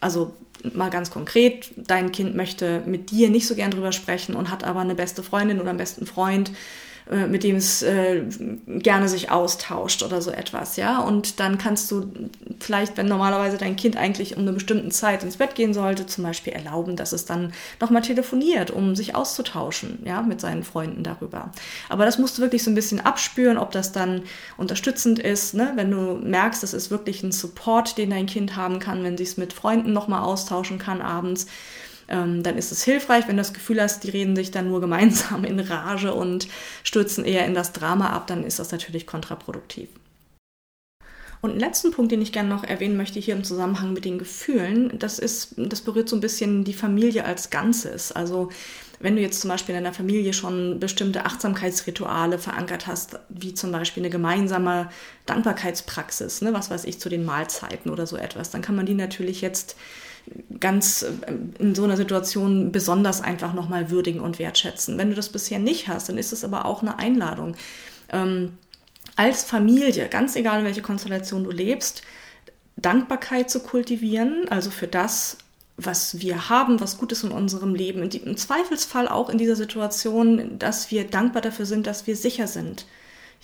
also 0.00 0.34
mal 0.72 0.90
ganz 0.90 1.10
konkret, 1.10 1.72
dein 1.76 2.12
Kind 2.12 2.34
möchte 2.34 2.82
mit 2.86 3.10
dir 3.10 3.28
nicht 3.28 3.46
so 3.46 3.54
gern 3.54 3.70
drüber 3.70 3.92
sprechen 3.92 4.34
und 4.34 4.50
hat 4.50 4.64
aber 4.64 4.80
eine 4.80 4.94
beste 4.94 5.22
Freundin 5.22 5.60
oder 5.60 5.70
einen 5.70 5.78
besten 5.78 6.06
Freund 6.06 6.52
äh, 7.10 7.26
mit 7.26 7.44
dem 7.44 7.56
es 7.56 7.82
äh, 7.82 8.22
gerne 8.66 9.08
sich 9.10 9.30
austauscht 9.30 10.02
oder 10.02 10.22
so 10.22 10.30
etwas, 10.30 10.76
ja. 10.76 11.00
Und 11.00 11.38
dann 11.38 11.58
kannst 11.58 11.90
du 11.90 12.10
vielleicht, 12.60 12.96
wenn 12.96 13.06
normalerweise 13.06 13.58
dein 13.58 13.76
Kind 13.76 13.98
eigentlich 13.98 14.36
um 14.36 14.42
eine 14.42 14.54
bestimmte 14.54 14.88
Zeit 14.88 15.22
ins 15.22 15.36
Bett 15.36 15.54
gehen 15.54 15.74
sollte, 15.74 16.06
zum 16.06 16.24
Beispiel 16.24 16.54
erlauben, 16.54 16.96
dass 16.96 17.12
es 17.12 17.26
dann 17.26 17.52
nochmal 17.78 18.00
telefoniert, 18.00 18.70
um 18.70 18.96
sich 18.96 19.14
auszutauschen, 19.14 19.98
ja, 20.06 20.22
mit 20.22 20.40
seinen 20.40 20.64
Freunden 20.64 21.02
darüber. 21.02 21.50
Aber 21.90 22.06
das 22.06 22.18
musst 22.18 22.38
du 22.38 22.42
wirklich 22.42 22.64
so 22.64 22.70
ein 22.70 22.74
bisschen 22.74 23.00
abspüren, 23.00 23.58
ob 23.58 23.70
das 23.70 23.92
dann 23.92 24.22
unterstützend 24.56 25.18
ist, 25.18 25.52
ne? 25.52 25.72
wenn 25.74 25.90
du 25.90 26.14
merkst, 26.14 26.62
das 26.62 26.72
ist 26.72 26.90
wirklich 26.90 27.22
ein 27.22 27.32
Support, 27.32 27.98
den 27.98 28.10
dein 28.10 28.24
Kind 28.24 28.56
haben 28.56 28.78
kann, 28.78 29.04
wenn 29.04 29.18
sie 29.18 29.24
es 29.24 29.36
mit 29.36 29.52
Freunden 29.52 29.92
nochmal 29.92 30.22
austauschen 30.22 30.78
kann 30.78 31.02
abends 31.02 31.46
ähm, 32.08 32.42
dann 32.42 32.56
ist 32.56 32.72
es 32.72 32.84
hilfreich. 32.84 33.26
Wenn 33.26 33.36
du 33.36 33.42
das 33.42 33.52
Gefühl 33.52 33.80
hast, 33.80 34.04
die 34.04 34.10
reden 34.10 34.36
sich 34.36 34.50
dann 34.50 34.68
nur 34.68 34.80
gemeinsam 34.80 35.44
in 35.44 35.60
Rage 35.60 36.14
und 36.14 36.48
stürzen 36.82 37.24
eher 37.24 37.46
in 37.46 37.54
das 37.54 37.72
Drama 37.72 38.10
ab, 38.10 38.26
dann 38.26 38.44
ist 38.44 38.58
das 38.58 38.72
natürlich 38.72 39.06
kontraproduktiv. 39.06 39.88
Und 41.44 41.50
einen 41.50 41.60
letzten 41.60 41.90
Punkt, 41.90 42.10
den 42.10 42.22
ich 42.22 42.32
gerne 42.32 42.48
noch 42.48 42.64
erwähnen 42.64 42.96
möchte 42.96 43.20
hier 43.20 43.36
im 43.36 43.44
Zusammenhang 43.44 43.92
mit 43.92 44.06
den 44.06 44.18
Gefühlen, 44.18 44.98
das 44.98 45.18
ist, 45.18 45.54
das 45.58 45.82
berührt 45.82 46.08
so 46.08 46.16
ein 46.16 46.22
bisschen 46.22 46.64
die 46.64 46.72
Familie 46.72 47.26
als 47.26 47.50
Ganzes. 47.50 48.12
Also 48.12 48.48
wenn 49.04 49.16
du 49.16 49.22
jetzt 49.22 49.42
zum 49.42 49.50
Beispiel 49.50 49.74
in 49.74 49.84
deiner 49.84 49.94
Familie 49.94 50.32
schon 50.32 50.80
bestimmte 50.80 51.26
Achtsamkeitsrituale 51.26 52.38
verankert 52.38 52.86
hast, 52.86 53.18
wie 53.28 53.52
zum 53.52 53.70
Beispiel 53.70 54.02
eine 54.02 54.08
gemeinsame 54.08 54.88
Dankbarkeitspraxis, 55.26 56.40
ne, 56.40 56.54
was 56.54 56.70
weiß 56.70 56.86
ich, 56.86 56.98
zu 57.00 57.10
den 57.10 57.22
Mahlzeiten 57.22 57.90
oder 57.90 58.06
so 58.06 58.16
etwas, 58.16 58.50
dann 58.50 58.62
kann 58.62 58.74
man 58.74 58.86
die 58.86 58.94
natürlich 58.94 59.42
jetzt 59.42 59.76
ganz 60.58 61.02
äh, 61.02 61.32
in 61.58 61.74
so 61.74 61.84
einer 61.84 61.98
Situation 61.98 62.72
besonders 62.72 63.20
einfach 63.20 63.52
nochmal 63.52 63.90
würdigen 63.90 64.20
und 64.20 64.38
wertschätzen. 64.38 64.96
Wenn 64.96 65.10
du 65.10 65.16
das 65.16 65.28
bisher 65.28 65.58
nicht 65.58 65.86
hast, 65.86 66.08
dann 66.08 66.16
ist 66.16 66.32
es 66.32 66.42
aber 66.42 66.64
auch 66.64 66.80
eine 66.80 66.98
Einladung. 66.98 67.56
Ähm, 68.10 68.56
als 69.16 69.44
Familie, 69.44 70.08
ganz 70.08 70.34
egal 70.34 70.60
in 70.60 70.64
welche 70.64 70.80
Konstellation 70.80 71.44
du 71.44 71.50
lebst, 71.50 72.00
Dankbarkeit 72.76 73.50
zu 73.50 73.60
kultivieren, 73.60 74.48
also 74.48 74.70
für 74.70 74.88
das, 74.88 75.36
was 75.76 76.20
wir 76.20 76.48
haben, 76.48 76.80
was 76.80 76.98
gut 76.98 77.12
ist 77.12 77.24
in 77.24 77.32
unserem 77.32 77.74
Leben. 77.74 78.02
Im 78.02 78.36
Zweifelsfall 78.36 79.08
auch 79.08 79.28
in 79.28 79.38
dieser 79.38 79.56
Situation, 79.56 80.58
dass 80.58 80.90
wir 80.90 81.04
dankbar 81.04 81.42
dafür 81.42 81.66
sind, 81.66 81.86
dass 81.86 82.06
wir 82.06 82.16
sicher 82.16 82.46
sind 82.46 82.86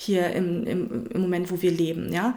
hier 0.01 0.31
im, 0.31 0.67
im, 0.67 1.07
im 1.09 1.21
Moment, 1.21 1.51
wo 1.51 1.61
wir 1.61 1.71
leben. 1.71 2.13
Ja? 2.13 2.33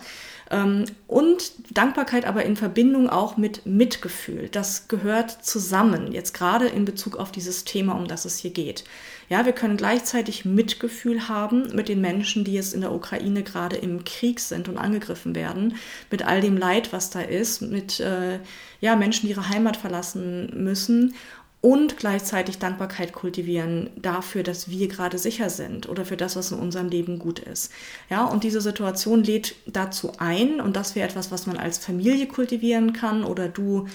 Ähm, 0.52 0.86
und 1.08 1.54
Dankbarkeit 1.72 2.26
aber 2.26 2.44
in 2.44 2.58
Verbindung 2.58 3.10
auch 3.10 3.38
mit 3.38 3.66
Mitgefühl. 3.66 4.50
Das 4.50 4.90
gehört 4.90 5.32
zusammen, 5.46 6.12
jetzt 6.12 6.34
gerade 6.34 6.68
in 6.68 6.84
Bezug 6.84 7.16
auf 7.16 7.32
dieses 7.32 7.64
Thema, 7.64 7.94
um 7.94 8.08
das 8.08 8.26
es 8.26 8.38
hier 8.38 8.52
geht. 8.52 8.84
Ja, 9.30 9.46
wir 9.46 9.54
können 9.54 9.78
gleichzeitig 9.78 10.44
Mitgefühl 10.44 11.30
haben 11.30 11.74
mit 11.74 11.88
den 11.88 12.02
Menschen, 12.02 12.44
die 12.44 12.54
jetzt 12.54 12.74
in 12.74 12.82
der 12.82 12.92
Ukraine 12.92 13.44
gerade 13.44 13.78
im 13.78 14.04
Krieg 14.04 14.42
sind 14.42 14.68
und 14.68 14.78
angegriffen 14.78 15.34
werden, 15.34 15.76
mit 16.12 16.26
all 16.26 16.42
dem 16.42 16.58
Leid, 16.58 16.92
was 16.92 17.10
da 17.10 17.22
ist, 17.22 17.62
mit 17.62 18.02
äh, 18.02 18.40
ja, 18.82 18.98
Menschen, 18.98 19.28
die 19.28 19.32
ihre 19.32 19.48
Heimat 19.48 19.78
verlassen 19.78 20.52
müssen 20.62 21.16
und 21.64 21.96
gleichzeitig 21.96 22.60
Dankbarkeit 22.60 23.14
kultivieren 23.14 23.90
dafür, 23.96 24.44
dass 24.44 24.70
wir 24.70 24.90
gerade 24.90 25.18
sicher 25.18 25.50
sind 25.50 25.88
oder 25.88 26.04
für 26.04 26.18
das, 26.18 26.36
was 26.36 26.52
in 26.52 26.60
unserem 26.60 26.90
Leben 26.90 27.20
gut 27.20 27.40
ist. 27.40 27.72
Ja, 28.10 28.26
und 28.26 28.44
diese 28.44 28.60
Situation 28.60 29.24
lädt 29.24 29.56
dazu 29.66 30.12
ein 30.18 30.60
und 30.60 30.76
das 30.76 30.94
wäre 30.94 31.08
etwas, 31.08 31.32
was 31.32 31.48
man 31.48 31.56
als 31.56 31.78
Familie 31.78 32.28
kultivieren 32.28 32.92
kann 32.92 33.24
oder 33.24 33.48
du 33.48 33.88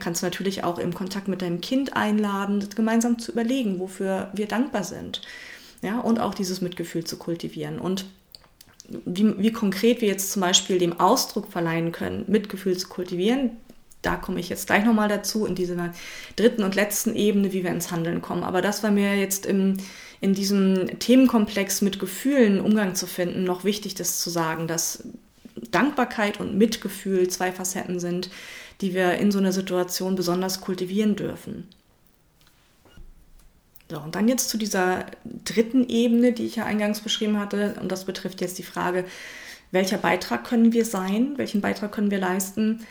kannst 0.00 0.24
natürlich 0.24 0.64
auch 0.64 0.80
im 0.80 0.92
Kontakt 0.92 1.28
mit 1.28 1.40
deinem 1.40 1.60
Kind 1.60 1.96
einladen, 1.96 2.68
gemeinsam 2.74 3.20
zu 3.20 3.30
überlegen, 3.30 3.78
wofür 3.78 4.32
wir 4.34 4.48
dankbar 4.48 4.82
sind. 4.82 5.22
Ja, 5.82 6.00
und 6.00 6.18
auch 6.18 6.34
dieses 6.34 6.62
Mitgefühl 6.62 7.04
zu 7.04 7.16
kultivieren. 7.16 7.78
Und 7.78 8.06
wie, 8.88 9.38
wie 9.38 9.52
konkret 9.52 10.00
wir 10.00 10.08
jetzt 10.08 10.32
zum 10.32 10.42
Beispiel 10.42 10.80
dem 10.80 10.98
Ausdruck 10.98 11.46
verleihen 11.46 11.92
können, 11.92 12.24
Mitgefühl 12.26 12.76
zu 12.76 12.88
kultivieren, 12.88 13.52
da 14.02 14.16
komme 14.16 14.40
ich 14.40 14.48
jetzt 14.48 14.66
gleich 14.66 14.84
nochmal 14.84 15.08
dazu, 15.08 15.46
in 15.46 15.54
dieser 15.54 15.92
dritten 16.36 16.62
und 16.62 16.74
letzten 16.74 17.14
Ebene, 17.16 17.52
wie 17.52 17.64
wir 17.64 17.70
ins 17.70 17.90
Handeln 17.90 18.22
kommen. 18.22 18.44
Aber 18.44 18.62
das 18.62 18.82
war 18.82 18.90
mir 18.90 19.16
jetzt 19.16 19.46
im, 19.46 19.78
in 20.20 20.34
diesem 20.34 20.98
Themenkomplex 20.98 21.82
mit 21.82 21.98
Gefühlen 21.98 22.60
Umgang 22.60 22.94
zu 22.94 23.06
finden, 23.06 23.44
noch 23.44 23.64
wichtig, 23.64 23.94
das 23.94 24.20
zu 24.20 24.30
sagen, 24.30 24.68
dass 24.68 25.04
Dankbarkeit 25.70 26.38
und 26.38 26.56
Mitgefühl 26.56 27.28
zwei 27.28 27.50
Facetten 27.50 27.98
sind, 27.98 28.30
die 28.80 28.94
wir 28.94 29.14
in 29.14 29.32
so 29.32 29.38
einer 29.38 29.52
Situation 29.52 30.14
besonders 30.14 30.60
kultivieren 30.60 31.16
dürfen. 31.16 31.68
So, 33.90 34.00
und 34.00 34.14
dann 34.14 34.28
jetzt 34.28 34.50
zu 34.50 34.58
dieser 34.58 35.06
dritten 35.44 35.88
Ebene, 35.88 36.32
die 36.32 36.44
ich 36.44 36.56
ja 36.56 36.64
eingangs 36.64 37.00
beschrieben 37.00 37.38
hatte, 37.38 37.76
und 37.80 37.90
das 37.90 38.04
betrifft 38.04 38.40
jetzt 38.40 38.58
die 38.58 38.64
Frage, 38.64 39.04
welcher 39.70 39.98
Beitrag 39.98 40.44
können 40.44 40.72
wir 40.72 40.84
sein, 40.84 41.34
welchen 41.36 41.60
Beitrag 41.60 41.92
können 41.92 42.10
wir 42.10 42.18
leisten 42.18 42.86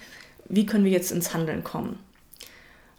wie 0.50 0.66
können 0.66 0.86
wir 0.86 0.92
jetzt 0.92 1.12
ins 1.12 1.34
Handeln 1.34 1.64
kommen. 1.64 2.00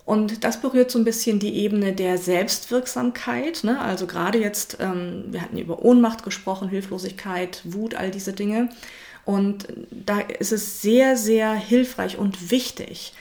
Und 0.05 0.45
das 0.45 0.61
berührt 0.61 0.91
so 0.91 1.01
ein 1.01 1.05
bisschen 1.05 1.41
die 1.41 1.57
Ebene 1.57 1.93
der 1.93 2.17
Selbstwirksamkeit. 2.17 3.65
Ne? 3.65 3.81
Also 3.81 4.07
gerade 4.07 4.39
jetzt, 4.39 4.79
ähm, 4.81 5.25
wir 5.31 5.43
hatten 5.43 5.59
über 5.59 5.85
Ohnmacht 5.85 6.23
gesprochen, 6.23 6.69
Hilflosigkeit, 6.69 7.61
Wut, 7.65 7.97
all 7.97 8.13
diese 8.13 8.33
Dinge. 8.33 8.69
Und 9.25 9.67
da 9.91 10.21
ist 10.21 10.53
es 10.53 10.81
sehr, 10.81 11.17
sehr 11.17 11.53
hilfreich 11.53 12.17
und 12.17 12.53
wichtig, 12.53 13.13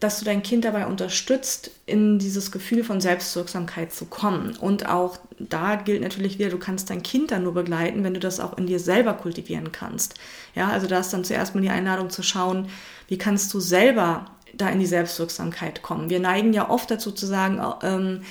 dass 0.00 0.18
du 0.18 0.24
dein 0.24 0.42
Kind 0.42 0.64
dabei 0.64 0.86
unterstützt, 0.86 1.70
in 1.84 2.18
dieses 2.18 2.50
Gefühl 2.50 2.82
von 2.84 3.02
Selbstwirksamkeit 3.02 3.92
zu 3.92 4.06
kommen. 4.06 4.56
Und 4.56 4.88
auch 4.88 5.18
da 5.38 5.76
gilt 5.76 6.02
natürlich 6.02 6.38
wieder, 6.38 6.48
du 6.48 6.58
kannst 6.58 6.88
dein 6.88 7.02
Kind 7.02 7.30
dann 7.30 7.42
nur 7.42 7.52
begleiten, 7.52 8.02
wenn 8.02 8.14
du 8.14 8.20
das 8.20 8.40
auch 8.40 8.56
in 8.56 8.66
dir 8.66 8.80
selber 8.80 9.12
kultivieren 9.12 9.72
kannst. 9.72 10.14
Ja, 10.54 10.68
also 10.68 10.86
da 10.86 11.00
ist 11.00 11.12
dann 11.12 11.24
zuerst 11.24 11.54
mal 11.54 11.60
die 11.60 11.68
Einladung 11.68 12.08
zu 12.08 12.22
schauen, 12.22 12.68
wie 13.08 13.18
kannst 13.18 13.52
du 13.52 13.60
selber 13.60 14.24
da 14.54 14.68
in 14.70 14.80
die 14.80 14.86
Selbstwirksamkeit 14.86 15.82
kommen. 15.82 16.10
Wir 16.10 16.18
neigen 16.18 16.52
ja 16.54 16.70
oft 16.70 16.90
dazu 16.90 17.12
zu 17.12 17.26
sagen, 17.26 17.60
ähm, 17.82 18.22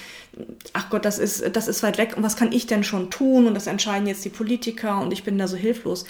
ach 0.73 0.89
Gott, 0.89 1.05
das 1.05 1.19
ist, 1.19 1.55
das 1.55 1.67
ist 1.67 1.83
weit 1.83 1.97
weg 1.97 2.17
und 2.17 2.23
was 2.23 2.35
kann 2.35 2.51
ich 2.51 2.67
denn 2.67 2.83
schon 2.83 3.09
tun 3.09 3.47
und 3.47 3.53
das 3.53 3.67
entscheiden 3.67 4.07
jetzt 4.07 4.25
die 4.25 4.29
Politiker 4.29 4.99
und 5.01 5.13
ich 5.13 5.23
bin 5.23 5.37
da 5.37 5.47
so 5.47 5.55
hilflos. 5.55 6.05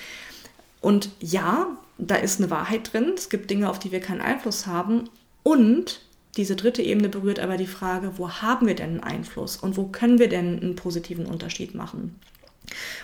Und 0.81 1.09
ja, 1.19 1.67
da 1.97 2.15
ist 2.15 2.39
eine 2.39 2.49
Wahrheit 2.49 2.93
drin. 2.93 3.13
Es 3.15 3.29
gibt 3.29 3.51
Dinge, 3.51 3.69
auf 3.69 3.79
die 3.79 3.91
wir 3.91 3.99
keinen 3.99 4.21
Einfluss 4.21 4.65
haben. 4.65 5.09
Und 5.43 6.01
diese 6.37 6.55
dritte 6.55 6.81
Ebene 6.81 7.09
berührt 7.09 7.39
aber 7.39 7.57
die 7.57 7.67
Frage, 7.67 8.13
wo 8.17 8.29
haben 8.29 8.67
wir 8.67 8.75
denn 8.75 8.91
einen 8.91 9.03
Einfluss 9.03 9.57
und 9.57 9.77
wo 9.77 9.85
können 9.85 10.19
wir 10.19 10.29
denn 10.29 10.61
einen 10.61 10.75
positiven 10.75 11.25
Unterschied 11.25 11.75
machen? 11.75 12.19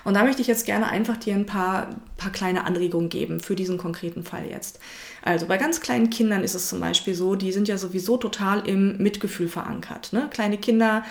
Und 0.04 0.14
da 0.14 0.24
möchte 0.24 0.42
ich 0.42 0.48
jetzt 0.48 0.66
gerne 0.66 0.88
einfach 0.88 1.18
dir 1.18 1.34
ein 1.34 1.46
paar, 1.48 1.90
paar 2.18 2.32
kleine 2.32 2.66
Anregungen 2.66 3.10
geben 3.10 3.40
für 3.40 3.56
diesen 3.56 3.78
konkreten 3.78 4.24
Fall 4.24 4.48
jetzt. 4.48 4.80
Also 5.24 5.48
bei 5.48 5.58
ganz 5.58 5.82
kleinen 5.82 6.12
Kindern 6.12 6.44
ist 6.44 6.54
es 6.54 6.70
zum 6.70 6.80
Beispiel 6.80 7.16
so, 7.16 7.36
die 7.36 7.52
sind 7.52 7.68
ja 7.68 7.78
sowieso 7.78 8.18
total 8.18 8.68
im 8.68 8.98
Mitgefühl 8.98 9.48
verankert. 9.48 10.14
Ne? 10.14 10.30
Kleine 10.32 10.58
Kinder 10.58 11.04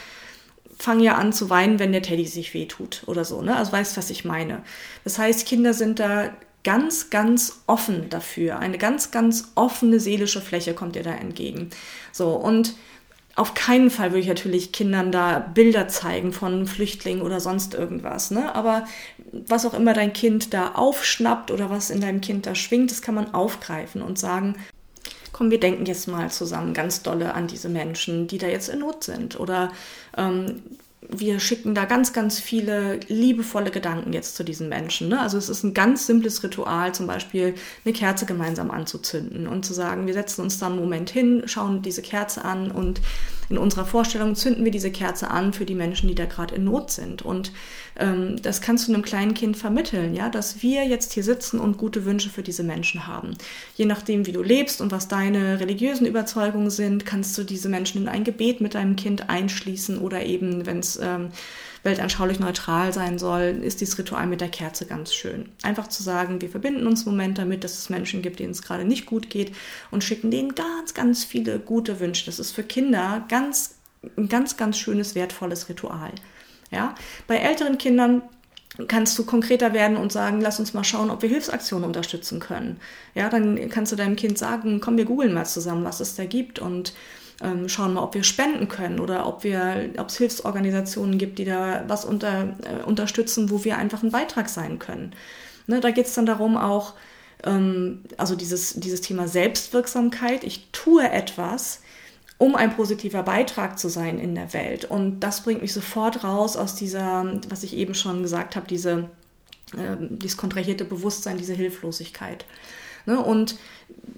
fangen 0.79 1.01
ja 1.01 1.17
an 1.17 1.33
zu 1.33 1.51
weinen, 1.51 1.79
wenn 1.79 1.93
der 1.93 2.03
Teddy 2.03 2.27
sich 2.27 2.55
wehtut 2.55 3.03
oder 3.07 3.25
so. 3.25 3.43
Ne? 3.43 3.57
Also 3.57 3.73
weißt, 3.73 3.97
was 3.97 4.11
ich 4.11 4.25
meine. 4.25 4.63
Das 5.03 5.19
heißt, 5.19 5.47
Kinder 5.47 5.75
sind 5.75 5.99
da 5.99 6.31
ganz, 6.65 7.11
ganz 7.11 7.63
offen 7.67 8.09
dafür. 8.11 8.59
Eine 8.59 8.79
ganz, 8.79 9.11
ganz 9.11 9.53
offene 9.55 10.01
seelische 10.01 10.41
Fläche 10.41 10.75
kommt 10.75 10.97
dir 10.97 11.03
da 11.03 11.13
entgegen. 11.13 11.71
So, 12.11 12.31
und 12.31 12.75
auf 13.37 13.55
keinen 13.55 13.91
Fall 13.91 14.11
würde 14.11 14.21
ich 14.21 14.29
natürlich 14.29 14.73
Kindern 14.73 15.11
da 15.11 15.39
Bilder 15.41 15.89
zeigen 15.89 16.33
von 16.33 16.67
Flüchtlingen 16.67 17.23
oder 17.23 17.41
sonst 17.41 17.75
irgendwas. 17.75 18.31
Ne? 18.31 18.55
Aber 18.55 18.87
was 19.33 19.67
auch 19.67 19.75
immer 19.75 19.93
dein 19.93 20.13
Kind 20.13 20.55
da 20.55 20.73
aufschnappt 20.73 21.51
oder 21.51 21.69
was 21.69 21.91
in 21.91 22.01
deinem 22.01 22.21
Kind 22.21 22.47
da 22.47 22.55
schwingt, 22.55 22.91
das 22.93 23.03
kann 23.03 23.17
man 23.17 23.35
aufgreifen 23.35 24.03
und 24.03 24.19
sagen, 24.19 24.55
komm, 25.33 25.51
wir 25.51 25.59
denken 25.59 25.85
jetzt 25.85 26.07
mal 26.07 26.31
zusammen 26.31 26.75
ganz 26.75 27.03
dolle 27.03 27.35
an 27.35 27.49
diese 27.49 27.69
Menschen, 27.69 28.29
die 28.29 28.39
da 28.39 28.47
jetzt 28.47 28.69
in 28.69 28.79
Not 28.79 29.03
sind. 29.03 29.39
Oder 29.39 29.73
ähm, 30.17 30.63
wir 31.09 31.41
schicken 31.41 31.75
da 31.75 31.85
ganz, 31.85 32.13
ganz 32.13 32.41
viele 32.41 32.99
liebevolle 33.09 33.71
Gedanken 33.71 34.13
jetzt 34.13 34.37
zu 34.37 34.45
diesen 34.45 34.69
Menschen. 34.69 35.09
Ne? 35.09 35.21
Also 35.21 35.39
es 35.39 35.49
ist 35.49 35.63
ein 35.63 35.75
ganz 35.75 36.07
simples 36.07 36.43
Ritual, 36.43 36.95
zum 36.95 37.07
Beispiel 37.07 37.55
eine 37.85 37.93
Kerze 37.93 38.27
gemeinsam 38.27 38.71
anzuzünden 38.71 39.47
und 39.47 39.65
zu 39.65 39.75
sagen, 39.75 40.07
wir 40.07 40.15
setzen 40.15 40.43
uns 40.43 40.59
dann 40.59 40.73
einen 40.73 40.81
Moment 40.81 41.11
hin, 41.11 41.43
schauen 41.47 41.83
diese 41.83 42.03
Kerze 42.03 42.45
an 42.45 42.71
und 42.71 43.01
in 43.51 43.59
unserer 43.59 43.85
Vorstellung 43.85 44.35
zünden 44.35 44.65
wir 44.65 44.71
diese 44.71 44.91
Kerze 44.91 45.31
an 45.31 45.53
für 45.53 45.67
die 45.67 45.75
Menschen, 45.75 46.09
die 46.09 46.15
da 46.15 46.25
gerade 46.25 46.55
in 46.55 46.65
Not 46.65 46.91
sind. 46.91 47.23
Und 47.23 47.53
ähm, 47.97 48.41
das 48.43 48.61
kannst 48.61 48.89
du 48.89 48.93
einem 48.93 49.03
kleinen 49.03 49.35
Kind 49.35 49.57
vermitteln, 49.57 50.15
ja, 50.15 50.29
dass 50.29 50.63
wir 50.63 50.85
jetzt 50.85 51.13
hier 51.13 51.25
sitzen 51.25 51.61
und 51.61 51.79
gute 51.79 52.05
Wünsche 52.05 52.31
für 52.31 52.43
diese 52.43 52.63
Menschen 52.63 53.07
haben. 53.07 53.37
Je 53.77 53.87
nachdem, 53.87 54.27
wie 54.27 54.33
du 54.33 54.43
lebst 54.43 54.81
und 54.81 54.93
was 54.93 55.09
deine 55.09 55.61
religiösen 55.61 56.07
Überzeugungen 56.07 56.71
sind, 56.71 57.07
kannst 57.07 57.37
du 57.39 57.45
diese 57.45 57.69
Menschen 57.69 58.03
in 58.03 58.09
ein 58.09 58.25
Gebet 58.25 58.61
mit 58.61 58.75
deinem 58.75 58.97
Kind 58.97 59.29
einschließen 59.29 59.99
oder 59.99 60.25
eben, 60.25 60.67
wenn 60.67 60.79
es 60.79 60.99
ähm, 61.01 61.31
weltanschaulich 61.85 62.41
neutral 62.41 62.93
sein 62.93 63.19
soll, 63.19 63.61
ist 63.63 63.81
dieses 63.81 63.99
Ritual 63.99 64.27
mit 64.27 64.41
der 64.41 64.49
Kerze 64.49 64.87
ganz 64.87 65.15
schön. 65.15 65.51
Einfach 65.63 65.87
zu 65.87 66.03
sagen, 66.03 66.41
wir 66.41 66.49
verbinden 66.49 66.87
uns 66.87 67.03
im 67.03 67.13
Moment 67.13 67.39
damit, 67.39 67.63
dass 67.63 67.79
es 67.79 67.91
Menschen 67.91 68.23
gibt, 68.23 68.41
denen 68.41 68.53
es 68.53 68.63
gerade 68.63 68.85
nicht 68.85 69.07
gut 69.07 69.29
geht 69.29 69.53
und 69.91 70.03
schicken 70.03 70.31
denen 70.31 70.55
ganz, 70.55 70.95
ganz 70.95 71.25
viele 71.25 71.59
gute 71.59 72.01
Wünsche. 72.01 72.25
Das 72.27 72.39
ist 72.39 72.53
für 72.53 72.65
Kinder 72.65 73.25
ganz, 73.29 73.77
ein 74.17 74.29
ganz, 74.29 74.57
ganz 74.57 74.79
schönes, 74.79 75.15
wertvolles 75.15 75.69
Ritual. 75.69 76.13
Ja? 76.75 76.95
Bei 77.27 77.37
älteren 77.37 77.79
Kindern 77.79 78.23
kannst 78.89 79.17
du 79.19 79.25
konkreter 79.25 79.73
werden 79.73 79.97
und 79.97 80.11
sagen, 80.11 80.41
lass 80.41 80.59
uns 80.59 80.75
mal 80.75 80.83
schauen, 80.83 81.11
ob 81.11 81.23
wir 81.23 81.29
Hilfsaktionen 81.29 81.87
unterstützen 81.87 82.41
können. 82.41 82.81
Ja, 83.15 83.29
dann 83.29 83.69
kannst 83.71 83.93
du 83.93 83.97
deinem 83.97 84.17
Kind 84.17 84.37
sagen, 84.37 84.81
komm, 84.81 84.97
wir 84.97 85.05
googeln 85.05 85.33
mal 85.33 85.47
zusammen, 85.47 85.85
was 85.85 86.01
es 86.01 86.17
da 86.17 86.25
gibt 86.25 86.59
und 86.59 86.93
ähm, 87.41 87.69
schauen 87.69 87.95
mal, 87.95 88.03
ob 88.03 88.15
wir 88.15 88.25
spenden 88.25 88.69
können 88.69 88.99
oder 88.99 89.27
ob 89.27 89.45
wir, 89.45 89.91
ob 89.99 90.09
es 90.09 90.19
Hilfsorganisationen 90.19 91.19
gibt, 91.19 91.39
die 91.39 91.45
da 91.45 91.85
was 91.87 92.05
unter, 92.05 92.55
äh, 92.65 92.83
unterstützen, 92.85 93.51
wo 93.51 93.65
wir 93.65 93.79
einfach 93.79 94.03
ein 94.03 94.11
Beitrag 94.11 94.49
sein 94.49 94.79
können. 94.81 95.15
Ne, 95.67 95.81
da 95.81 95.91
geht 95.91 96.07
es 96.07 96.15
dann 96.15 96.27
darum 96.27 96.57
auch, 96.57 96.95
ähm, 97.45 98.03
also 98.17 98.35
dieses, 98.35 98.75
dieses 98.75 99.01
Thema 99.01 99.29
Selbstwirksamkeit, 99.29 100.43
ich 100.43 100.69
tue 100.73 101.09
etwas, 101.09 101.81
um 102.39 102.57
ein 102.57 102.75
positiver 102.75 103.23
Beitrag 103.23 103.79
zu 103.79 103.89
sein 103.89 104.19
in 104.19 104.35
der 104.35 104.53
Welt. 104.53 104.85
Und 104.85 105.21
das 105.21 105.43
bringt 105.43 105.63
mich 105.63 105.73
sofort 105.73 106.25
raus 106.25 106.57
aus 106.57 106.75
dieser, 106.75 107.41
was 107.49 107.63
ich 107.63 107.77
eben 107.77 107.95
schon 107.95 108.23
gesagt 108.23 108.57
habe, 108.57 108.67
diese 108.67 109.09
äh, 109.77 109.97
dieses 109.99 110.37
kontrahierte 110.37 110.85
Bewusstsein, 110.85 111.39
diese 111.39 111.55
Hilflosigkeit. 111.55 112.45
Ne? 113.07 113.19
Und 113.19 113.57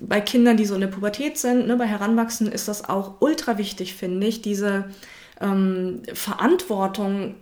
bei 0.01 0.21
Kindern, 0.21 0.57
die 0.57 0.67
so 0.67 0.75
in 0.75 0.81
der 0.81 0.89
Pubertät 0.89 1.39
sind, 1.39 1.67
ne, 1.67 1.77
bei 1.77 1.87
Heranwachsenden 1.87 2.55
ist 2.55 2.69
das 2.69 2.89
auch 2.89 3.15
ultra 3.21 3.59
wichtig, 3.59 3.95
finde 3.95 4.27
ich, 4.27 4.43
diese 4.43 4.91
ähm, 5.41 6.03
Verantwortung 6.13 7.37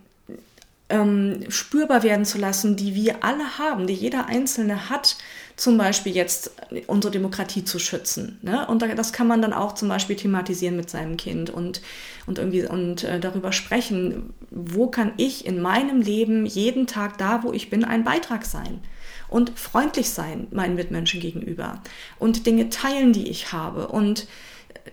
ähm, 0.89 1.45
spürbar 1.49 2.03
werden 2.03 2.25
zu 2.25 2.37
lassen, 2.37 2.75
die 2.75 2.95
wir 2.95 3.23
alle 3.23 3.57
haben, 3.57 3.87
die 3.87 3.93
jeder 3.93 4.27
Einzelne 4.27 4.89
hat, 4.89 5.17
zum 5.55 5.77
Beispiel 5.77 6.13
jetzt 6.13 6.51
unsere 6.87 7.11
Demokratie 7.11 7.63
zu 7.63 7.79
schützen. 7.79 8.39
Ne? 8.41 8.67
Und 8.67 8.81
das 8.81 9.13
kann 9.13 9.27
man 9.27 9.41
dann 9.41 9.53
auch 9.53 9.73
zum 9.73 9.87
Beispiel 9.87 10.15
thematisieren 10.15 10.75
mit 10.75 10.89
seinem 10.89 11.15
Kind 11.17 11.49
und, 11.49 11.81
und 12.25 12.39
irgendwie 12.39 12.65
und 12.65 13.03
äh, 13.03 13.19
darüber 13.19 13.51
sprechen, 13.51 14.33
wo 14.49 14.87
kann 14.87 15.13
ich 15.17 15.45
in 15.45 15.61
meinem 15.61 16.01
Leben 16.01 16.45
jeden 16.45 16.87
Tag 16.87 17.17
da, 17.17 17.43
wo 17.43 17.53
ich 17.53 17.69
bin, 17.69 17.85
ein 17.85 18.03
Beitrag 18.03 18.45
sein 18.45 18.81
und 19.29 19.57
freundlich 19.57 20.09
sein 20.09 20.47
meinen 20.51 20.75
Mitmenschen 20.75 21.19
gegenüber 21.19 21.81
und 22.19 22.45
Dinge 22.45 22.69
teilen, 22.69 23.13
die 23.13 23.29
ich 23.29 23.53
habe 23.53 23.87
und 23.87 24.27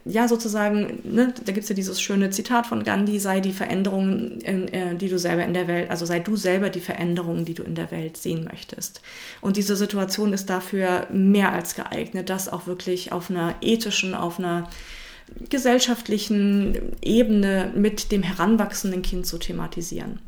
ja, 0.05 0.27
sozusagen, 0.27 1.01
ne, 1.05 1.33
da 1.45 1.53
gibt 1.53 1.63
es 1.63 1.69
ja 1.69 1.75
dieses 1.75 2.01
schöne 2.01 2.31
Zitat 2.31 2.67
von 2.67 2.83
Gandhi, 2.83 3.21
sei 3.21 3.41
die 3.41 3.53
Veränderung, 3.53 4.39
in, 4.41 4.69
äh, 4.69 4.97
die 4.97 5.09
du 5.09 5.19
selber 5.19 5.45
in 5.45 5.55
der 5.55 5.69
Welt, 5.69 5.91
also 5.91 6.07
sei 6.07 6.19
du 6.19 6.37
selber 6.37 6.71
die 6.71 6.81
Veränderung, 6.81 7.45
die 7.45 7.55
du 7.55 7.63
in 7.63 7.75
der 7.75 7.91
Welt 7.91 8.17
sehen 8.17 8.45
möchtest. 8.45 9.01
Und 9.41 9.57
diese 9.57 9.77
Situation 9.77 10.33
ist 10.33 10.51
dafür 10.51 11.07
mehr 11.13 11.53
als 11.53 11.75
geeignet, 11.77 12.31
das 12.31 12.49
auch 12.49 12.67
wirklich 12.67 13.13
auf 13.13 13.31
einer 13.31 13.55
ethischen, 13.61 14.15
auf 14.15 14.39
einer 14.39 14.69
gesellschaftlichen 15.49 16.97
Ebene 17.01 17.73
mit 17.75 18.13
dem 18.13 18.23
heranwachsenden 18.23 19.03
Kind 19.03 19.27
zu 19.27 19.39
thematisieren. 19.39 20.19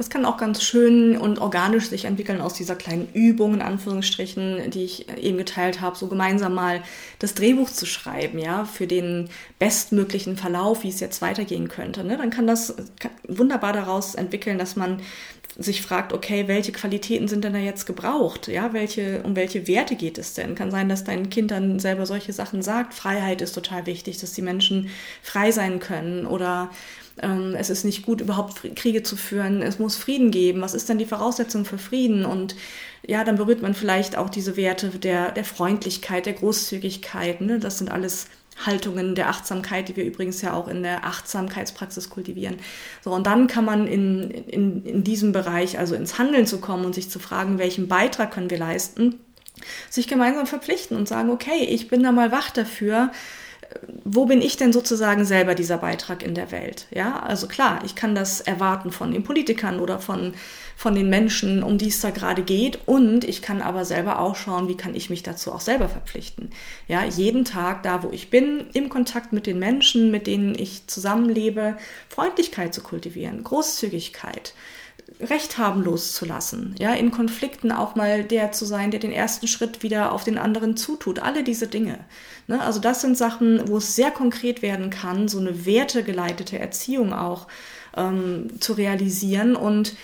Das 0.00 0.08
kann 0.08 0.24
auch 0.24 0.38
ganz 0.38 0.62
schön 0.62 1.18
und 1.18 1.40
organisch 1.40 1.90
sich 1.90 2.06
entwickeln 2.06 2.40
aus 2.40 2.54
dieser 2.54 2.74
kleinen 2.74 3.12
Übung, 3.12 3.52
in 3.52 3.60
Anführungsstrichen, 3.60 4.70
die 4.70 4.82
ich 4.82 5.10
eben 5.18 5.36
geteilt 5.36 5.82
habe, 5.82 5.94
so 5.94 6.06
gemeinsam 6.06 6.54
mal 6.54 6.82
das 7.18 7.34
Drehbuch 7.34 7.68
zu 7.68 7.84
schreiben, 7.84 8.38
ja, 8.38 8.64
für 8.64 8.86
den 8.86 9.28
bestmöglichen 9.58 10.38
Verlauf, 10.38 10.84
wie 10.84 10.88
es 10.88 11.00
jetzt 11.00 11.20
weitergehen 11.20 11.68
könnte. 11.68 12.02
Ne? 12.02 12.16
Dann 12.16 12.30
kann 12.30 12.46
das 12.46 12.74
wunderbar 13.28 13.74
daraus 13.74 14.14
entwickeln, 14.14 14.56
dass 14.56 14.74
man 14.74 15.02
sich 15.58 15.82
fragt, 15.82 16.14
okay, 16.14 16.48
welche 16.48 16.72
Qualitäten 16.72 17.28
sind 17.28 17.44
denn 17.44 17.52
da 17.52 17.58
jetzt 17.58 17.84
gebraucht? 17.84 18.48
Ja, 18.48 18.72
welche, 18.72 19.22
um 19.24 19.36
welche 19.36 19.68
Werte 19.68 19.96
geht 19.96 20.16
es 20.16 20.32
denn? 20.32 20.54
Kann 20.54 20.70
sein, 20.70 20.88
dass 20.88 21.04
dein 21.04 21.28
Kind 21.28 21.50
dann 21.50 21.78
selber 21.78 22.06
solche 22.06 22.32
Sachen 22.32 22.62
sagt. 22.62 22.94
Freiheit 22.94 23.42
ist 23.42 23.52
total 23.52 23.84
wichtig, 23.84 24.16
dass 24.16 24.32
die 24.32 24.40
Menschen 24.40 24.88
frei 25.22 25.50
sein 25.50 25.78
können 25.78 26.24
oder 26.24 26.70
es 27.22 27.70
ist 27.70 27.84
nicht 27.84 28.04
gut, 28.04 28.20
überhaupt 28.20 28.62
Kriege 28.76 29.02
zu 29.02 29.16
führen, 29.16 29.62
es 29.62 29.78
muss 29.78 29.96
Frieden 29.96 30.30
geben, 30.30 30.62
was 30.62 30.74
ist 30.74 30.88
denn 30.88 30.98
die 30.98 31.06
Voraussetzung 31.06 31.64
für 31.64 31.78
Frieden? 31.78 32.24
Und 32.24 32.56
ja, 33.06 33.24
dann 33.24 33.36
berührt 33.36 33.62
man 33.62 33.74
vielleicht 33.74 34.16
auch 34.16 34.30
diese 34.30 34.56
Werte 34.56 34.88
der, 34.88 35.32
der 35.32 35.44
Freundlichkeit, 35.44 36.26
der 36.26 36.34
Großzügigkeit. 36.34 37.40
Ne? 37.40 37.58
Das 37.58 37.78
sind 37.78 37.90
alles 37.90 38.26
Haltungen 38.64 39.14
der 39.14 39.28
Achtsamkeit, 39.28 39.88
die 39.88 39.96
wir 39.96 40.04
übrigens 40.04 40.42
ja 40.42 40.52
auch 40.52 40.68
in 40.68 40.82
der 40.82 41.04
Achtsamkeitspraxis 41.04 42.10
kultivieren. 42.10 42.56
So, 43.02 43.12
und 43.12 43.26
dann 43.26 43.46
kann 43.46 43.64
man 43.64 43.86
in, 43.86 44.30
in, 44.30 44.84
in 44.84 45.04
diesem 45.04 45.32
Bereich 45.32 45.78
also 45.78 45.94
ins 45.94 46.18
Handeln 46.18 46.46
zu 46.46 46.60
kommen 46.60 46.84
und 46.84 46.94
sich 46.94 47.10
zu 47.10 47.18
fragen, 47.18 47.58
welchen 47.58 47.88
Beitrag 47.88 48.32
können 48.32 48.50
wir 48.50 48.58
leisten, 48.58 49.20
sich 49.88 50.08
gemeinsam 50.08 50.46
verpflichten 50.46 50.96
und 50.96 51.08
sagen, 51.08 51.30
okay, 51.30 51.64
ich 51.64 51.88
bin 51.88 52.02
da 52.02 52.12
mal 52.12 52.32
wach 52.32 52.50
dafür, 52.50 53.10
wo 54.04 54.26
bin 54.26 54.42
ich 54.42 54.56
denn 54.56 54.72
sozusagen 54.72 55.24
selber 55.24 55.54
dieser 55.54 55.78
Beitrag 55.78 56.22
in 56.22 56.34
der 56.34 56.50
Welt? 56.50 56.86
Ja, 56.90 57.20
also 57.20 57.46
klar, 57.46 57.80
ich 57.84 57.94
kann 57.94 58.14
das 58.14 58.40
erwarten 58.40 58.90
von 58.90 59.12
den 59.12 59.22
Politikern 59.22 59.78
oder 59.78 60.00
von, 60.00 60.34
von 60.76 60.94
den 60.94 61.08
Menschen, 61.08 61.62
um 61.62 61.78
die 61.78 61.88
es 61.88 62.00
da 62.00 62.10
gerade 62.10 62.42
geht. 62.42 62.80
Und 62.86 63.24
ich 63.24 63.42
kann 63.42 63.62
aber 63.62 63.84
selber 63.84 64.18
auch 64.18 64.34
schauen, 64.34 64.68
wie 64.68 64.76
kann 64.76 64.94
ich 64.94 65.10
mich 65.10 65.22
dazu 65.22 65.52
auch 65.52 65.60
selber 65.60 65.88
verpflichten? 65.88 66.50
Ja, 66.88 67.04
jeden 67.04 67.44
Tag 67.44 67.82
da, 67.82 68.02
wo 68.02 68.10
ich 68.10 68.30
bin, 68.30 68.66
im 68.72 68.88
Kontakt 68.88 69.32
mit 69.32 69.46
den 69.46 69.58
Menschen, 69.58 70.10
mit 70.10 70.26
denen 70.26 70.54
ich 70.56 70.86
zusammenlebe, 70.86 71.76
Freundlichkeit 72.08 72.74
zu 72.74 72.82
kultivieren, 72.82 73.44
Großzügigkeit, 73.44 74.54
Recht 75.18 75.58
haben 75.58 75.82
loszulassen, 75.82 76.74
ja, 76.78 76.94
in 76.94 77.10
Konflikten 77.10 77.72
auch 77.72 77.94
mal 77.94 78.24
der 78.24 78.52
zu 78.52 78.64
sein, 78.64 78.90
der 78.90 79.00
den 79.00 79.12
ersten 79.12 79.48
Schritt 79.48 79.82
wieder 79.82 80.12
auf 80.12 80.24
den 80.24 80.38
anderen 80.38 80.76
zutut, 80.76 81.18
alle 81.18 81.42
diese 81.42 81.66
Dinge. 81.66 81.98
Ne? 82.46 82.60
Also 82.60 82.80
das 82.80 83.00
sind 83.00 83.18
Sachen, 83.18 83.68
wo 83.68 83.78
es 83.78 83.96
sehr 83.96 84.10
konkret 84.10 84.62
werden 84.62 84.88
kann, 84.88 85.28
so 85.28 85.38
eine 85.38 85.66
wertegeleitete 85.66 86.58
Erziehung 86.58 87.12
auch 87.12 87.48
ähm, 87.96 88.60
zu 88.60 88.72
realisieren 88.72 89.56
und 89.56 89.94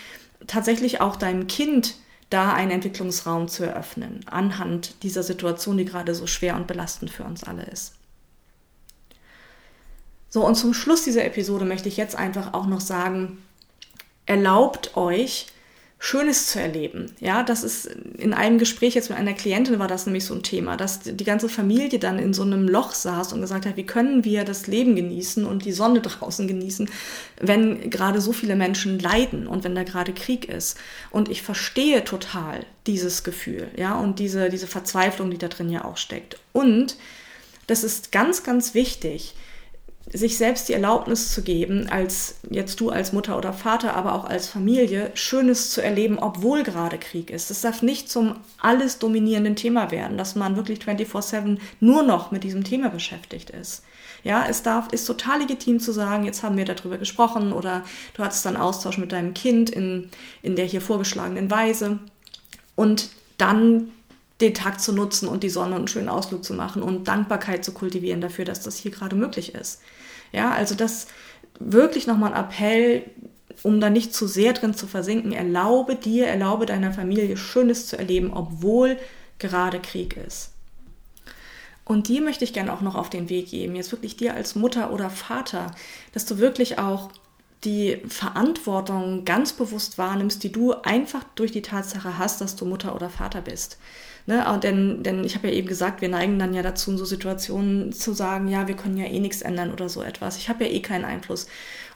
tatsächlich 0.47 1.01
auch 1.01 1.17
deinem 1.17 1.47
Kind 1.47 1.97
da 2.29 2.53
einen 2.53 2.73
Entwicklungsraum 2.73 3.49
zu 3.49 3.65
eröffnen, 3.65 4.21
anhand 4.27 5.03
dieser 5.03 5.23
Situation, 5.23 5.79
die 5.79 5.85
gerade 5.85 6.15
so 6.15 6.27
schwer 6.27 6.57
und 6.57 6.67
belastend 6.67 7.11
für 7.11 7.25
uns 7.25 7.45
alle 7.45 7.65
ist. 7.65 7.95
So, 10.29 10.45
und 10.45 10.57
zum 10.57 10.75
Schluss 10.75 11.05
dieser 11.05 11.25
Episode 11.25 11.65
möchte 11.65 11.89
ich 11.89 11.97
jetzt 11.97 12.17
einfach 12.17 12.53
auch 12.53 12.67
noch 12.67 12.81
sagen, 12.81 13.39
erlaubt 14.27 14.97
euch, 14.97 15.47
Schönes 15.99 16.49
zu 16.49 16.61
erleben. 16.61 17.11
Ja, 17.21 17.43
das 17.43 17.65
ist 17.65 17.87
in 17.87 18.35
einem 18.35 18.59
Gespräch 18.59 18.95
jetzt 18.95 19.09
mit 19.09 19.19
einer 19.19 19.33
Klientin 19.33 19.79
war 19.79 19.89
das 19.89 20.05
nämlich 20.05 20.27
so 20.27 20.35
ein 20.35 20.43
Thema, 20.43 20.77
dass 20.77 21.01
die 21.01 21.25
ganze 21.25 21.49
Familie 21.49 21.99
dann 21.99 22.19
in 22.19 22.35
so 22.35 22.43
einem 22.43 22.69
Loch 22.69 22.93
saß 22.93 23.33
und 23.33 23.41
gesagt 23.41 23.65
hat, 23.65 23.77
wie 23.77 23.87
können 23.87 24.23
wir 24.23 24.45
das 24.45 24.67
Leben 24.67 24.95
genießen 24.95 25.47
und 25.47 25.65
die 25.65 25.73
Sonne 25.73 26.01
draußen 26.03 26.47
genießen, 26.47 26.91
wenn 27.41 27.89
gerade 27.89 28.21
so 28.21 28.33
viele 28.33 28.57
Menschen 28.57 28.99
leiden 28.99 29.47
und 29.47 29.65
wenn 29.65 29.75
da 29.75 29.85
gerade 29.85 30.13
Krieg 30.13 30.49
ist. 30.49 30.77
Und 31.11 31.31
ich 31.31 31.41
verstehe 31.41 32.05
total 32.05 32.67
dieses 32.87 33.25
Gefühl, 33.25 33.69
ja, 33.77 33.99
und 33.99 34.19
diese, 34.19 34.51
diese 34.51 34.67
Verzweiflung, 34.67 35.31
die 35.31 35.39
da 35.39 35.49
drin 35.49 35.71
ja 35.71 35.85
auch 35.85 35.97
steckt. 35.97 36.39
Und 36.53 36.97
das 37.67 37.83
ist 37.83 38.13
ganz, 38.13 38.45
ganz 38.45 38.75
wichtig, 38.75 39.35
sich 40.13 40.37
selbst 40.37 40.69
die 40.69 40.73
Erlaubnis 40.73 41.33
zu 41.33 41.43
geben, 41.43 41.89
als 41.91 42.37
jetzt 42.49 42.81
du 42.81 42.91
als 42.91 43.13
Mutter 43.13 43.37
oder 43.37 43.53
Vater, 43.53 43.95
aber 43.95 44.15
auch 44.15 44.25
als 44.25 44.49
Familie, 44.49 45.11
Schönes 45.15 45.71
zu 45.71 45.83
erleben, 45.83 46.19
obwohl 46.19 46.63
gerade 46.63 46.97
Krieg 46.99 47.31
ist. 47.31 47.51
Es 47.51 47.61
darf 47.61 47.83
nicht 47.83 48.09
zum 48.09 48.37
alles 48.61 48.99
dominierenden 48.99 49.57
Thema 49.57 49.91
werden, 49.91 50.17
dass 50.17 50.37
man 50.37 50.57
wirklich 50.57 50.79
24-7 50.81 51.59
nur 51.81 52.03
noch 52.03 52.31
mit 52.31 52.45
diesem 52.45 52.63
Thema 52.63 52.89
beschäftigt 52.89 53.51
ist. 53.51 53.83
Ja, 54.23 54.47
es 54.49 54.63
darf, 54.63 54.93
ist 54.93 55.07
total 55.07 55.41
legitim 55.41 55.81
zu 55.81 55.93
sagen, 55.93 56.25
jetzt 56.25 56.43
haben 56.43 56.57
wir 56.57 56.65
darüber 56.65 56.99
gesprochen 56.99 57.53
oder 57.53 57.85
du 58.15 58.25
hattest 58.25 58.45
dann 58.47 58.57
Austausch 58.57 58.99
mit 58.99 59.13
deinem 59.13 59.35
Kind 59.35 59.71
in, 59.71 60.11
in 60.43 60.57
der 60.57 60.65
hier 60.65 60.81
vorgeschlagenen 60.81 61.51
Weise 61.51 61.99
und 62.75 63.11
dann 63.39 63.93
den 64.41 64.55
Tag 64.55 64.81
zu 64.81 64.93
nutzen 64.93 65.29
und 65.29 65.43
die 65.43 65.51
Sonne 65.51 65.77
einen 65.77 65.89
schönen 65.89 66.09
Ausflug 66.09 66.45
zu 66.45 66.55
machen 66.55 66.83
und 66.83 67.09
Dankbarkeit 67.09 67.65
zu 67.65 67.73
kultivieren 67.73 68.21
dafür, 68.21 68.45
dass 68.45 68.61
das 68.61 68.77
hier 68.77 68.91
gerade 68.91 69.17
möglich 69.17 69.55
ist. 69.55 69.81
Ja, 70.33 70.51
also 70.51 70.75
das 70.75 71.07
wirklich 71.59 72.07
nochmal 72.07 72.35
ein 72.35 72.45
Appell, 72.45 73.05
um 73.63 73.81
da 73.81 73.89
nicht 73.89 74.15
zu 74.15 74.27
sehr 74.27 74.53
drin 74.53 74.75
zu 74.75 74.87
versinken. 74.87 75.33
Erlaube 75.33 75.97
dir, 75.97 76.27
erlaube 76.27 76.67
deiner 76.67 76.93
Familie 76.93 77.37
Schönes 77.37 77.87
zu 77.87 77.97
erleben, 77.97 78.33
obwohl 78.33 78.99
gerade 79.39 79.81
Krieg 79.81 80.17
ist. 80.17 80.51
Und 81.85 82.09
dir 82.09 82.21
möchte 82.21 82.45
ich 82.45 82.53
gerne 82.53 82.73
auch 82.73 82.81
noch 82.81 82.97
auf 82.97 83.09
den 83.09 83.31
Weg 83.31 83.51
geben, 83.51 83.77
jetzt 83.77 83.93
wirklich 83.93 84.17
dir 84.17 84.35
als 84.35 84.57
Mutter 84.57 84.93
oder 84.93 85.09
Vater, 85.09 85.71
dass 86.13 86.27
du 86.27 86.39
wirklich 86.39 86.79
auch 86.79 87.11
die 87.65 88.03
Verantwortung 88.09 89.25
ganz 89.25 89.53
bewusst 89.53 89.97
wahrnimmst, 89.97 90.43
die 90.43 90.53
du 90.53 90.73
einfach 90.73 91.25
durch 91.37 91.53
die 91.53 91.63
Tatsache 91.63 92.19
hast, 92.19 92.41
dass 92.41 92.57
du 92.57 92.65
Mutter 92.67 92.95
oder 92.95 93.09
Vater 93.09 93.41
bist. 93.41 93.79
Ne? 94.27 94.45
Denn, 94.63 95.03
denn 95.05 95.23
ich 95.25 95.37
habe 95.37 95.49
ja 95.49 95.55
eben 95.55 95.69
gesagt, 95.69 96.01
wir 96.01 96.09
neigen 96.09 96.39
dann 96.39 96.53
ja 96.53 96.63
dazu, 96.63 96.91
in 96.91 96.99
so 96.99 97.05
Situationen 97.05 97.93
zu 97.93 98.13
sagen, 98.13 98.49
ja, 98.49 98.67
wir 98.67 98.75
können 98.75 98.97
ja 98.97 99.07
eh 99.07 99.21
nichts 99.21 99.41
ändern 99.41 99.73
oder 99.73 99.89
so 99.89 100.03
etwas. 100.03 100.37
Ich 100.37 100.49
habe 100.49 100.65
ja 100.65 100.71
eh 100.71 100.81
keinen 100.81 101.05
Einfluss. 101.05 101.47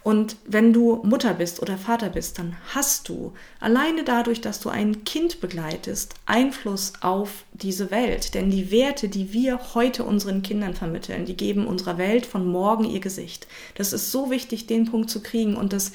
Und 0.02 0.36
wenn 0.46 0.72
du 0.72 1.02
Mutter 1.04 1.34
bist 1.34 1.60
oder 1.60 1.76
Vater 1.76 2.08
bist, 2.08 2.38
dann 2.38 2.56
hast 2.72 3.08
du 3.08 3.34
alleine 3.58 4.02
dadurch, 4.02 4.40
dass 4.40 4.60
du 4.60 4.70
ein 4.70 5.04
Kind 5.04 5.40
begleitest, 5.40 6.14
Einfluss 6.24 6.94
auf 7.00 7.44
diese 7.52 7.90
Welt. 7.90 8.34
Denn 8.34 8.50
die 8.50 8.70
Werte, 8.70 9.08
die 9.08 9.32
wir 9.32 9.74
heute 9.74 10.04
unseren 10.04 10.42
Kindern 10.42 10.74
vermitteln, 10.74 11.26
die 11.26 11.36
geben 11.36 11.66
unserer 11.66 11.98
Welt 11.98 12.24
von 12.24 12.46
morgen 12.46 12.84
ihr 12.84 13.00
Gesicht. 13.00 13.46
Das 13.74 13.92
ist 13.92 14.10
so 14.10 14.30
wichtig, 14.30 14.66
den 14.66 14.86
Punkt 14.86 15.10
zu 15.10 15.20
kriegen 15.22 15.56
und 15.56 15.72
das, 15.72 15.92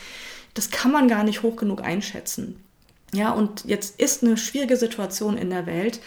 das 0.54 0.70
kann 0.70 0.92
man 0.92 1.08
gar 1.08 1.24
nicht 1.24 1.42
hoch 1.42 1.56
genug 1.56 1.82
einschätzen. 1.82 2.60
Ja, 3.14 3.32
und 3.32 3.66
jetzt 3.66 4.00
ist 4.00 4.24
eine 4.24 4.38
schwierige 4.38 4.78
Situation 4.78 5.38
in 5.38 5.50
der 5.50 5.66
Welt. 5.66 6.00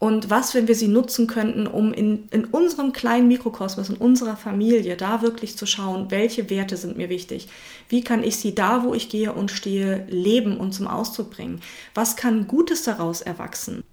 Und 0.00 0.30
was, 0.30 0.54
wenn 0.54 0.66
wir 0.66 0.74
sie 0.74 0.88
nutzen 0.88 1.26
könnten, 1.26 1.66
um 1.66 1.92
in, 1.92 2.26
in 2.30 2.46
unserem 2.46 2.94
kleinen 2.94 3.28
Mikrokosmos, 3.28 3.90
in 3.90 3.96
unserer 3.96 4.34
Familie, 4.34 4.96
da 4.96 5.20
wirklich 5.20 5.58
zu 5.58 5.66
schauen, 5.66 6.10
welche 6.10 6.48
Werte 6.48 6.78
sind 6.78 6.96
mir 6.96 7.10
wichtig? 7.10 7.48
Wie 7.90 8.02
kann 8.02 8.24
ich 8.24 8.36
sie 8.38 8.54
da, 8.54 8.82
wo 8.82 8.94
ich 8.94 9.10
gehe 9.10 9.34
und 9.34 9.50
stehe, 9.50 10.06
leben 10.08 10.56
und 10.56 10.72
zum 10.72 10.86
Ausdruck 10.86 11.30
bringen? 11.30 11.60
Was 11.94 12.16
kann 12.16 12.48
Gutes 12.48 12.82
daraus 12.82 13.20
erwachsen? 13.20 13.84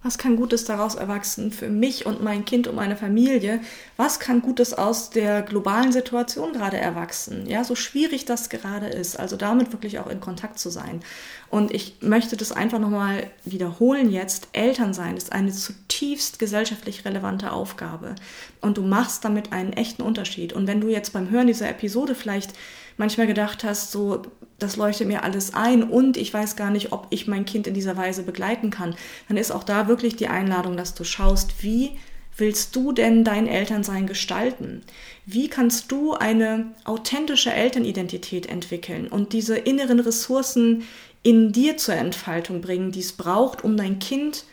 Was 0.00 0.16
kann 0.16 0.36
Gutes 0.36 0.64
daraus 0.64 0.94
erwachsen 0.94 1.50
für 1.50 1.68
mich 1.68 2.06
und 2.06 2.22
mein 2.22 2.44
Kind 2.44 2.68
und 2.68 2.76
meine 2.76 2.96
Familie? 2.96 3.60
Was 3.96 4.20
kann 4.20 4.42
Gutes 4.42 4.72
aus 4.72 5.10
der 5.10 5.42
globalen 5.42 5.90
Situation 5.90 6.52
gerade 6.52 6.76
erwachsen? 6.76 7.46
Ja, 7.48 7.64
so 7.64 7.74
schwierig 7.74 8.24
das 8.24 8.48
gerade 8.48 8.86
ist. 8.86 9.18
Also 9.18 9.36
damit 9.36 9.72
wirklich 9.72 9.98
auch 9.98 10.06
in 10.06 10.20
Kontakt 10.20 10.60
zu 10.60 10.70
sein. 10.70 11.00
Und 11.50 11.72
ich 11.72 11.96
möchte 12.00 12.36
das 12.36 12.52
einfach 12.52 12.78
nochmal 12.78 13.30
wiederholen 13.44 14.10
jetzt. 14.10 14.48
Elternsein 14.52 15.16
ist 15.16 15.32
eine 15.32 15.50
zutiefst 15.50 16.38
gesellschaftlich 16.38 17.04
relevante 17.04 17.52
Aufgabe. 17.52 18.14
Und 18.60 18.76
du 18.76 18.82
machst 18.82 19.24
damit 19.24 19.52
einen 19.52 19.72
echten 19.72 20.02
Unterschied. 20.02 20.52
Und 20.52 20.66
wenn 20.66 20.80
du 20.80 20.88
jetzt 20.88 21.12
beim 21.12 21.30
Hören 21.30 21.46
dieser 21.46 21.70
Episode 21.70 22.14
vielleicht 22.14 22.52
manchmal 22.98 23.26
gedacht 23.26 23.64
hast, 23.64 23.92
so, 23.92 24.22
das 24.58 24.76
leuchtet 24.76 25.08
mir 25.08 25.22
alles 25.22 25.54
ein 25.54 25.84
und 25.84 26.16
ich 26.16 26.34
weiß 26.34 26.56
gar 26.56 26.70
nicht, 26.70 26.92
ob 26.92 27.06
ich 27.10 27.26
mein 27.26 27.46
Kind 27.46 27.66
in 27.66 27.74
dieser 27.74 27.96
Weise 27.96 28.24
begleiten 28.24 28.70
kann, 28.70 28.94
dann 29.28 29.36
ist 29.38 29.50
auch 29.52 29.64
da 29.64 29.88
wirklich 29.88 30.16
die 30.16 30.28
Einladung, 30.28 30.76
dass 30.76 30.94
du 30.94 31.04
schaust, 31.04 31.62
wie 31.62 31.92
willst 32.36 32.76
du 32.76 32.92
denn 32.92 33.24
dein 33.24 33.46
Elternsein 33.46 34.06
gestalten? 34.06 34.82
Wie 35.26 35.48
kannst 35.48 35.90
du 35.92 36.14
eine 36.14 36.72
authentische 36.84 37.52
Elternidentität 37.52 38.46
entwickeln 38.46 39.08
und 39.08 39.32
diese 39.32 39.56
inneren 39.56 40.00
Ressourcen 40.00 40.84
in 41.22 41.52
dir 41.52 41.76
zur 41.76 41.94
Entfaltung 41.94 42.60
bringen, 42.60 42.92
die 42.92 43.00
es 43.00 43.12
braucht, 43.12 43.64
um 43.64 43.76
dein 43.76 43.98
Kind 43.98 44.44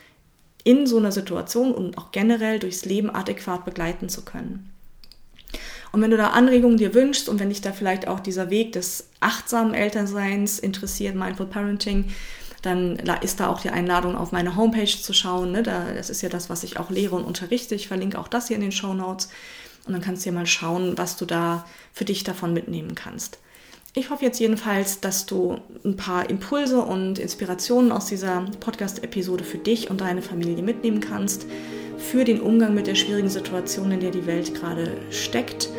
in 0.64 0.88
so 0.88 0.98
einer 0.98 1.12
Situation 1.12 1.74
und 1.74 1.98
auch 1.98 2.12
generell 2.12 2.60
durchs 2.60 2.86
Leben 2.86 3.10
adäquat 3.10 3.66
begleiten 3.66 4.10
zu 4.10 4.24
können? 4.24 4.72
Und 5.92 6.02
wenn 6.02 6.12
du 6.12 6.18
da 6.18 6.32
Anregungen 6.32 6.78
dir 6.78 6.94
wünschst 6.94 7.30
und 7.30 7.40
wenn 7.40 7.50
dich 7.50 7.62
da 7.62 7.72
vielleicht 7.72 8.08
auch 8.08 8.20
dieser 8.20 8.50
Weg 8.50 8.74
des 8.74 9.08
achtsamen 9.22 9.74
Elternseins 9.74 10.60
interessiert, 10.60 11.16
Mindful 11.16 11.46
Parenting, 11.46 12.12
dann 12.62 12.98
ist 13.22 13.40
da 13.40 13.48
auch 13.48 13.62
die 13.62 13.70
Einladung 13.70 14.18
auf 14.18 14.32
meine 14.32 14.56
Homepage 14.56 14.88
zu 14.88 15.14
schauen. 15.14 15.52
Ne? 15.52 15.64
das 15.64 16.10
ist 16.10 16.22
ja 16.22 16.30
das, 16.30 16.50
was 16.50 16.64
ich 16.64 16.80
auch 16.80 16.90
lehre 16.90 17.16
und 17.16 17.24
unterrichte. 17.24 17.76
Ich 17.76 17.88
verlinke 17.88 18.20
auch 18.20 18.28
das 18.28 18.48
hier 18.48 18.56
in 18.56 18.62
den 18.62 18.72
Show 18.72 18.94
Notes. 18.94 19.30
Und 19.86 19.94
dann 19.94 20.02
kannst 20.02 20.26
du 20.26 20.32
dir 20.32 20.36
mal 20.36 20.48
schauen, 20.48 20.98
was 20.98 21.16
du 21.16 21.26
da 21.26 21.66
für 21.94 22.06
dich 22.06 22.24
davon 22.24 22.54
mitnehmen 22.54 22.96
kannst. 22.96 23.38
Ich 23.98 24.10
hoffe 24.10 24.26
jetzt 24.26 24.40
jedenfalls, 24.40 25.00
dass 25.00 25.26
du 25.26 25.58
ein 25.86 25.96
paar 25.96 26.30
Impulse 26.30 26.82
und 26.82 27.18
Inspirationen 27.18 27.94
aus 27.94 28.08
dieser 28.08 28.44
Podcast-Episode 28.60 29.46
für 29.46 29.58
dich 29.58 29.90
und 29.90 30.02
deine 30.02 30.22
Familie 30.22 30.62
mitnehmen 30.64 31.00
kannst, 31.00 31.46
für 31.98 32.26
den 32.26 32.42
Umgang 32.42 32.76
mit 32.76 32.88
der 32.88 32.96
schwierigen 32.96 33.30
Situation, 33.30 33.94
in 33.94 34.02
der 34.02 34.12
die 34.12 34.26
Welt 34.26 34.54
gerade 34.54 34.98
steckt 35.12 35.70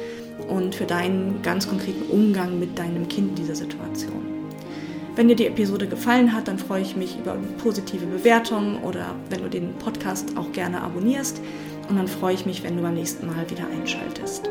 und 0.49 0.75
für 0.75 0.87
deinen 0.87 1.43
ganz 1.43 1.69
konkreten 1.69 2.11
Umgang 2.11 2.59
mit 2.59 2.79
deinem 2.79 3.07
Kind 3.07 3.29
in 3.29 3.35
dieser 3.35 3.55
Situation. 3.55 4.25
Wenn 5.15 5.29
dir 5.29 5.37
die 5.37 5.47
Episode 5.47 5.87
gefallen 5.87 6.33
hat, 6.33 6.49
dann 6.49 6.59
freue 6.59 6.81
ich 6.81 6.97
mich 6.97 7.19
über 7.19 7.37
positive 7.63 8.07
Bewertungen 8.07 8.83
oder 8.83 9.15
wenn 9.29 9.43
du 9.43 9.51
den 9.51 9.75
Podcast 9.75 10.39
auch 10.39 10.53
gerne 10.53 10.81
abonnierst. 10.81 11.43
Und 11.91 11.97
dann 11.97 12.09
freue 12.09 12.33
ich 12.33 12.47
mich, 12.47 12.63
wenn 12.63 12.77
du 12.77 12.83
beim 12.83 12.95
nächsten 12.95 13.27
Mal 13.27 13.49
wieder 13.51 13.67
einschaltest. 13.69 14.49